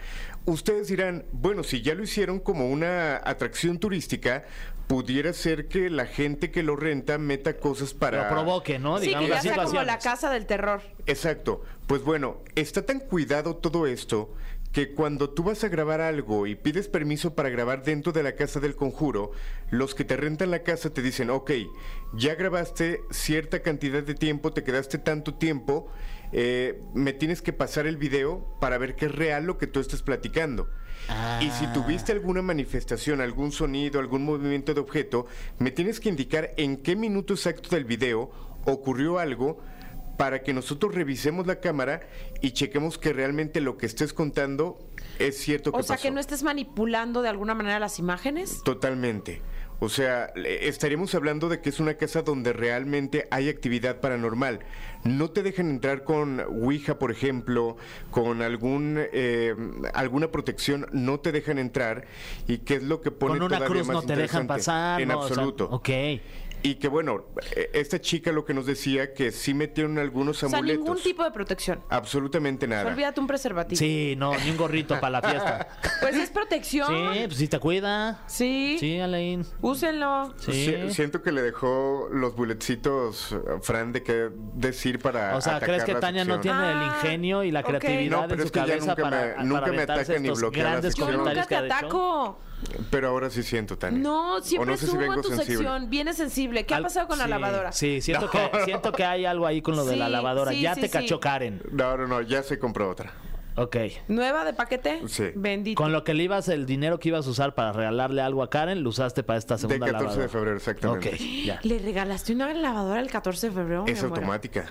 ustedes 0.45 0.87
dirán, 0.87 1.25
bueno, 1.33 1.65
si 1.65 1.83
ya 1.83 1.95
lo 1.97 2.05
hicieron 2.05 2.39
como 2.39 2.69
una 2.69 3.17
atracción 3.17 3.79
turística, 3.79 4.45
pudiera 4.87 5.33
ser 5.33 5.69
que 5.69 5.91
la 5.91 6.07
gente 6.07 6.51
que 6.51 6.63
lo 6.63 6.77
renta 6.77 7.19
meta 7.19 7.57
cosas 7.57 7.95
para... 7.95 8.25
Lo 8.25 8.29
provoque, 8.29 8.79
¿no? 8.79 8.99
Sí, 8.99 9.07
Digamos 9.07 9.29
que 9.29 9.35
ya 9.35 9.43
sea 9.43 9.65
como 9.65 9.83
la 9.83 9.99
casa 9.99 10.31
del 10.31 10.47
terror. 10.47 10.83
Exacto. 11.07 11.63
Pues 11.87 12.03
bueno, 12.03 12.39
está 12.55 12.85
tan 12.85 13.01
cuidado 13.01 13.57
todo 13.57 13.87
esto 13.87 14.35
que 14.73 14.95
cuando 14.95 15.31
tú 15.31 15.45
vas 15.45 15.63
a 15.65 15.69
grabar 15.69 16.01
algo 16.01 16.47
y 16.47 16.55
pides 16.55 16.89
permiso 16.89 17.35
para 17.35 17.51
grabar 17.51 17.83
dentro 17.83 18.13
de 18.13 18.23
la 18.23 18.37
casa 18.37 18.59
del 18.59 18.75
conjuro, 18.75 19.33
los 19.71 19.95
que 19.95 20.05
te 20.05 20.17
rentan 20.17 20.51
la 20.51 20.63
casa 20.63 20.91
te 20.91 21.03
dicen, 21.03 21.29
ok, 21.29 21.51
ya 22.15 22.35
grabaste 22.35 23.03
cierta 23.11 23.61
cantidad 23.61 24.03
de 24.03 24.15
tiempo, 24.15 24.53
te 24.53 24.65
quedaste 24.65 24.97
tanto 24.97 25.35
tiempo 25.35 25.91
eh, 26.33 26.81
me 26.95 27.13
tienes 27.13 27.43
que 27.43 27.53
pasar 27.53 27.87
el 27.87 27.97
video 27.97 28.57
para 28.61 28.79
ver 28.79 28.97
que 28.97 29.07
es 29.07 29.13
real 29.15 29.45
lo 29.45 29.59
que 29.59 29.67
tú 29.67 29.81
estás 29.81 30.03
platicando. 30.03 30.69
Y 31.41 31.51
si 31.51 31.65
Ah. 31.67 31.73
tuviste 31.73 32.13
alguna 32.13 32.43
manifestación, 32.43 33.21
algún 33.21 33.51
sonido, 33.53 33.99
algún 34.01 34.25
movimiento 34.25 34.73
de 34.73 34.81
objeto, 34.81 35.27
me 35.59 35.71
tienes 35.71 35.99
que 36.01 36.09
indicar 36.09 36.53
en 36.57 36.77
qué 36.77 36.95
minuto 36.97 37.35
exacto 37.35 37.71
del 37.71 37.85
video 37.85 38.31
ocurrió 38.65 39.19
algo 39.19 39.59
para 40.17 40.43
que 40.43 40.53
nosotros 40.53 40.95
revisemos 40.95 41.47
la 41.49 41.57
cámara 41.61 42.03
y 42.41 42.53
chequemos 42.53 42.99
que 42.99 43.13
realmente 43.13 43.61
lo 43.61 43.77
que 43.77 43.87
estés 43.87 44.13
contando 44.13 44.79
es 45.19 45.37
cierto 45.39 45.73
que 45.73 45.81
O 45.81 45.83
sea, 45.83 45.97
pasó. 45.97 46.05
que 46.05 46.11
no 46.13 46.21
estés 46.21 46.45
manipulando 46.45 47.23
de 47.23 47.29
alguna 47.31 47.55
manera 47.55 47.81
las 47.81 47.99
imágenes. 47.99 48.63
Totalmente. 48.63 49.43
O 49.83 49.89
sea, 49.89 50.27
estaríamos 50.37 51.13
hablando 51.17 51.49
de 51.49 51.61
que 51.61 51.69
es 51.71 51.81
una 51.81 51.95
casa 51.95 52.23
donde 52.23 52.53
realmente 52.53 53.27
hay 53.33 53.49
actividad 53.49 53.99
paranormal. 53.99 54.61
No 55.03 55.33
te 55.33 55.43
dejan 55.43 55.71
entrar 55.71 56.05
con 56.05 56.39
Ouija, 56.39 57.01
por 57.01 57.11
ejemplo, 57.11 57.77
con 58.13 58.43
algún 58.43 58.97
eh, 59.13 59.57
alguna 59.93 60.31
protección, 60.31 60.87
no 60.93 61.19
te 61.19 61.33
dejan 61.33 61.59
entrar. 61.59 62.05
¿Y 62.47 62.59
qué 62.59 62.77
es 62.77 62.85
lo 62.85 63.01
que 63.01 63.11
pone 63.11 63.33
Con 63.33 63.43
una 63.43 63.57
todavía 63.57 63.67
cruz 63.67 63.87
más 63.89 63.95
no 63.97 64.03
te 64.03 64.15
dejan 64.15 64.47
pasar. 64.47 65.01
En 65.01 65.09
no, 65.09 65.19
o 65.19 65.23
sea, 65.23 65.31
absoluto. 65.31 65.69
ok. 65.69 65.89
Y 66.65 66.77
que 66.77 66.87
bueno, 66.89 67.25
eh, 67.57 67.71
esta 67.75 68.01
chica 68.01 68.31
lo 68.31 68.45
que 68.45 68.55
nos 68.55 68.67
decía 68.67 69.15
que 69.15 69.33
sí 69.33 69.53
metieron 69.53 69.99
algunos 69.99 70.43
O 70.45 70.49
sea, 70.49 70.59
amuletos. 70.59 70.85
ningún 70.85 71.03
tipo 71.03 71.25
de 71.25 71.33
protección. 71.33 71.81
Absolutamente 71.89 72.69
nada. 72.69 72.87
Olvídate 72.89 73.19
un 73.21 73.27
preservativo. 73.27 73.79
Sí, 73.79 74.15
no, 74.17 74.37
ni 74.39 74.51
un 74.51 74.57
gorrito 74.57 75.01
para 75.01 75.21
la 75.21 75.23
fiesta. 75.29 75.69
Pues 76.01 76.17
es 76.17 76.31
protección. 76.31 76.87
Sí, 76.89 77.21
pues 77.27 77.37
si 77.37 77.49
te 77.49 77.59
cuida. 77.61 78.23
Sí. 78.27 78.77
Sí, 78.81 78.99
Alain. 79.01 79.45
Úsenlo. 79.61 80.35
Sí. 80.39 80.53
Si- 80.53 80.95
Siento 80.95 81.23
que 81.23 81.31
le 81.33 81.43
dejó 81.43 82.09
los 82.13 82.35
bulletcitos, 82.35 83.33
eh, 83.33 83.37
Fran, 83.63 83.93
de 83.93 84.03
qué 84.03 84.31
decir 84.55 84.99
para 84.99 85.37
O 85.37 85.41
sea, 85.41 85.59
¿crees 85.61 85.83
atacar 85.83 85.87
que 85.87 85.93
la 85.95 86.01
Tania 86.01 86.25
no 86.25 86.41
tiene 86.41 86.59
el 86.73 86.79
Ah, 86.79 86.95
ingenio 87.03 87.45
y 87.45 87.51
la 87.51 87.61
ok. 87.61 87.67
creatividad 87.67 88.23
No, 88.23 88.29
pero 88.29 88.35
en 88.35 88.41
su 88.41 88.47
es 88.47 88.51
que 88.53 88.59
ya 88.61 88.67
cabeza 88.67 88.87
nunca 88.87 89.03
para, 89.03 89.17
me- 89.27 89.33
para 89.33 89.45
nunca 89.45 89.67
me 89.73 89.83
ataca 89.83 90.19
ni 90.19 90.31
bloquea 90.31 90.63
la 90.65 90.71
grandes 90.71 90.95
Yo 90.95 91.05
nunca 91.07 91.17
comentarios 91.19 91.47
te 91.49 91.55
que 91.55 91.57
ataco. 91.73 92.39
Pero 92.91 93.09
ahora 93.09 93.31
sí 93.31 93.43
siento, 93.43 93.77
Tania. 93.79 93.99
No, 93.99 94.41
siempre 94.41 94.71
no 94.73 94.77
sé 94.77 94.87
si 94.87 94.91
subo 94.93 95.01
vengo 95.01 95.17
tu 95.23 95.29
sensible. 95.29 95.55
sección. 95.57 95.91
Vienes 95.91 96.17
sensible. 96.17 96.65
¿Qué 96.67 96.75
ha 96.75 96.79
Al- 96.79 96.83
pasado 96.85 97.07
con 97.09 97.19
la 97.19 97.25
sí, 97.25 97.31
lavadora? 97.31 97.73
Sí, 97.73 98.01
siento, 98.01 98.31
que, 98.31 98.39
siento 98.65 98.93
que 98.93 99.05
hay 99.05 99.25
algo 99.25 99.47
ahí 99.47 99.63
con 99.63 99.77
lo 99.77 99.85
de 99.85 99.97
la 99.97 100.07
Sí, 100.07 100.13
lavadora. 100.13 100.53
sí, 100.53 100.61
ya 100.61 100.75
sí, 100.75 100.81
te 100.83 100.87
sí. 100.89 100.93
cachó 100.93 101.21
Karen. 101.21 101.63
No, 101.71 101.97
no, 101.97 102.07
no, 102.07 102.21
ya 102.23 102.43
se 102.43 102.59
compró 102.59 102.89
otra. 102.91 103.13
Ok. 103.55 103.77
¿Nueva 104.09 104.45
de 104.47 104.55
paquete? 104.55 105.03
Sí. 105.09 105.25
Bendito. 105.35 105.83
Con 105.83 105.93
lo 105.93 106.05
que 106.05 106.15
le 106.15 106.23
ibas, 106.23 106.49
el 106.49 106.65
dinero 106.65 106.99
que 106.99 107.09
ibas 107.11 107.27
a 107.27 107.31
usar 107.31 107.55
para 107.55 107.73
regalarle 107.73 108.23
algo 108.23 108.43
a 108.43 108.49
Karen, 108.49 108.83
lo 108.83 108.89
usaste 108.89 109.23
para 109.23 109.39
esta 109.39 109.57
De 109.57 109.61
segunda 109.61 109.87
14 109.87 110.03
lavadora. 110.05 110.23
de 110.23 110.29
febrero, 110.31 110.57
exactamente. 110.57 111.09
Ok, 111.11 111.17
ya. 111.45 111.61
¿Le 111.63 111.79
regalaste 111.79 112.33
una 112.33 112.53
lavadora 112.55 113.01
el 113.01 113.11
14 113.11 113.49
de 113.49 113.53
febrero? 113.53 113.85
Es 113.87 114.01
muero. 114.01 114.15
automática. 114.17 114.67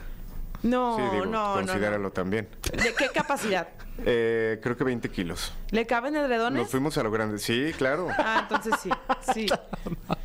No, 0.63 0.97
sí, 0.97 1.03
digo, 1.11 1.25
no, 1.25 1.49
no, 1.49 1.53
considéralo 1.55 2.03
no. 2.03 2.11
también. 2.11 2.47
¿De 2.71 2.93
qué 2.93 3.09
capacidad? 3.13 3.67
Eh, 4.03 4.59
creo 4.63 4.75
que 4.75 4.83
20 4.83 5.09
kilos. 5.09 5.53
¿Le 5.69 5.85
caben 5.85 6.15
edredones? 6.15 6.59
Nos 6.59 6.71
fuimos 6.71 6.97
a 6.97 7.03
lo 7.03 7.11
grande. 7.11 7.37
Sí, 7.37 7.71
claro. 7.77 8.07
Ah, 8.17 8.39
entonces 8.41 8.73
sí, 8.81 8.89
sí. 9.31 9.45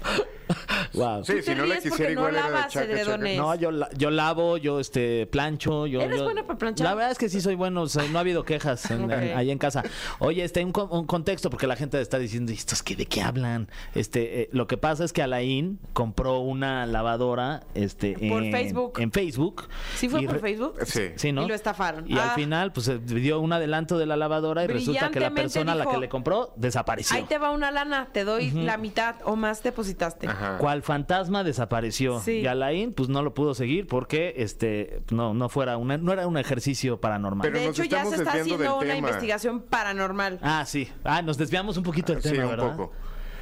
Wow. 0.97 1.25
Sí, 1.25 1.43
si 1.43 1.55
no 1.55 1.67
la 1.67 1.77
quisiera 1.79 2.05
no 2.15 2.21
igual 2.21 2.35
era 2.35 2.47
de 2.47 2.51
lavas 2.53 2.73
chaca. 2.73 3.17
No, 3.37 3.55
yo, 3.55 3.71
la- 3.71 3.91
yo 3.97 4.11
lavo, 4.11 4.57
yo 4.57 4.81
este 4.81 5.27
plancho, 5.27 5.87
yo. 5.87 6.01
¿Eres 6.01 6.19
yo- 6.19 6.25
bueno 6.25 6.45
para 6.47 6.59
planchar? 6.59 6.87
La 6.87 6.95
verdad 6.95 7.11
es 7.13 7.19
que 7.19 7.29
sí 7.29 7.41
soy 7.41 7.55
bueno, 7.55 7.83
o 7.83 7.87
sea, 7.89 8.05
no 8.11 8.19
ha 8.19 8.21
habido 8.23 8.45
quejas 8.45 8.91
en- 8.91 9.05
Ok. 9.05 9.11
en- 9.13 9.37
ahí 9.37 9.51
en 9.51 9.59
casa. 9.59 9.83
Oye, 10.19 10.43
este 10.45 10.65
un, 10.65 10.73
un 10.91 11.07
contexto 11.07 11.51
porque 11.51 11.67
la 11.67 11.77
gente 11.77 12.01
está 12.01 12.19
diciendo, 12.19 12.53
¿estos 12.53 12.83
qué 12.83 12.97
de 12.97 13.07
qué 13.07 13.23
hablan? 13.23 13.69
Este, 13.95 14.43
eh, 14.43 14.49
lo 14.53 14.67
que 14.67 14.77
pasa 14.77 15.05
es 15.05 15.13
que 15.13 15.23
Alain 15.23 15.79
compró 15.93 16.41
una 16.41 16.87
lavadora, 16.87 17.65
este, 17.75 18.15
Por 18.29 18.43
en 18.45 18.53
Facebook. 18.53 18.99
en 19.01 19.13
Facebook. 19.13 19.69
¿Sí 19.97 20.09
fue 20.09 20.23
y 20.23 20.27
por 20.27 20.41
Facebook? 20.41 20.75
Sí. 20.87 21.03
Sí, 21.17 21.33
¿no? 21.33 21.45
Y 21.45 21.49
lo 21.49 21.55
estafaron. 21.55 22.09
Y 22.11 22.15
al 22.15 22.31
Ah. 22.31 22.33
final, 22.35 22.73
pues 22.73 22.89
eh, 22.89 22.99
dio 22.99 23.41
un 23.41 23.53
adelanto 23.53 23.99
de 23.99 24.07
la 24.07 24.17
lavadora 24.17 24.65
y 24.65 24.67
resulta 24.67 25.11
que 25.11 25.21
la 25.21 25.31
persona 25.31 25.73
a 25.73 25.75
la 25.75 25.87
que 25.87 25.99
le 25.99 26.09
compró 26.09 26.53
desapareció. 26.57 27.17
Ahí 27.17 27.25
te 27.25 27.39
va 27.39 27.51
una 27.51 27.71
lana, 27.71 28.09
te 28.13 28.25
doy 28.25 28.51
la 28.51 28.77
mitad 28.79 29.17
o 29.25 29.37
más 29.37 29.63
depositaste. 29.63 30.27
Ajá. 30.29 30.59
Cual 30.59 30.83
fantasma 30.87 31.45
desapareció. 31.45 32.21
Sí. 32.21 32.41
Y 32.41 32.47
Alain, 32.47 32.93
pues 32.95 33.09
no 33.09 33.23
lo 33.23 33.35
pudo 33.35 33.55
seguir 33.55 33.87
porque 33.87 34.35
este 34.37 35.03
no, 35.11 35.35
no 35.35 35.49
fuera 35.49 35.77
una, 35.77 35.99
no 35.99 36.13
era 36.13 36.27
un 36.27 36.39
ejercicio 36.39 37.01
paranormal. 37.01 37.47
Pero 37.47 37.59
de 37.61 37.67
hecho, 37.67 37.83
ya 37.85 37.99
estamos 37.99 38.15
se 38.15 38.23
está 38.23 38.33
haciendo 38.33 38.77
una 38.79 38.95
tema. 38.95 38.97
investigación 38.97 39.61
paranormal. 39.63 40.39
Ah, 40.41 40.65
sí. 40.67 40.89
Ah, 41.05 41.21
nos 41.21 41.37
desviamos 41.37 41.77
un 41.77 41.83
poquito 41.83 42.13
del 42.15 42.23
tema, 42.23 42.45
un 42.45 42.51
¿verdad? 42.51 42.77
poco. 42.77 42.93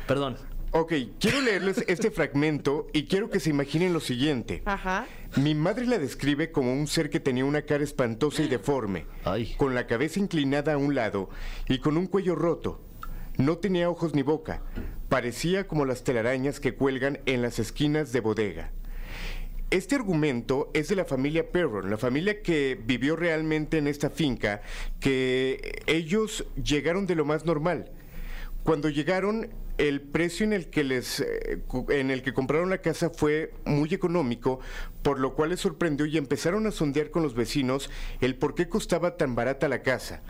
Perdón. 0.08 0.36
Ok, 0.76 0.92
quiero 1.20 1.40
leerles 1.40 1.84
este 1.86 2.10
fragmento 2.10 2.88
y 2.92 3.04
quiero 3.04 3.30
que 3.30 3.38
se 3.38 3.50
imaginen 3.50 3.92
lo 3.92 4.00
siguiente. 4.00 4.62
Ajá. 4.64 5.06
Mi 5.36 5.54
madre 5.54 5.86
la 5.86 5.98
describe 5.98 6.50
como 6.50 6.72
un 6.72 6.88
ser 6.88 7.10
que 7.10 7.20
tenía 7.20 7.44
una 7.44 7.62
cara 7.62 7.84
espantosa 7.84 8.42
y 8.42 8.48
deforme, 8.48 9.06
Ay. 9.24 9.54
con 9.56 9.76
la 9.76 9.86
cabeza 9.86 10.18
inclinada 10.18 10.72
a 10.72 10.76
un 10.76 10.96
lado 10.96 11.28
y 11.68 11.78
con 11.78 11.96
un 11.96 12.08
cuello 12.08 12.34
roto. 12.34 12.80
No 13.36 13.58
tenía 13.58 13.88
ojos 13.88 14.14
ni 14.14 14.22
boca. 14.22 14.62
Parecía 15.14 15.68
como 15.68 15.84
las 15.84 16.02
telarañas 16.02 16.58
que 16.58 16.74
cuelgan 16.74 17.20
en 17.26 17.40
las 17.40 17.60
esquinas 17.60 18.10
de 18.10 18.18
bodega. 18.18 18.72
Este 19.70 19.94
argumento 19.94 20.72
es 20.74 20.88
de 20.88 20.96
la 20.96 21.04
familia 21.04 21.52
Perron, 21.52 21.88
la 21.88 21.98
familia 21.98 22.42
que 22.42 22.76
vivió 22.84 23.14
realmente 23.14 23.78
en 23.78 23.86
esta 23.86 24.10
finca, 24.10 24.62
que 24.98 25.84
ellos 25.86 26.44
llegaron 26.60 27.06
de 27.06 27.14
lo 27.14 27.24
más 27.24 27.44
normal. 27.44 27.92
Cuando 28.64 28.88
llegaron, 28.88 29.50
el 29.78 30.00
precio 30.00 30.46
en 30.46 30.52
el 30.52 30.68
que 30.70 30.82
les 30.84 31.20
eh, 31.20 31.62
en 31.90 32.10
el 32.10 32.22
que 32.22 32.32
compraron 32.32 32.70
la 32.70 32.78
casa 32.78 33.10
fue 33.10 33.52
muy 33.64 33.94
económico, 33.94 34.58
por 35.02 35.20
lo 35.20 35.34
cual 35.34 35.50
les 35.50 35.60
sorprendió 35.60 36.06
y 36.06 36.16
empezaron 36.16 36.66
a 36.66 36.70
sondear 36.70 37.10
con 37.10 37.22
los 37.22 37.34
vecinos 37.34 37.90
el 38.20 38.36
por 38.36 38.54
qué 38.54 38.68
costaba 38.68 39.16
tan 39.16 39.34
barata 39.34 39.68
la 39.68 39.82
casa. 39.82 40.22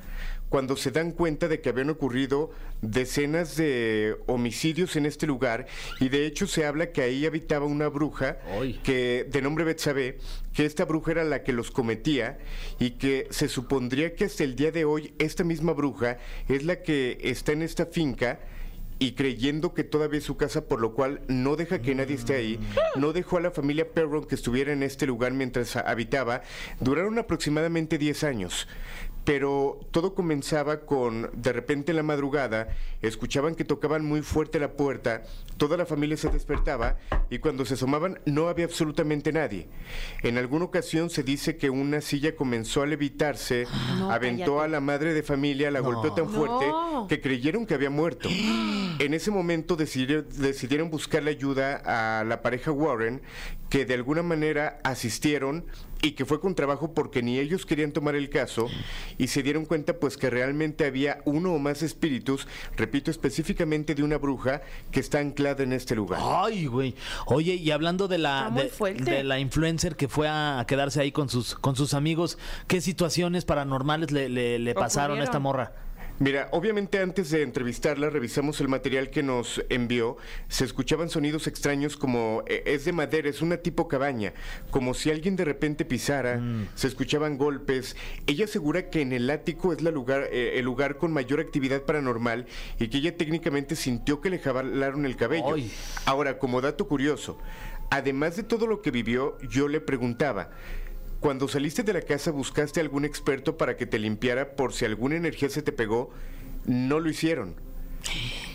Cuando 0.54 0.76
se 0.76 0.92
dan 0.92 1.10
cuenta 1.10 1.48
de 1.48 1.60
que 1.60 1.70
habían 1.70 1.90
ocurrido 1.90 2.52
decenas 2.80 3.56
de 3.56 4.14
homicidios 4.28 4.94
en 4.94 5.04
este 5.04 5.26
lugar 5.26 5.66
y 5.98 6.10
de 6.10 6.26
hecho 6.26 6.46
se 6.46 6.64
habla 6.64 6.92
que 6.92 7.02
ahí 7.02 7.26
habitaba 7.26 7.66
una 7.66 7.88
bruja 7.88 8.38
que 8.84 9.26
de 9.28 9.42
nombre 9.42 9.64
Betsabé, 9.64 10.18
que 10.52 10.64
esta 10.64 10.84
bruja 10.84 11.10
era 11.10 11.24
la 11.24 11.42
que 11.42 11.52
los 11.52 11.72
cometía 11.72 12.38
y 12.78 12.90
que 12.90 13.26
se 13.30 13.48
supondría 13.48 14.14
que 14.14 14.26
hasta 14.26 14.44
el 14.44 14.54
día 14.54 14.70
de 14.70 14.84
hoy 14.84 15.12
esta 15.18 15.42
misma 15.42 15.72
bruja 15.72 16.18
es 16.46 16.62
la 16.62 16.82
que 16.82 17.18
está 17.20 17.50
en 17.50 17.62
esta 17.62 17.86
finca 17.86 18.38
y 19.00 19.14
creyendo 19.14 19.74
que 19.74 19.82
todavía 19.82 20.18
es 20.18 20.24
su 20.24 20.36
casa, 20.36 20.66
por 20.66 20.80
lo 20.80 20.94
cual 20.94 21.22
no 21.26 21.56
deja 21.56 21.82
que 21.82 21.96
nadie 21.96 22.14
esté 22.14 22.36
ahí, 22.36 22.60
no 22.94 23.12
dejó 23.12 23.38
a 23.38 23.40
la 23.40 23.50
familia 23.50 23.90
Perron 23.90 24.24
que 24.24 24.36
estuviera 24.36 24.72
en 24.72 24.84
este 24.84 25.04
lugar 25.06 25.32
mientras 25.32 25.74
habitaba, 25.74 26.42
duraron 26.78 27.18
aproximadamente 27.18 27.98
10 27.98 28.22
años. 28.22 28.68
Pero 29.24 29.80
todo 29.90 30.14
comenzaba 30.14 30.80
con, 30.80 31.30
de 31.34 31.52
repente 31.54 31.92
en 31.92 31.96
la 31.96 32.02
madrugada, 32.02 32.68
escuchaban 33.00 33.54
que 33.54 33.64
tocaban 33.64 34.04
muy 34.04 34.20
fuerte 34.20 34.58
la 34.60 34.72
puerta, 34.72 35.22
toda 35.56 35.78
la 35.78 35.86
familia 35.86 36.16
se 36.18 36.28
despertaba 36.28 36.98
y 37.30 37.38
cuando 37.38 37.64
se 37.64 37.72
asomaban 37.74 38.20
no 38.26 38.48
había 38.48 38.66
absolutamente 38.66 39.32
nadie. 39.32 39.68
En 40.22 40.36
alguna 40.36 40.66
ocasión 40.66 41.08
se 41.08 41.22
dice 41.22 41.56
que 41.56 41.70
una 41.70 42.02
silla 42.02 42.36
comenzó 42.36 42.82
a 42.82 42.86
levitarse, 42.86 43.66
No, 43.98 44.10
aventó 44.10 44.56
cállate. 44.56 44.64
a 44.64 44.68
la 44.68 44.80
madre 44.80 45.14
de 45.14 45.22
familia, 45.22 45.70
la 45.70 45.80
golpeó 45.80 46.12
tan 46.12 46.28
fuerte 46.28 46.66
No. 46.66 47.06
que 47.08 47.20
creyeron 47.22 47.64
que 47.66 47.74
había 47.74 47.90
muerto. 47.90 48.28
En 49.00 49.12
ese 49.12 49.32
momento 49.32 49.74
decidieron, 49.74 50.26
decidieron 50.36 50.88
buscarle 50.88 51.30
ayuda 51.32 51.82
a 52.20 52.22
la 52.22 52.42
pareja 52.42 52.70
Warren, 52.70 53.22
que 53.68 53.84
de 53.84 53.94
alguna 53.94 54.22
manera 54.22 54.78
asistieron 54.84 55.64
y 56.02 56.12
que 56.12 56.24
fue 56.24 56.40
con 56.40 56.54
trabajo 56.54 56.92
porque 56.92 57.22
ni 57.22 57.38
ellos 57.38 57.64
querían 57.66 57.92
tomar 57.92 58.14
el 58.14 58.28
caso 58.30 58.68
y 59.18 59.28
se 59.28 59.42
dieron 59.42 59.64
cuenta 59.64 59.94
pues 59.94 60.16
que 60.16 60.28
realmente 60.30 60.84
había 60.86 61.18
uno 61.24 61.52
o 61.54 61.58
más 61.58 61.82
espíritus, 61.82 62.46
repito 62.76 63.10
específicamente 63.10 63.94
de 63.94 64.02
una 64.02 64.18
bruja 64.18 64.62
que 64.90 65.00
está 65.00 65.18
anclada 65.18 65.62
en 65.62 65.72
este 65.72 65.94
lugar. 65.94 66.20
Ay, 66.22 66.66
güey. 66.66 66.94
Oye, 67.26 67.54
y 67.54 67.70
hablando 67.70 68.06
de 68.08 68.18
la 68.18 68.50
de, 69.04 69.24
la 69.24 69.38
influencer 69.40 69.96
que 69.96 70.08
fue 70.08 70.28
a 70.28 70.64
quedarse 70.68 71.00
ahí 71.00 71.12
con 71.12 71.28
sus 71.28 71.54
con 71.54 71.74
sus 71.76 71.94
amigos, 71.94 72.38
¿qué 72.68 72.80
situaciones 72.80 73.44
paranormales 73.44 74.10
le, 74.10 74.28
le- 74.28 74.58
le 74.58 74.74
pasaron 74.74 75.20
a 75.20 75.24
esta 75.24 75.38
morra? 75.38 75.72
Mira, 76.20 76.48
obviamente 76.52 77.00
antes 77.00 77.30
de 77.30 77.42
entrevistarla 77.42 78.08
revisamos 78.08 78.60
el 78.60 78.68
material 78.68 79.10
que 79.10 79.24
nos 79.24 79.64
envió. 79.68 80.16
Se 80.48 80.64
escuchaban 80.64 81.10
sonidos 81.10 81.48
extraños 81.48 81.96
como 81.96 82.44
eh, 82.46 82.62
es 82.66 82.84
de 82.84 82.92
madera, 82.92 83.28
es 83.28 83.42
una 83.42 83.56
tipo 83.56 83.88
cabaña, 83.88 84.32
como 84.70 84.94
si 84.94 85.10
alguien 85.10 85.34
de 85.34 85.44
repente 85.44 85.84
pisara. 85.84 86.40
Se 86.76 86.86
escuchaban 86.86 87.36
golpes. 87.36 87.96
Ella 88.28 88.44
asegura 88.44 88.90
que 88.90 89.00
en 89.00 89.12
el 89.12 89.28
ático 89.28 89.72
es 89.72 89.82
la 89.82 89.90
lugar, 89.90 90.28
eh, 90.30 90.52
el 90.58 90.64
lugar 90.64 90.98
con 90.98 91.12
mayor 91.12 91.40
actividad 91.40 91.82
paranormal 91.82 92.46
y 92.78 92.86
que 92.86 92.98
ella 92.98 93.16
técnicamente 93.16 93.74
sintió 93.74 94.20
que 94.20 94.30
le 94.30 94.38
jalaron 94.38 95.06
el 95.06 95.16
cabello. 95.16 95.54
Ay. 95.54 95.72
Ahora, 96.06 96.38
como 96.38 96.60
dato 96.60 96.86
curioso, 96.86 97.38
además 97.90 98.36
de 98.36 98.44
todo 98.44 98.68
lo 98.68 98.82
que 98.82 98.92
vivió, 98.92 99.36
yo 99.48 99.66
le 99.66 99.80
preguntaba. 99.80 100.50
Cuando 101.24 101.48
saliste 101.48 101.82
de 101.82 101.94
la 101.94 102.02
casa, 102.02 102.32
¿buscaste 102.32 102.80
algún 102.80 103.06
experto 103.06 103.56
para 103.56 103.78
que 103.78 103.86
te 103.86 103.98
limpiara 103.98 104.56
por 104.56 104.74
si 104.74 104.84
alguna 104.84 105.16
energía 105.16 105.48
se 105.48 105.62
te 105.62 105.72
pegó? 105.72 106.10
No 106.66 107.00
lo 107.00 107.08
hicieron. 107.08 107.54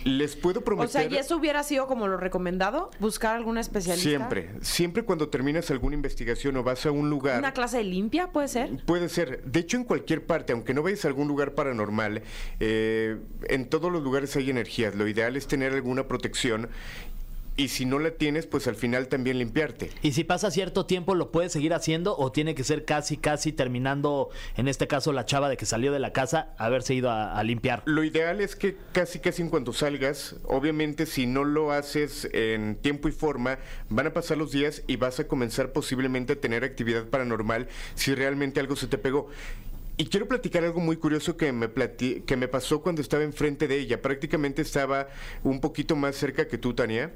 Les 0.04 0.36
puedo 0.36 0.60
O 0.60 0.64
prometer... 0.64 0.90
sea, 0.90 1.04
¿y 1.06 1.18
eso 1.18 1.36
hubiera 1.36 1.64
sido 1.64 1.88
como 1.88 2.08
lo 2.08 2.18
recomendado? 2.18 2.92
¿Buscar 3.00 3.36
alguna 3.36 3.60
especialista? 3.60 4.08
Siempre, 4.08 4.52
siempre 4.62 5.04
cuando 5.04 5.30
terminas 5.30 5.72
alguna 5.72 5.96
investigación 5.96 6.58
o 6.58 6.64
vas 6.64 6.86
a 6.86 6.92
un 6.92 7.10
lugar... 7.10 7.40
¿Una 7.40 7.54
clase 7.54 7.78
de 7.78 7.86
limpia 7.86 8.32
puede 8.32 8.48
ser? 8.48 8.86
Puede 8.86 9.10
ser. 9.10 9.44
De 9.46 9.62
hecho, 9.62 9.76
en 9.76 9.84
cualquier 9.84 10.28
parte, 10.28 10.54
aunque 10.54 10.76
no 10.76 10.84
vayas 10.84 11.06
a 11.06 11.08
algún 11.08 11.28
lugar 11.28 11.56
paranormal, 11.56 12.22
eh, 12.60 13.18
en 13.48 13.68
todos 13.68 13.92
los 13.92 14.04
lugares 14.04 14.36
hay 14.36 14.50
energías. 14.52 14.94
Lo 14.94 15.08
ideal 15.08 15.36
es 15.36 15.48
tener 15.48 15.74
alguna 15.74 16.08
protección. 16.08 16.70
Y 17.60 17.68
si 17.68 17.84
no 17.84 18.00
la 18.00 18.12
tienes, 18.12 18.48
pues 18.48 18.68
al 18.68 18.76
final 18.76 19.10
también 19.10 19.38
limpiarte. 19.38 19.92
Y 20.02 20.14
si 20.14 20.24
pasa 20.24 20.50
cierto 20.50 20.86
tiempo, 20.86 21.14
¿lo 21.14 21.30
puedes 21.30 21.52
seguir 21.52 21.74
haciendo 21.74 22.18
o 22.18 22.32
tiene 22.32 22.56
que 22.56 22.64
ser 22.64 22.86
casi, 22.86 23.18
casi 23.18 23.52
terminando, 23.52 24.30
en 24.56 24.70
este 24.70 24.88
caso, 24.88 25.12
la 25.12 25.26
chava 25.26 25.50
de 25.50 25.58
que 25.58 25.66
salió 25.66 25.92
de 25.92 26.00
la 26.00 26.14
casa, 26.14 26.54
haberse 26.58 26.94
ido 26.94 27.10
a, 27.10 27.38
a 27.38 27.44
limpiar? 27.44 27.84
Lo 27.84 28.06
ideal 28.06 28.40
es 28.40 28.56
que 28.56 28.78
casi 28.94 29.20
casi 29.20 29.42
en 29.42 29.50
cuanto 29.50 29.74
salgas, 29.74 30.38
obviamente 30.46 31.06
si 31.06 31.28
no 31.28 31.44
lo 31.44 31.74
haces 31.74 32.30
en 32.32 32.78
tiempo 32.78 33.10
y 33.10 33.12
forma, 33.12 33.60
van 33.90 34.08
a 34.08 34.14
pasar 34.14 34.38
los 34.38 34.54
días 34.54 34.84
y 34.88 34.96
vas 34.96 35.20
a 35.20 35.28
comenzar 35.28 35.74
posiblemente 35.74 36.32
a 36.32 36.36
tener 36.40 36.64
actividad 36.64 37.08
paranormal 37.08 37.68
si 37.94 38.16
realmente 38.16 38.62
algo 38.62 38.78
se 38.78 38.88
te 38.88 38.98
pegó. 38.98 39.28
Y 40.00 40.06
quiero 40.06 40.30
platicar 40.30 40.64
algo 40.64 40.80
muy 40.80 40.96
curioso 40.96 41.36
que 41.36 41.52
me, 41.52 41.70
que 41.70 42.38
me 42.38 42.48
pasó 42.48 42.82
cuando 42.82 43.02
estaba 43.02 43.24
enfrente 43.24 43.68
de 43.68 43.80
ella. 43.80 44.02
Prácticamente 44.02 44.62
estaba 44.62 45.10
un 45.44 45.60
poquito 45.60 45.98
más 45.98 46.16
cerca 46.16 46.48
que 46.48 46.58
tú, 46.58 46.74
Tania. 46.74 47.12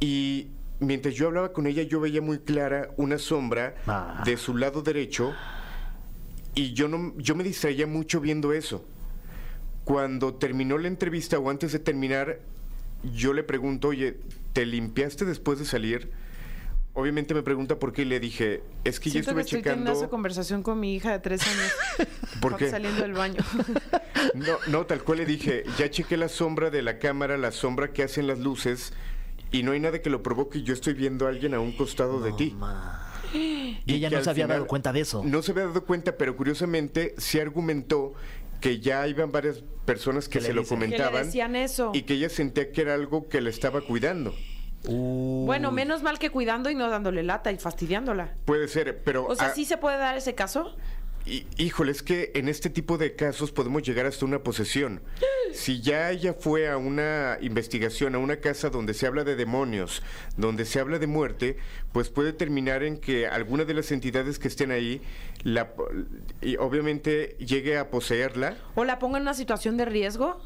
Y 0.00 0.48
mientras 0.80 1.14
yo 1.14 1.28
hablaba 1.28 1.52
con 1.52 1.66
ella, 1.66 1.82
yo 1.82 2.00
veía 2.00 2.20
muy 2.20 2.38
clara 2.38 2.90
una 2.96 3.18
sombra 3.18 3.74
Ah. 3.86 4.22
de 4.24 4.36
su 4.36 4.56
lado 4.56 4.82
derecho. 4.82 5.32
Y 6.54 6.72
yo, 6.72 6.88
no, 6.88 7.14
yo 7.18 7.34
me 7.34 7.44
distraía 7.44 7.86
mucho 7.86 8.20
viendo 8.20 8.52
eso. 8.52 8.84
Cuando 9.84 10.34
terminó 10.34 10.78
la 10.78 10.88
entrevista 10.88 11.38
o 11.38 11.48
antes 11.50 11.72
de 11.72 11.78
terminar, 11.78 12.40
yo 13.14 13.32
le 13.32 13.42
pregunto, 13.44 13.88
oye, 13.88 14.18
¿te 14.52 14.66
limpiaste 14.66 15.24
después 15.24 15.58
de 15.58 15.64
salir? 15.64 16.10
Obviamente 16.94 17.34
me 17.34 17.42
pregunta 17.42 17.78
por 17.78 17.92
qué 17.92 18.02
y 18.02 18.04
le 18.06 18.18
dije, 18.18 18.62
es 18.84 18.98
que 18.98 19.10
Siento 19.10 19.30
yo 19.32 19.36
que 19.36 19.42
estuve 19.42 19.58
estoy 19.58 19.62
teniendo 19.62 19.90
esa 19.90 19.98
checando... 20.00 20.10
conversación 20.10 20.62
con 20.62 20.80
mi 20.80 20.94
hija 20.94 21.12
de 21.12 21.18
tres 21.20 21.42
años. 21.46 22.08
¿Por 22.40 22.56
qué? 22.56 22.70
Saliendo 22.70 23.02
del 23.02 23.12
baño. 23.12 23.42
No, 24.34 24.56
no, 24.68 24.86
tal 24.86 25.02
cual 25.04 25.18
le 25.18 25.26
dije, 25.26 25.62
ya 25.78 25.88
chequé 25.88 26.16
la 26.16 26.28
sombra 26.28 26.70
de 26.70 26.82
la 26.82 26.98
cámara, 26.98 27.36
la 27.38 27.52
sombra 27.52 27.92
que 27.92 28.02
hacen 28.02 28.26
las 28.26 28.38
luces, 28.40 28.92
y 29.52 29.62
no 29.62 29.72
hay 29.72 29.80
nada 29.80 30.00
que 30.00 30.10
lo 30.10 30.22
provoque. 30.22 30.62
Yo 30.62 30.74
estoy 30.74 30.94
viendo 30.94 31.26
a 31.26 31.30
alguien 31.30 31.54
a 31.54 31.60
un 31.60 31.72
costado 31.72 32.20
de 32.20 32.32
ti. 32.32 32.56
Y 33.34 33.76
ella 33.86 34.08
no 34.08 34.22
se 34.22 34.30
había 34.30 34.44
final- 34.46 34.58
dado 34.58 34.66
cuenta 34.66 34.92
de 34.92 35.00
eso. 35.00 35.22
No 35.24 35.42
se 35.42 35.50
había 35.50 35.66
dado 35.66 35.84
cuenta, 35.84 36.16
pero 36.16 36.36
curiosamente 36.36 37.14
sí 37.18 37.38
argumentó 37.38 38.14
que 38.60 38.78
ya 38.80 39.06
iban 39.08 39.30
varias 39.30 39.62
personas 39.84 40.26
que 40.28 40.34
¿Qué 40.38 40.40
le 40.40 40.46
se 40.46 40.52
lo 40.54 40.60
dicen? 40.62 40.78
Que 40.78 40.86
le 40.86 40.96
comentaban 40.96 41.26
decían 41.26 41.56
eso. 41.56 41.90
y 41.92 42.02
que 42.02 42.14
ella 42.14 42.28
sentía 42.30 42.72
que 42.72 42.80
era 42.80 42.94
algo 42.94 43.28
que 43.28 43.40
le 43.42 43.50
estaba 43.50 43.82
cuidando. 43.82 44.34
Bueno, 44.84 45.72
menos 45.72 46.02
mal 46.02 46.18
que 46.18 46.30
cuidando 46.30 46.70
y 46.70 46.74
no 46.76 46.88
dándole 46.88 47.22
lata 47.24 47.50
y 47.50 47.58
fastidiándola. 47.58 48.34
Puede 48.44 48.68
ser, 48.68 49.02
pero... 49.02 49.26
O 49.26 49.34
sea, 49.34 49.52
¿sí 49.52 49.64
se 49.64 49.76
puede 49.76 49.98
dar 49.98 50.16
ese 50.16 50.34
caso? 50.34 50.76
Híjole, 51.56 51.90
es 51.90 52.04
que 52.04 52.30
en 52.34 52.48
este 52.48 52.70
tipo 52.70 52.98
de 52.98 53.16
casos 53.16 53.50
podemos 53.50 53.82
llegar 53.82 54.06
hasta 54.06 54.24
una 54.24 54.44
posesión. 54.44 55.00
Si 55.52 55.80
ya 55.80 56.10
ella 56.10 56.34
fue 56.34 56.68
a 56.68 56.76
una 56.76 57.38
investigación, 57.40 58.14
a 58.14 58.18
una 58.18 58.36
casa 58.36 58.70
donde 58.70 58.94
se 58.94 59.06
habla 59.06 59.24
de 59.24 59.34
demonios, 59.34 60.02
donde 60.36 60.64
se 60.64 60.78
habla 60.78 60.98
de 60.98 61.06
muerte, 61.08 61.56
pues 61.92 62.10
puede 62.10 62.32
terminar 62.32 62.84
en 62.84 62.98
que 62.98 63.26
alguna 63.26 63.64
de 63.64 63.74
las 63.74 63.90
entidades 63.90 64.38
que 64.38 64.48
estén 64.48 64.70
ahí, 64.70 65.02
la, 65.42 65.72
y 66.40 66.56
obviamente 66.58 67.36
llegue 67.38 67.76
a 67.78 67.90
poseerla 67.90 68.56
¿O 68.74 68.84
la 68.84 68.98
pongo 68.98 69.16
en 69.16 69.22
una 69.22 69.34
situación 69.34 69.76
de 69.76 69.84
riesgo? 69.84 70.40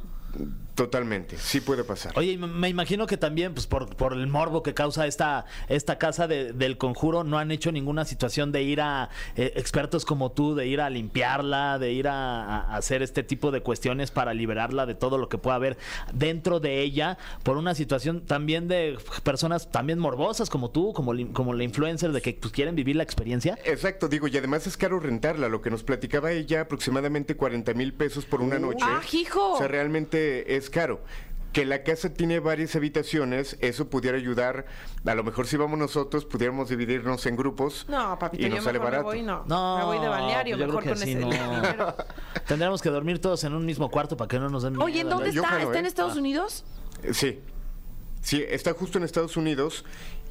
Totalmente. 0.84 1.36
Sí 1.36 1.60
puede 1.60 1.84
pasar. 1.84 2.12
Oye, 2.16 2.32
y 2.32 2.38
me- 2.38 2.70
imagino 2.70 3.06
que 3.06 3.18
también, 3.18 3.52
pues 3.52 3.66
por, 3.66 3.94
por 3.96 4.14
el 4.14 4.26
morbo 4.28 4.62
que 4.62 4.72
causa 4.72 5.06
esta, 5.06 5.44
esta 5.68 5.98
casa 5.98 6.26
de- 6.26 6.54
del 6.54 6.78
conjuro, 6.78 7.22
no 7.22 7.38
han 7.38 7.50
hecho 7.50 7.70
ninguna 7.70 8.06
situación 8.06 8.50
de 8.50 8.62
ir 8.62 8.80
a 8.80 9.10
eh, 9.36 9.52
expertos 9.56 10.06
como 10.06 10.32
tú, 10.32 10.54
de 10.54 10.66
ir 10.66 10.80
a 10.80 10.88
limpiarla, 10.88 11.78
de 11.78 11.92
ir 11.92 12.08
a, 12.08 12.62
a 12.62 12.76
hacer 12.76 13.02
este 13.02 13.22
tipo 13.22 13.50
de 13.50 13.60
cuestiones 13.60 14.10
para 14.10 14.32
liberarla 14.32 14.86
de 14.86 14.94
todo 14.94 15.18
lo 15.18 15.28
que 15.28 15.36
pueda 15.36 15.56
haber 15.56 15.76
dentro 16.14 16.60
de 16.60 16.80
ella, 16.80 17.18
por 17.42 17.58
una 17.58 17.74
situación 17.74 18.22
también 18.24 18.66
de 18.66 18.96
personas 19.22 19.70
también 19.70 19.98
morbosas 19.98 20.48
como 20.48 20.70
tú, 20.70 20.94
como, 20.94 21.12
como 21.34 21.52
la 21.52 21.62
influencer, 21.62 22.12
de 22.12 22.22
que 22.22 22.32
pues, 22.32 22.54
quieren 22.54 22.74
vivir 22.74 22.96
la 22.96 23.02
experiencia. 23.02 23.58
Exacto, 23.66 24.08
digo, 24.08 24.28
y 24.28 24.36
además 24.38 24.66
es 24.66 24.78
caro 24.78 24.98
rentarla, 24.98 25.50
lo 25.50 25.60
que 25.60 25.68
nos 25.70 25.82
platicaba 25.82 26.32
ella, 26.32 26.62
aproximadamente 26.62 27.36
40 27.36 27.74
mil 27.74 27.92
pesos 27.92 28.24
por 28.24 28.40
una 28.40 28.58
noche. 28.58 28.78
¡Ah, 28.82 29.02
hijo! 29.12 29.52
O 29.56 29.58
sea, 29.58 29.68
realmente 29.68 30.56
es 30.56 30.69
caro. 30.70 31.00
Que 31.52 31.64
la 31.66 31.82
casa 31.82 32.14
tiene 32.14 32.38
varias 32.38 32.76
habitaciones, 32.76 33.56
eso 33.60 33.90
pudiera 33.90 34.16
ayudar. 34.16 34.66
A 35.04 35.14
lo 35.16 35.24
mejor 35.24 35.48
si 35.48 35.56
vamos 35.56 35.80
nosotros, 35.80 36.24
pudiéramos 36.24 36.68
dividirnos 36.68 37.26
en 37.26 37.34
grupos. 37.34 37.86
No, 37.88 38.16
papito, 38.20 38.46
y 38.46 38.48
yo 38.50 38.54
nos 38.54 38.64
sale 38.64 38.78
mejor 38.78 38.90
me 38.92 38.96
barato. 38.98 39.04
voy, 39.10 39.22
no. 39.22 39.44
No, 39.48 39.78
me 39.78 39.84
voy 39.84 39.98
de 39.98 40.08
balneario, 40.08 40.56
pues 40.56 40.60
yo 40.60 40.66
mejor 40.68 40.82
creo 40.84 40.94
con 40.94 41.02
sí, 41.02 41.10
ese 41.10 41.20
no. 41.20 41.26
dinero. 41.28 41.96
Tendríamos 42.46 42.80
que 42.80 42.88
dormir 42.90 43.20
todos 43.20 43.42
en 43.42 43.54
un 43.54 43.66
mismo 43.66 43.90
cuarto 43.90 44.16
para 44.16 44.28
que 44.28 44.38
no 44.38 44.48
nos 44.48 44.62
den 44.62 44.74
miedo. 44.74 44.84
Oye, 44.84 45.00
¿en 45.00 45.08
dónde 45.08 45.32
Yo 45.32 45.42
está? 45.42 45.54
jalo, 45.54 45.66
¿Está 45.66 45.78
en 45.80 45.84
¿eh? 45.86 45.88
Estados 45.88 46.16
Unidos? 46.16 46.64
Eh, 47.02 47.14
Sí. 47.14 47.40
Sí, 48.22 48.44
está 48.48 48.72
justo 48.74 48.98
en 48.98 49.04
Estados 49.04 49.36
Unidos 49.36 49.84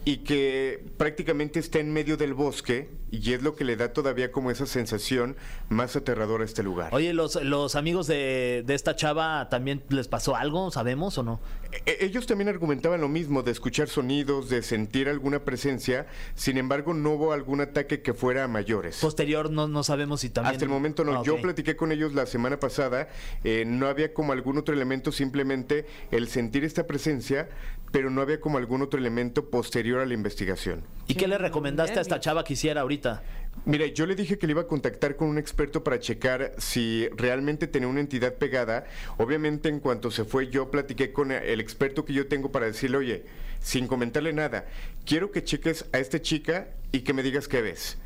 y 0.10 0.18
que 0.24 0.84
prácticamente 0.98 1.60
está 1.60 1.78
en 1.78 1.94
medio 1.94 2.18
del 2.18 2.34
bosque 2.34 2.90
y 3.12 3.34
es 3.34 3.44
lo 3.44 3.56
que 3.56 3.64
le 3.64 3.76
da 3.76 3.94
todavía 3.94 4.32
como 4.32 4.50
esa 4.50 4.66
sensación 4.66 5.36
más 5.70 5.96
aterradora 5.96 6.44
a 6.44 6.46
este 6.46 6.64
lugar. 6.64 6.90
Oye, 6.94 7.14
los, 7.14 7.36
los 7.44 7.76
amigos 7.76 8.08
de, 8.08 8.64
de 8.66 8.74
esta 8.74 8.96
chava 8.96 9.50
también 9.50 9.84
les 9.90 10.08
pasó 10.08 10.36
algo, 10.36 10.72
¿sabemos 10.72 11.18
o 11.20 11.24
no? 11.24 11.40
E- 11.86 11.98
Ellos 12.02 12.26
también 12.26 12.50
argumentaban 12.50 13.02
lo 13.02 13.08
mismo, 13.08 13.44
de 13.44 13.52
escuchar 13.52 13.88
sonidos, 13.88 14.50
de 14.50 14.64
sentir 14.64 15.10
alguna 15.10 15.44
presencia, 15.46 16.08
sin 16.34 16.58
embargo 16.58 16.96
no 16.96 17.12
hubo 17.12 17.32
algún 17.34 17.62
ataque 17.62 18.02
que 18.02 18.14
fuera 18.16 18.46
a 18.46 18.48
mayores. 18.48 18.98
Posterior 18.98 19.52
no, 19.52 19.68
no 19.68 19.84
sabemos 19.84 20.22
si 20.22 20.30
también... 20.32 20.54
Hasta 20.54 20.66
el 20.66 20.72
momento 20.72 21.04
no. 21.04 21.20
Ah, 21.20 21.24
Yo 21.24 21.40
platiqué 21.40 21.76
con 21.76 21.92
ellos 21.92 22.14
la 22.16 22.26
semana 22.26 22.60
pasada, 22.60 23.10
eh, 23.44 23.64
no 23.68 23.88
había 23.88 24.12
como 24.14 24.34
algún 24.34 24.58
otro 24.58 24.74
elemento, 24.74 25.12
simplemente 25.12 25.86
el 26.10 26.28
sentir 26.28 26.64
esta 26.64 26.88
presencia, 26.88 27.48
pero 27.92 28.10
no 28.10 28.22
había 28.22 28.40
como 28.40 28.58
algún 28.58 28.82
otro 28.82 29.00
elemento 29.00 29.50
posterior 29.50 30.00
a 30.00 30.06
la 30.06 30.14
investigación. 30.14 30.84
¿Y 31.08 31.16
qué 31.16 31.28
le 31.28 31.38
recomendaste 31.38 31.98
a 31.98 32.02
esta 32.02 32.20
chava 32.20 32.44
que 32.44 32.54
hiciera 32.54 32.82
ahorita? 32.82 33.24
Mira, 33.66 33.86
yo 33.88 34.06
le 34.06 34.16
dije 34.16 34.38
que 34.38 34.48
le 34.48 34.52
iba 34.52 34.62
a 34.62 34.68
contactar 34.68 35.16
con 35.16 35.28
un 35.28 35.38
experto 35.38 35.84
para 35.84 36.00
checar 36.00 36.54
si 36.58 37.08
realmente 37.10 37.68
tenía 37.68 37.88
una 37.88 38.00
entidad 38.00 38.36
pegada. 38.36 38.86
Obviamente, 39.18 39.70
en 39.70 39.80
cuanto 39.80 40.12
se 40.12 40.24
fue, 40.24 40.50
yo 40.50 40.72
platiqué 40.72 41.12
con 41.12 41.32
el 41.32 41.60
experto 41.60 42.06
que 42.06 42.14
yo 42.14 42.28
tengo 42.28 42.52
para 42.52 42.68
decirle, 42.68 42.98
oye, 42.98 43.26
sin 43.60 43.88
comentarle 43.88 44.34
nada, 44.34 44.66
quiero 45.06 45.32
que 45.32 45.44
cheques 45.44 45.86
a 45.92 46.00
esta 46.00 46.22
chica 46.22 46.70
y 46.92 47.02
que 47.02 47.14
me 47.14 47.24
digas 47.24 47.48
qué 47.48 47.62
ves. 47.62 47.98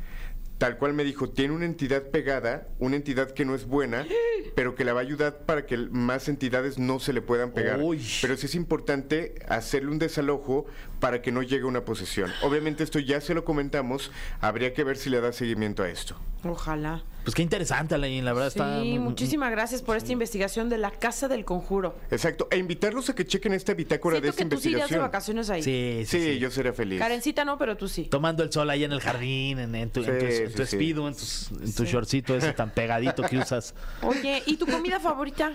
Tal 0.58 0.78
cual 0.78 0.94
me 0.94 1.04
dijo, 1.04 1.30
tiene 1.30 1.52
una 1.52 1.64
entidad 1.64 2.10
pegada, 2.10 2.68
una 2.78 2.96
entidad 2.96 3.32
que 3.32 3.44
no 3.44 3.54
es 3.54 3.66
buena, 3.66 4.06
pero 4.54 4.74
que 4.74 4.84
la 4.84 4.92
va 4.92 5.00
a 5.00 5.02
ayudar 5.02 5.44
para 5.46 5.66
que 5.66 5.76
más 5.76 6.28
entidades 6.28 6.78
no 6.78 7.00
se 7.00 7.12
le 7.12 7.22
puedan 7.22 7.52
pegar. 7.52 7.80
Uy. 7.80 8.04
Pero 8.22 8.36
sí 8.36 8.46
es 8.46 8.54
importante 8.54 9.34
hacerle 9.48 9.90
un 9.90 9.98
desalojo 9.98 10.66
para 11.00 11.22
que 11.22 11.32
no 11.32 11.42
llegue 11.42 11.64
una 11.64 11.84
posesión. 11.84 12.30
Obviamente 12.42 12.84
esto 12.84 12.98
ya 12.98 13.20
se 13.20 13.34
lo 13.34 13.44
comentamos, 13.44 14.12
habría 14.40 14.72
que 14.72 14.84
ver 14.84 14.96
si 14.96 15.10
le 15.10 15.20
da 15.20 15.32
seguimiento 15.32 15.82
a 15.82 15.88
esto. 15.88 16.16
Ojalá. 16.44 17.02
Pues 17.24 17.34
qué 17.34 17.42
interesante, 17.42 17.94
Alain, 17.94 18.22
la 18.24 18.32
verdad 18.34 18.50
Sí, 18.52 18.58
está... 18.58 18.78
muy- 18.78 18.98
muchísimas 18.98 19.50
gracias 19.50 19.80
por 19.82 19.96
esta 19.96 20.12
investigación 20.12 20.68
de 20.68 20.76
la 20.78 20.90
Casa 20.90 21.26
del 21.26 21.44
Conjuro. 21.44 21.96
Exacto, 22.10 22.48
e 22.50 22.58
invitarlos 22.58 23.08
a 23.08 23.14
que 23.14 23.24
chequen 23.26 23.54
esta 23.54 23.72
bitácora 23.74 24.20
de 24.20 24.30
Siento 24.30 24.42
esta 24.42 24.44
que 24.44 24.56
tú 24.56 24.60
sí 24.60 24.68
irías 24.68 24.90
de 24.90 24.96
investigación. 24.96 25.02
vacaciones 25.10 25.50
ahí. 25.50 25.62
Sí, 25.62 26.04
sí, 26.06 26.18
Sí, 26.20 26.32
sí. 26.34 26.38
yo 26.38 26.50
seré 26.50 26.72
feliz. 26.74 26.98
Karencita 27.00 27.44
no, 27.46 27.56
pero 27.56 27.76
tú 27.78 27.88
sí. 27.88 28.04
Tomando 28.04 28.42
el 28.42 28.52
sol 28.52 28.68
ahí 28.68 28.84
en 28.84 28.92
el 28.92 29.00
jardín, 29.00 29.58
en, 29.58 29.74
en 29.74 29.90
tu, 29.90 30.00
en 30.04 30.18
tu, 30.18 30.26
Sí, 30.26 30.36
en 30.42 30.52
tu 30.52 30.58
sí, 30.58 30.66
sí. 30.66 30.76
speedo, 30.76 31.08
en, 31.08 31.14
tus- 31.14 31.50
en 31.50 31.74
tu 31.74 31.84
shortcito 31.84 32.36
ese 32.36 32.52
tan 32.52 32.70
pegadito 32.70 33.22
que 33.22 33.38
usas. 33.38 33.74
Oye, 34.02 34.42
¿y 34.44 34.56
tu 34.56 34.66
comida 34.66 35.00
favorita? 35.00 35.52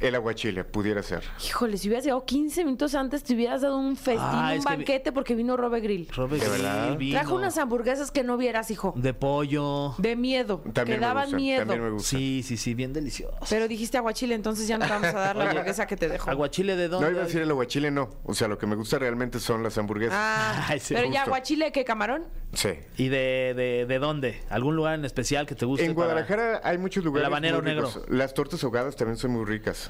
El 0.00 0.14
aguachile, 0.14 0.64
pudiera 0.64 1.02
ser. 1.02 1.22
Híjole, 1.46 1.76
si 1.76 1.88
hubieras 1.88 2.04
llegado 2.04 2.24
15 2.24 2.64
minutos 2.64 2.94
antes, 2.94 3.22
te 3.22 3.34
hubieras 3.34 3.60
dado 3.60 3.76
un 3.78 3.96
festín, 3.96 4.18
Ah, 4.22 4.50
un 4.52 4.58
es 4.58 4.64
que 4.64 4.70
vi- 4.72 4.76
banquete, 4.78 5.12
porque 5.12 5.34
vino 5.34 5.56
Robe 5.58 5.80
Grill. 5.80 6.08
Robert 6.16 6.42
¿De 6.42 6.48
verdad? 6.48 6.84
Grill, 6.86 6.96
vino 6.98 7.18
Trajo 7.18 7.34
unas 7.34 7.58
hamburguesas 7.58 8.10
que 8.10 8.24
no 8.24 8.36
vieras, 8.38 8.70
hijo. 8.70 8.94
de 8.96 9.12
pollo. 9.12 9.94
De 9.98 10.16
miedo. 10.16 10.60
También 10.72 10.86
que 10.86 10.92
me 10.94 11.06
daban 11.06 11.24
gustan, 11.24 11.36
miedo. 11.40 11.58
también 11.60 11.82
me 11.82 11.90
gustan. 11.90 12.18
Sí, 12.18 12.42
sí, 12.42 12.56
sí, 12.56 12.72
bien 12.74 12.92
delicioso. 12.94 13.36
Pero 13.50 13.68
dijiste 13.68 13.98
aguachile, 13.98 14.34
entonces 14.34 14.66
ya 14.66 14.78
no 14.78 14.86
te 14.86 14.90
vamos 14.92 15.08
a 15.08 15.12
dar 15.18 15.36
la 15.36 15.44
hamburguesa 15.50 15.86
que 15.86 15.96
te 15.98 16.08
dejó. 16.08 16.30
¿Aguachile 16.30 16.76
de 16.76 16.88
dónde? 16.88 17.06
No 17.06 17.12
iba 17.12 17.22
a 17.22 17.26
decir 17.26 17.42
el 17.42 17.50
aguachile, 17.50 17.90
no. 17.90 18.08
O 18.24 18.32
sea, 18.32 18.48
lo 18.48 18.56
que 18.56 18.66
me 18.66 18.76
gusta 18.76 18.98
realmente 18.98 19.38
son 19.38 19.62
las 19.62 19.76
hamburguesas. 19.76 20.16
Ah, 20.18 20.64
Ay, 20.68 20.80
sí, 20.80 20.94
pero 20.94 21.06
ya 21.08 21.20
justo. 21.20 21.30
aguachile, 21.34 21.72
¿qué 21.72 21.84
camarón? 21.84 22.24
Sí. 22.54 22.70
¿Y 22.96 23.08
de, 23.08 23.52
de, 23.54 23.84
de 23.86 23.98
dónde? 23.98 24.40
¿Algún 24.48 24.76
lugar 24.76 24.94
en 24.94 25.04
especial 25.04 25.46
que 25.46 25.54
te 25.54 25.66
guste? 25.66 25.84
En 25.84 25.94
para- 25.94 26.06
Guadalajara 26.06 26.60
hay 26.64 26.78
muchos 26.78 27.04
lugares. 27.04 27.26
habanero 27.26 27.60
muy 27.62 27.72
ricos. 27.72 27.96
negro. 27.96 28.14
Las 28.16 28.32
tortas 28.32 28.64
ahogadas 28.64 28.96
también 28.96 29.18
son 29.18 29.32
muy 29.32 29.44
ricas. 29.44 29.89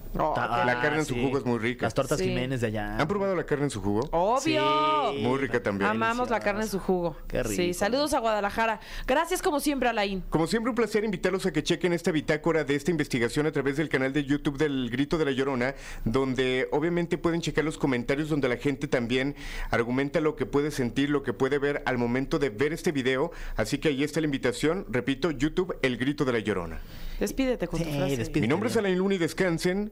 Oh, 0.17 0.33
La 0.35 0.79
carne 0.81 0.99
en 0.99 1.05
su 1.05 1.13
sí. 1.13 1.21
jugo 1.23 1.37
es 1.37 1.45
muy 1.45 1.57
rica. 1.59 1.85
Las 1.85 1.93
tortas 1.93 2.19
Sí. 2.19 2.25
Jiménez 2.25 2.61
de 2.61 2.67
allá. 2.67 2.97
¿Han 2.97 3.07
probado 3.07 3.35
la 3.35 3.45
carne 3.45 3.65
en 3.65 3.69
su 3.69 3.81
jugo? 3.81 4.01
Obvio. 4.11 5.11
Sí. 5.13 5.19
Muy 5.21 5.37
rica 5.39 5.61
también. 5.63 5.89
Amamos 5.89 6.29
la 6.29 6.39
carne 6.39 6.63
en 6.63 6.67
su 6.69 6.79
jugo. 6.79 7.15
Qué 7.27 7.41
rico. 7.43 7.55
Sí, 7.55 7.73
saludos 7.73 8.13
a 8.13 8.19
Guadalajara. 8.19 8.79
Gracias 9.07 9.41
como 9.41 9.59
siempre, 9.59 9.87
Alain. 9.89 10.21
Como 10.29 10.47
siempre, 10.47 10.69
un 10.69 10.75
placer 10.75 11.03
invitarlos 11.03 11.45
a 11.45 11.53
que 11.53 11.63
chequen 11.63 11.93
esta 11.93 12.11
bitácora 12.11 12.63
de 12.63 12.75
esta 12.75 12.91
investigación 12.91 13.45
a 13.45 13.51
través 13.51 13.77
del 13.77 13.87
canal 13.89 14.11
de 14.13 14.25
YouTube 14.25 14.57
del 14.57 14.89
Grito 14.89 15.17
de 15.17 15.25
la 15.25 15.31
Llorona, 15.31 15.75
donde 16.03 16.67
obviamente 16.71 17.17
pueden 17.17 17.41
checar 17.41 17.63
los 17.63 17.77
comentarios 17.77 18.29
donde 18.29 18.49
la 18.49 18.57
gente 18.57 18.87
también 18.87 19.35
argumenta 19.69 20.19
lo 20.19 20.35
que 20.35 20.45
puede 20.45 20.71
sentir, 20.71 21.09
lo 21.09 21.23
que 21.23 21.33
puede 21.33 21.57
ver 21.57 21.83
al 21.85 21.97
momento 21.97 22.37
de 22.39 22.49
ver 22.49 22.73
este 22.73 22.91
video. 22.91 23.31
Así 23.55 23.77
que 23.77 23.89
ahí 23.89 24.03
está 24.03 24.19
la 24.19 24.25
invitación. 24.25 24.85
Repito, 24.89 25.31
YouTube, 25.31 25.75
El 25.81 25.97
Grito 25.97 26.25
de 26.25 26.33
la 26.33 26.39
Llorona. 26.39 26.79
Despídete 27.19 27.67
con 27.67 27.79
tu 27.79 27.85
Sí, 27.85 27.91
frase. 27.97 28.17
despídete. 28.17 28.41
Mi 28.41 28.47
nombre 28.47 28.69
es 28.69 28.77
Alain 28.77 28.97
Luna 28.97 29.15
y 29.15 29.17
descansen 29.19 29.91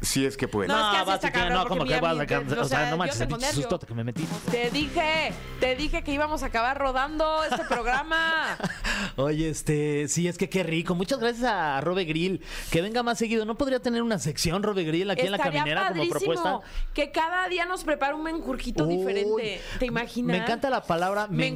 si 0.00 0.24
es 0.26 0.36
que 0.36 0.48
pueden. 0.48 0.70
No, 0.70 0.78
es 0.78 0.90
que 0.94 0.96
así 1.02 1.10
está 1.12 1.32
cabrón, 1.32 1.52
no, 1.54 1.58
porque 1.60 1.68
como 1.70 1.82
que 1.84 1.88
mira, 1.94 2.00
vas 2.00 2.16
mi- 2.16 2.22
a 2.22 2.26
can- 2.26 2.58
o 2.58 2.62
O 2.62 2.64
sea, 2.64 2.64
sea, 2.64 2.84
no 2.86 2.90
yo 2.92 2.96
manches, 2.96 3.18
tengo 3.18 3.34
el 3.36 3.40
nervio. 3.42 3.60
susto 3.62 3.78
que 3.80 3.94
me 3.94 4.04
metí. 4.04 4.26
Te 4.50 4.70
dije, 4.70 5.32
te 5.60 5.76
dije 5.76 6.02
que 6.02 6.12
íbamos 6.12 6.42
a 6.42 6.46
acabar 6.46 6.78
rodando 6.78 7.44
este 7.44 7.64
programa. 7.64 8.56
Oye, 9.16 9.48
este, 9.50 10.08
sí, 10.08 10.28
es 10.28 10.38
que 10.38 10.48
qué 10.48 10.62
rico. 10.62 10.94
Muchas 10.94 11.18
gracias 11.18 11.44
a 11.44 11.80
Robe 11.80 12.04
Grill. 12.04 12.42
Que 12.70 12.80
venga 12.82 13.02
más 13.02 13.18
seguido. 13.18 13.44
¿No 13.44 13.56
podría 13.56 13.80
tener 13.80 14.02
una 14.02 14.18
sección 14.18 14.62
Robe 14.62 14.84
Grill 14.84 15.10
aquí 15.10 15.22
en 15.22 15.32
la 15.32 15.36
Estaría 15.36 15.60
caminera 15.60 15.88
como 15.88 15.94
padrísimo 16.08 16.32
propuesta? 16.34 16.60
que 16.94 17.10
cada 17.10 17.48
día 17.48 17.64
nos 17.66 17.84
prepara 17.84 18.14
un 18.14 18.22
menjurjito 18.22 18.84
Uy, 18.86 18.96
diferente. 18.96 19.60
¿Te 19.78 19.86
imaginas? 19.86 20.36
Me 20.36 20.42
encanta 20.42 20.70
la 20.70 20.82
palabra 20.82 21.26
menjurje. 21.28 21.50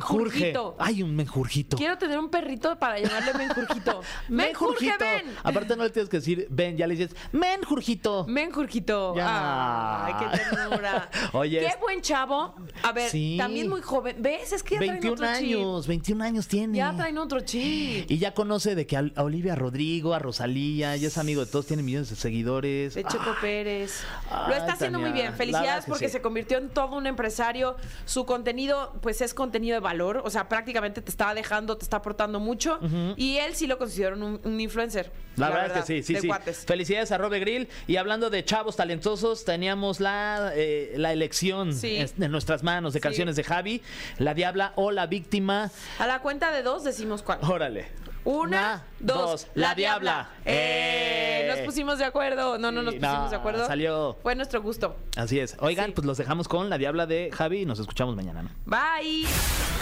Menjurjito. 0.52 0.76
Ay, 0.78 1.02
un 1.02 1.14
menjurjito. 1.16 1.76
Quiero 1.76 1.96
tener 1.98 2.18
un 2.18 2.28
perrito 2.30 2.78
para 2.78 2.98
llamarle 2.98 3.32
menjurjito. 3.34 4.02
menjurje, 4.28 4.92
ven. 4.98 5.34
Aparte 5.42 5.76
no 5.76 5.84
le 5.84 5.90
tienes 5.90 6.08
que 6.10 6.18
decir 6.18 6.46
ven, 6.50 6.76
ya 6.76 6.86
le 6.86 6.96
dices 6.96 7.16
menjurjito. 7.32 8.26
Menjurjito. 8.34 9.14
Ya. 9.16 10.06
Ay, 10.06 10.14
qué 10.18 10.38
ternura. 10.38 11.08
Oye, 11.32 11.60
Qué 11.60 11.66
es- 11.66 11.80
buen 11.80 12.00
chavo. 12.02 12.54
A 12.82 12.92
ver, 12.92 13.10
Sí. 13.10 13.36
también 13.38 13.68
muy 13.68 13.80
joven. 13.80 14.16
¿Ves? 14.20 14.52
Es 14.52 14.62
que 14.62 14.74
ya 14.74 14.78
traen 14.80 14.92
21 15.00 15.14
otro 15.14 15.26
chip. 15.26 15.36
años, 15.58 15.86
21 15.86 16.24
años 16.24 16.48
tiene. 16.48 16.78
Ya 16.78 16.94
traen 16.94 17.18
otro 17.18 17.40
chip. 17.40 18.10
Y 18.10 18.18
ya 18.18 18.34
conoce 18.34 18.74
de 18.74 18.86
que 18.86 18.96
a 18.96 19.04
Olivia 19.22 19.54
Rodrigo, 19.54 20.14
a 20.14 20.18
Rosalía, 20.18 20.96
ya 20.96 21.08
es 21.08 21.18
amigo 21.18 21.44
de 21.44 21.50
todos, 21.50 21.66
tiene 21.66 21.82
millones 21.82 22.10
de 22.10 22.16
seguidores. 22.16 22.94
De 22.94 23.04
Checo 23.04 23.24
Ah, 23.26 23.38
Pérez. 23.40 24.02
Ay, 24.30 24.48
Lo 24.48 24.54
está 24.56 24.72
haciendo 24.74 24.98
muy 24.98 25.12
bien. 25.12 25.32
Felicidades 25.34 25.66
verdad 25.68 25.84
que 25.84 25.90
porque 25.90 26.06
sí. 26.08 26.12
se 26.12 26.20
convirtió 26.22 26.58
en 26.58 26.68
todo 26.70 26.96
un 26.96 27.06
empresario. 27.06 27.76
Su 28.04 28.26
contenido, 28.26 28.92
pues 29.00 29.20
es 29.20 29.32
contenido 29.34 29.74
de 29.74 29.80
valor. 29.80 30.22
O 30.24 30.30
sea, 30.30 30.48
prácticamente 30.48 31.00
te 31.02 31.10
está 31.10 31.32
dejando, 31.34 31.76
te 31.76 31.84
está 31.84 31.98
aportando 31.98 32.40
mucho. 32.40 32.78
Y 33.16 33.36
él 33.38 33.54
sí 33.54 33.66
lo 33.66 33.78
considero 33.78 34.16
un, 34.16 34.40
un 34.42 34.60
influencer. 34.60 35.12
La, 35.36 35.48
verdad, 35.50 35.78
es 35.78 35.84
que 35.84 36.02
sí, 36.02 36.14
sí, 36.14 36.20
sí. 36.20 36.28
cuates. 36.28 36.64
Felicidades 36.66 37.10
a 37.12 37.18
Robe 37.18 37.40
Grill. 37.40 37.68
Y 37.86 37.96
hablando 37.96 38.23
de 38.30 38.44
chavos 38.44 38.76
talentosos, 38.76 39.44
teníamos 39.44 40.00
la, 40.00 40.52
eh, 40.54 40.94
la 40.96 41.12
elección 41.12 41.72
Sí. 41.74 41.96
en, 41.96 42.22
en 42.22 42.30
nuestras 42.30 42.62
manos 42.62 42.92
de 42.92 42.98
Sí. 42.98 43.02
canciones 43.02 43.36
de 43.36 43.44
Javi, 43.44 43.82
La 44.18 44.34
Diabla 44.34 44.72
o 44.76 44.90
La 44.90 45.06
Víctima. 45.06 45.70
A 45.98 46.06
la 46.06 46.20
cuenta 46.20 46.50
de 46.52 46.62
dos 46.62 46.84
decimos 46.84 47.22
cuál. 47.22 47.38
Órale. 47.42 47.86
Una, 48.26 48.84
dos, 49.00 49.48
La 49.54 49.74
Diabla. 49.74 50.30
¡Eh! 50.46 51.46
Nos 51.50 51.58
pusimos 51.66 51.98
de 51.98 52.06
acuerdo. 52.06 52.56
No, 52.56 52.72
no 52.72 52.80
nos 52.82 52.94
pusimos 52.94 53.18
no, 53.24 53.28
de 53.30 53.36
acuerdo. 53.36 53.66
salió. 53.66 54.16
Fue 54.22 54.34
nuestro 54.34 54.62
gusto. 54.62 54.96
Así 55.14 55.38
es. 55.40 55.56
Oigan, 55.60 55.86
Sí. 55.88 55.92
pues 55.92 56.06
los 56.06 56.16
dejamos 56.16 56.48
con 56.48 56.70
La 56.70 56.78
Diabla 56.78 57.04
de 57.06 57.28
Javi 57.34 57.60
y 57.60 57.66
nos 57.66 57.78
escuchamos 57.80 58.16
mañana, 58.16 58.42
¿no? 58.42 58.50
Bye. 58.64 59.26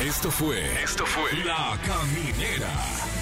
Esto 0.05 0.29
fue. 0.33 0.61
Esto 0.83 1.07
fue. 1.07 1.33
La 1.45 1.79
Caminera. 1.87 3.22